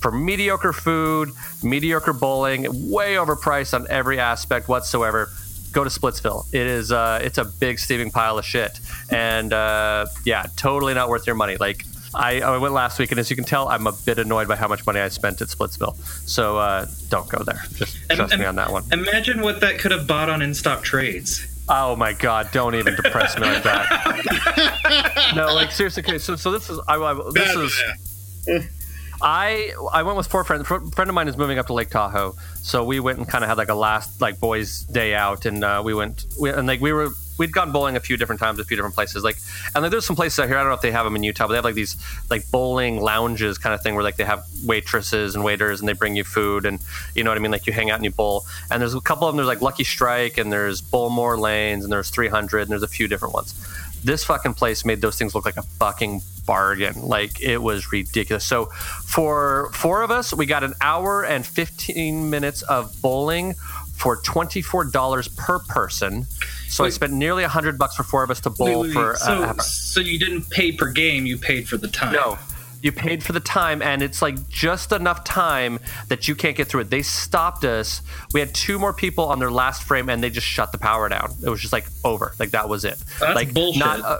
[0.00, 1.30] for mediocre food,
[1.62, 5.30] mediocre bowling, way overpriced on every aspect whatsoever.
[5.72, 6.46] Go to Splitsville.
[6.52, 8.80] It is uh, it's a big steaming pile of shit,
[9.10, 11.56] and uh, yeah, totally not worth your money.
[11.56, 11.84] Like
[12.14, 14.56] I, I went last week, and as you can tell, I'm a bit annoyed by
[14.56, 15.96] how much money I spent at Splitsville.
[16.28, 17.62] So uh, don't go there.
[17.74, 18.84] Just trust me on that one.
[18.92, 21.46] Imagine what that could have bought on in stock trades.
[21.68, 22.50] Oh my god!
[22.50, 25.32] Don't even depress me like that.
[25.36, 26.02] no, like seriously.
[26.02, 28.79] Okay, so so this is I, I this is.
[29.22, 30.62] I I went with four friends.
[30.62, 33.44] A friend of mine is moving up to Lake Tahoe, so we went and kind
[33.44, 36.66] of had like a last like boys' day out, and uh, we went we, and
[36.66, 37.10] like we were
[37.40, 39.24] we'd gone bowling a few different times, a few different places.
[39.24, 39.38] Like,
[39.74, 40.58] and like, there's some places out here.
[40.58, 41.96] I don't know if they have them in Utah, but they have like these
[42.28, 45.94] like bowling lounges kind of thing where like they have waitresses and waiters and they
[45.94, 46.80] bring you food and
[47.14, 47.50] you know what I mean.
[47.50, 48.44] Like you hang out and you bowl.
[48.70, 49.38] And there's a couple of them.
[49.38, 53.08] There's like Lucky Strike and there's Bowlmore Lanes and there's 300 and there's a few
[53.08, 53.54] different ones.
[54.02, 57.02] This fucking place made those things look like a fucking bargain.
[57.02, 58.46] Like it was ridiculous.
[58.46, 58.66] So
[59.04, 63.54] for four of us, we got an hour and 15 minutes of bowling
[63.94, 66.26] for $24 per person.
[66.68, 68.86] So I spent nearly a 100 bucks for four of us to bowl Wait, wait,
[68.88, 68.92] wait.
[68.94, 72.12] for so, uh, so you didn't pay per game, you paid for the time.
[72.14, 72.38] no.
[72.82, 75.78] You paid for the time, and it's like just enough time
[76.08, 76.90] that you can't get through it.
[76.90, 78.02] They stopped us.
[78.32, 81.08] We had two more people on their last frame, and they just shut the power
[81.08, 81.32] down.
[81.44, 82.34] It was just like over.
[82.38, 82.98] Like that was it.
[83.18, 83.80] That's like bullshit.
[83.80, 84.18] Not, uh,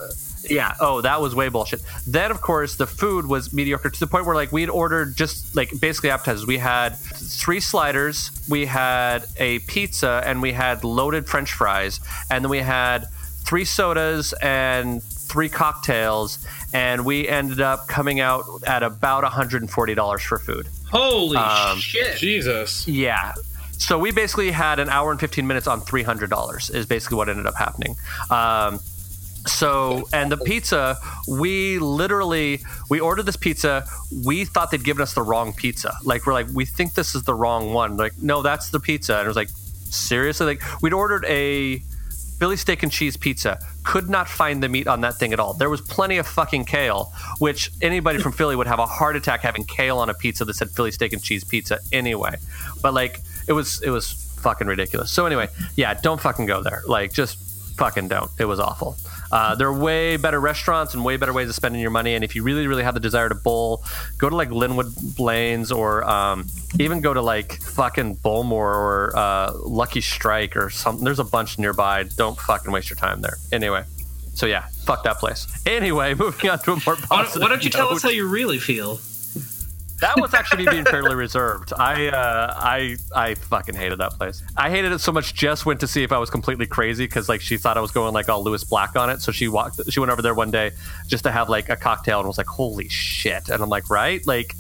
[0.49, 0.75] yeah.
[0.81, 1.83] Oh, that was way bullshit.
[2.07, 5.17] Then, of course, the food was mediocre to the point where like we had ordered
[5.17, 6.47] just like basically appetizers.
[6.47, 12.01] We had three sliders, we had a pizza, and we had loaded French fries,
[12.31, 13.07] and then we had
[13.45, 16.45] three sodas and three cocktails,
[16.75, 20.67] and we ended up coming out at about $140 for food.
[20.91, 22.17] Holy Um, shit.
[22.19, 22.87] Jesus.
[22.89, 23.33] Yeah.
[23.79, 27.47] So we basically had an hour and 15 minutes on $300 is basically what ended
[27.47, 27.97] up happening.
[28.31, 28.81] Um,
[29.47, 33.87] so and the pizza we literally we ordered this pizza
[34.27, 37.23] we thought they'd given us the wrong pizza like we're like we think this is
[37.23, 40.93] the wrong one like no that's the pizza and it was like seriously like we'd
[40.93, 41.83] ordered a
[42.41, 43.61] Philly steak and cheese pizza.
[43.85, 45.53] Could not find the meat on that thing at all.
[45.53, 49.43] There was plenty of fucking kale, which anybody from Philly would have a heart attack
[49.43, 52.37] having kale on a pizza that said Philly steak and cheese pizza anyway.
[52.81, 55.13] But like it was it was fucking ridiculous.
[55.13, 56.83] So anyway, yeah, don't fucking go there.
[56.87, 57.39] Like just
[57.77, 58.31] fucking don't.
[58.39, 58.97] It was awful.
[59.33, 62.15] Uh, there are way better restaurants and way better ways of spending your money.
[62.15, 63.85] And if you really, really have the desire to bowl,
[64.19, 66.47] go to like Linwood Lanes or um,
[66.79, 71.05] even go to like fucking Bowlmore or uh, Lucky Strike or something.
[71.05, 72.05] There's a bunch nearby.
[72.17, 73.37] Don't fucking waste your time there.
[73.53, 73.85] Anyway,
[74.35, 75.47] so yeah, fuck that place.
[75.67, 77.33] Anyway, moving on to a more Why positive.
[77.35, 78.99] don't, why don't you tell us how you really feel?
[80.01, 81.73] That was actually me being fairly reserved.
[81.79, 84.43] I uh, I I fucking hated that place.
[84.57, 85.35] I hated it so much.
[85.35, 87.91] Jess went to see if I was completely crazy because like she thought I was
[87.91, 89.21] going like all Lewis Black on it.
[89.21, 89.81] So she walked.
[89.91, 90.73] She went over there one day
[91.07, 94.27] just to have like a cocktail and was like, "Holy shit!" And I'm like, "Right,
[94.27, 94.55] like."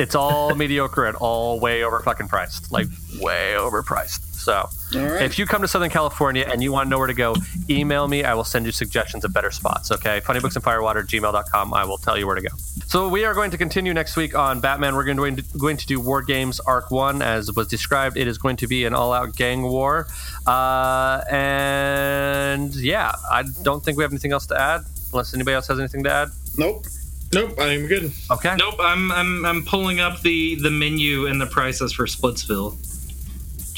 [0.00, 2.86] It's all mediocre and all way over fucking priced, like
[3.20, 4.27] way overpriced.
[4.48, 5.20] So, right.
[5.20, 7.34] if you come to Southern California and you want to know where to go,
[7.68, 8.24] email me.
[8.24, 9.92] I will send you suggestions of better spots.
[9.92, 11.74] Okay, funnybooksandfirewater gmail.com.
[11.74, 12.48] I will tell you where to go.
[12.86, 14.94] So we are going to continue next week on Batman.
[14.94, 18.16] We're going to going to do War Games Arc One, as was described.
[18.16, 20.06] It is going to be an all-out gang war,
[20.46, 24.80] uh, and yeah, I don't think we have anything else to add,
[25.12, 26.28] unless anybody else has anything to add.
[26.56, 26.86] Nope.
[27.34, 28.10] Nope, I am good.
[28.30, 28.56] Okay.
[28.56, 32.78] Nope, I'm I'm I'm pulling up the the menu and the prices for Splitsville.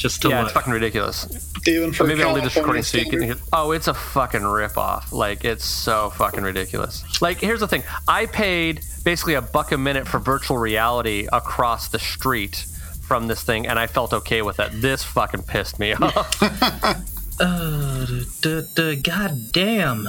[0.01, 0.45] Just to yeah, look.
[0.47, 1.27] it's fucking ridiculous.
[1.67, 3.35] Even for Or maybe I'll leave this California recording so you can hear.
[3.53, 5.11] Oh, it's a fucking ripoff.
[5.11, 7.21] Like it's so fucking ridiculous.
[7.21, 11.87] Like here's the thing: I paid basically a buck a minute for virtual reality across
[11.87, 12.65] the street
[13.03, 14.71] from this thing, and I felt okay with that.
[14.81, 17.05] This fucking pissed me off.
[17.39, 18.05] Uh,
[18.41, 20.07] duh, duh, God damn.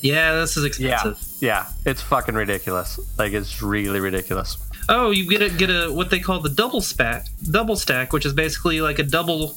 [0.00, 1.16] Yeah, this is expensive.
[1.40, 2.98] yeah, yeah, it's fucking ridiculous.
[3.18, 4.58] Like it's really ridiculous.
[4.88, 8.26] Oh, you get a get a what they call the double stack, double stack, which
[8.26, 9.54] is basically like a double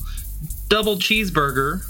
[0.70, 1.84] double cheeseburger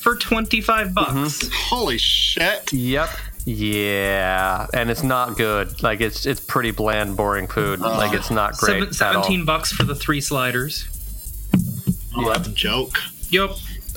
[0.00, 1.22] for twenty five mm-hmm.
[1.22, 1.48] bucks.
[1.52, 2.72] Holy shit!
[2.72, 3.10] Yep.
[3.46, 5.82] Yeah, and it's not good.
[5.82, 7.80] Like it's it's pretty bland, boring food.
[7.80, 9.22] Like it's not great Seven, at all.
[9.22, 10.86] Seventeen bucks for the three sliders.
[12.16, 12.98] Oh, that's a joke.
[13.30, 13.50] Yep.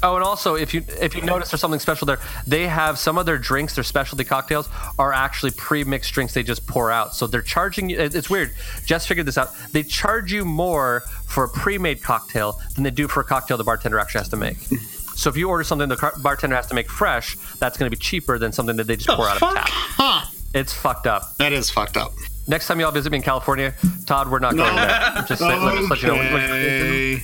[0.03, 3.17] Oh, and also if you if you notice there's something special there, they have some
[3.17, 4.69] of their drinks, their specialty cocktails,
[4.99, 7.15] are actually pre-mixed drinks they just pour out.
[7.15, 7.99] So they're charging you.
[7.99, 8.51] It's weird.
[8.85, 9.49] Jess figured this out.
[9.71, 13.63] They charge you more for a pre-made cocktail than they do for a cocktail the
[13.63, 14.57] bartender actually has to make.
[15.15, 17.95] So if you order something the car- bartender has to make fresh, that's going to
[17.95, 19.67] be cheaper than something that they just pour out of a tap.
[19.69, 20.25] Huh.
[20.55, 21.37] It's fucked up.
[21.37, 22.13] That is fucked up.
[22.47, 23.75] Next time y'all visit me in California,
[24.07, 25.23] Todd, we're not going there.
[25.27, 27.23] Just say, let let you know.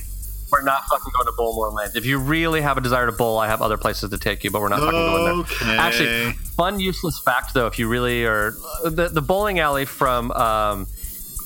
[0.52, 0.60] Okay.
[0.60, 1.92] We're not fucking going to Bowlmore Land.
[1.96, 4.50] If you really have a desire to bowl, I have other places to take you,
[4.50, 5.34] but we're not fucking going there.
[5.34, 5.78] Okay.
[5.78, 8.54] Actually, fun, useless fact though, if you really are,
[8.84, 10.86] the, the bowling alley from um,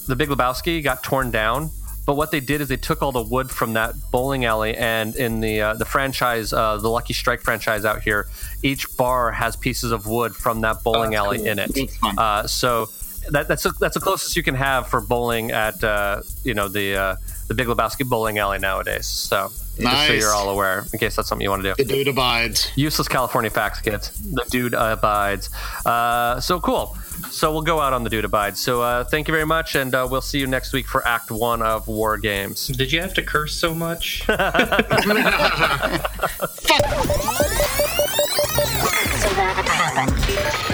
[0.06, 1.70] the Big Lebowski got torn down.
[2.06, 5.16] But what they did is they took all the wood from that bowling alley, and
[5.16, 8.28] in the uh, the franchise, uh, the Lucky Strike franchise out here,
[8.62, 11.70] each bar has pieces of wood from that bowling alley in it.
[12.18, 12.90] Uh, so
[13.30, 16.94] that, that's that's the closest you can have for bowling at uh, you know the
[16.94, 17.16] uh,
[17.48, 19.06] the Big Lebowski bowling alley nowadays.
[19.06, 21.84] So just so you're all aware, in case that's something you want to do.
[21.84, 22.70] The dude abides.
[22.76, 24.10] Useless California facts, kids.
[24.32, 25.50] The dude abides.
[25.84, 26.96] Uh, so cool.
[27.30, 28.60] So we'll go out on the dude abides.
[28.60, 31.30] So uh, thank you very much, and uh, we'll see you next week for Act
[31.30, 32.68] One of War Games.
[32.68, 34.24] Did you have to curse so much?
[39.96, 40.73] happen.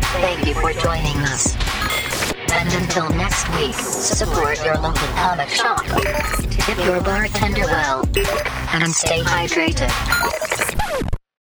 [0.19, 1.55] Thank you for joining us.
[2.51, 8.03] And until next week, support your local comic shop, tip your bartender well,
[8.73, 9.89] and stay hydrated.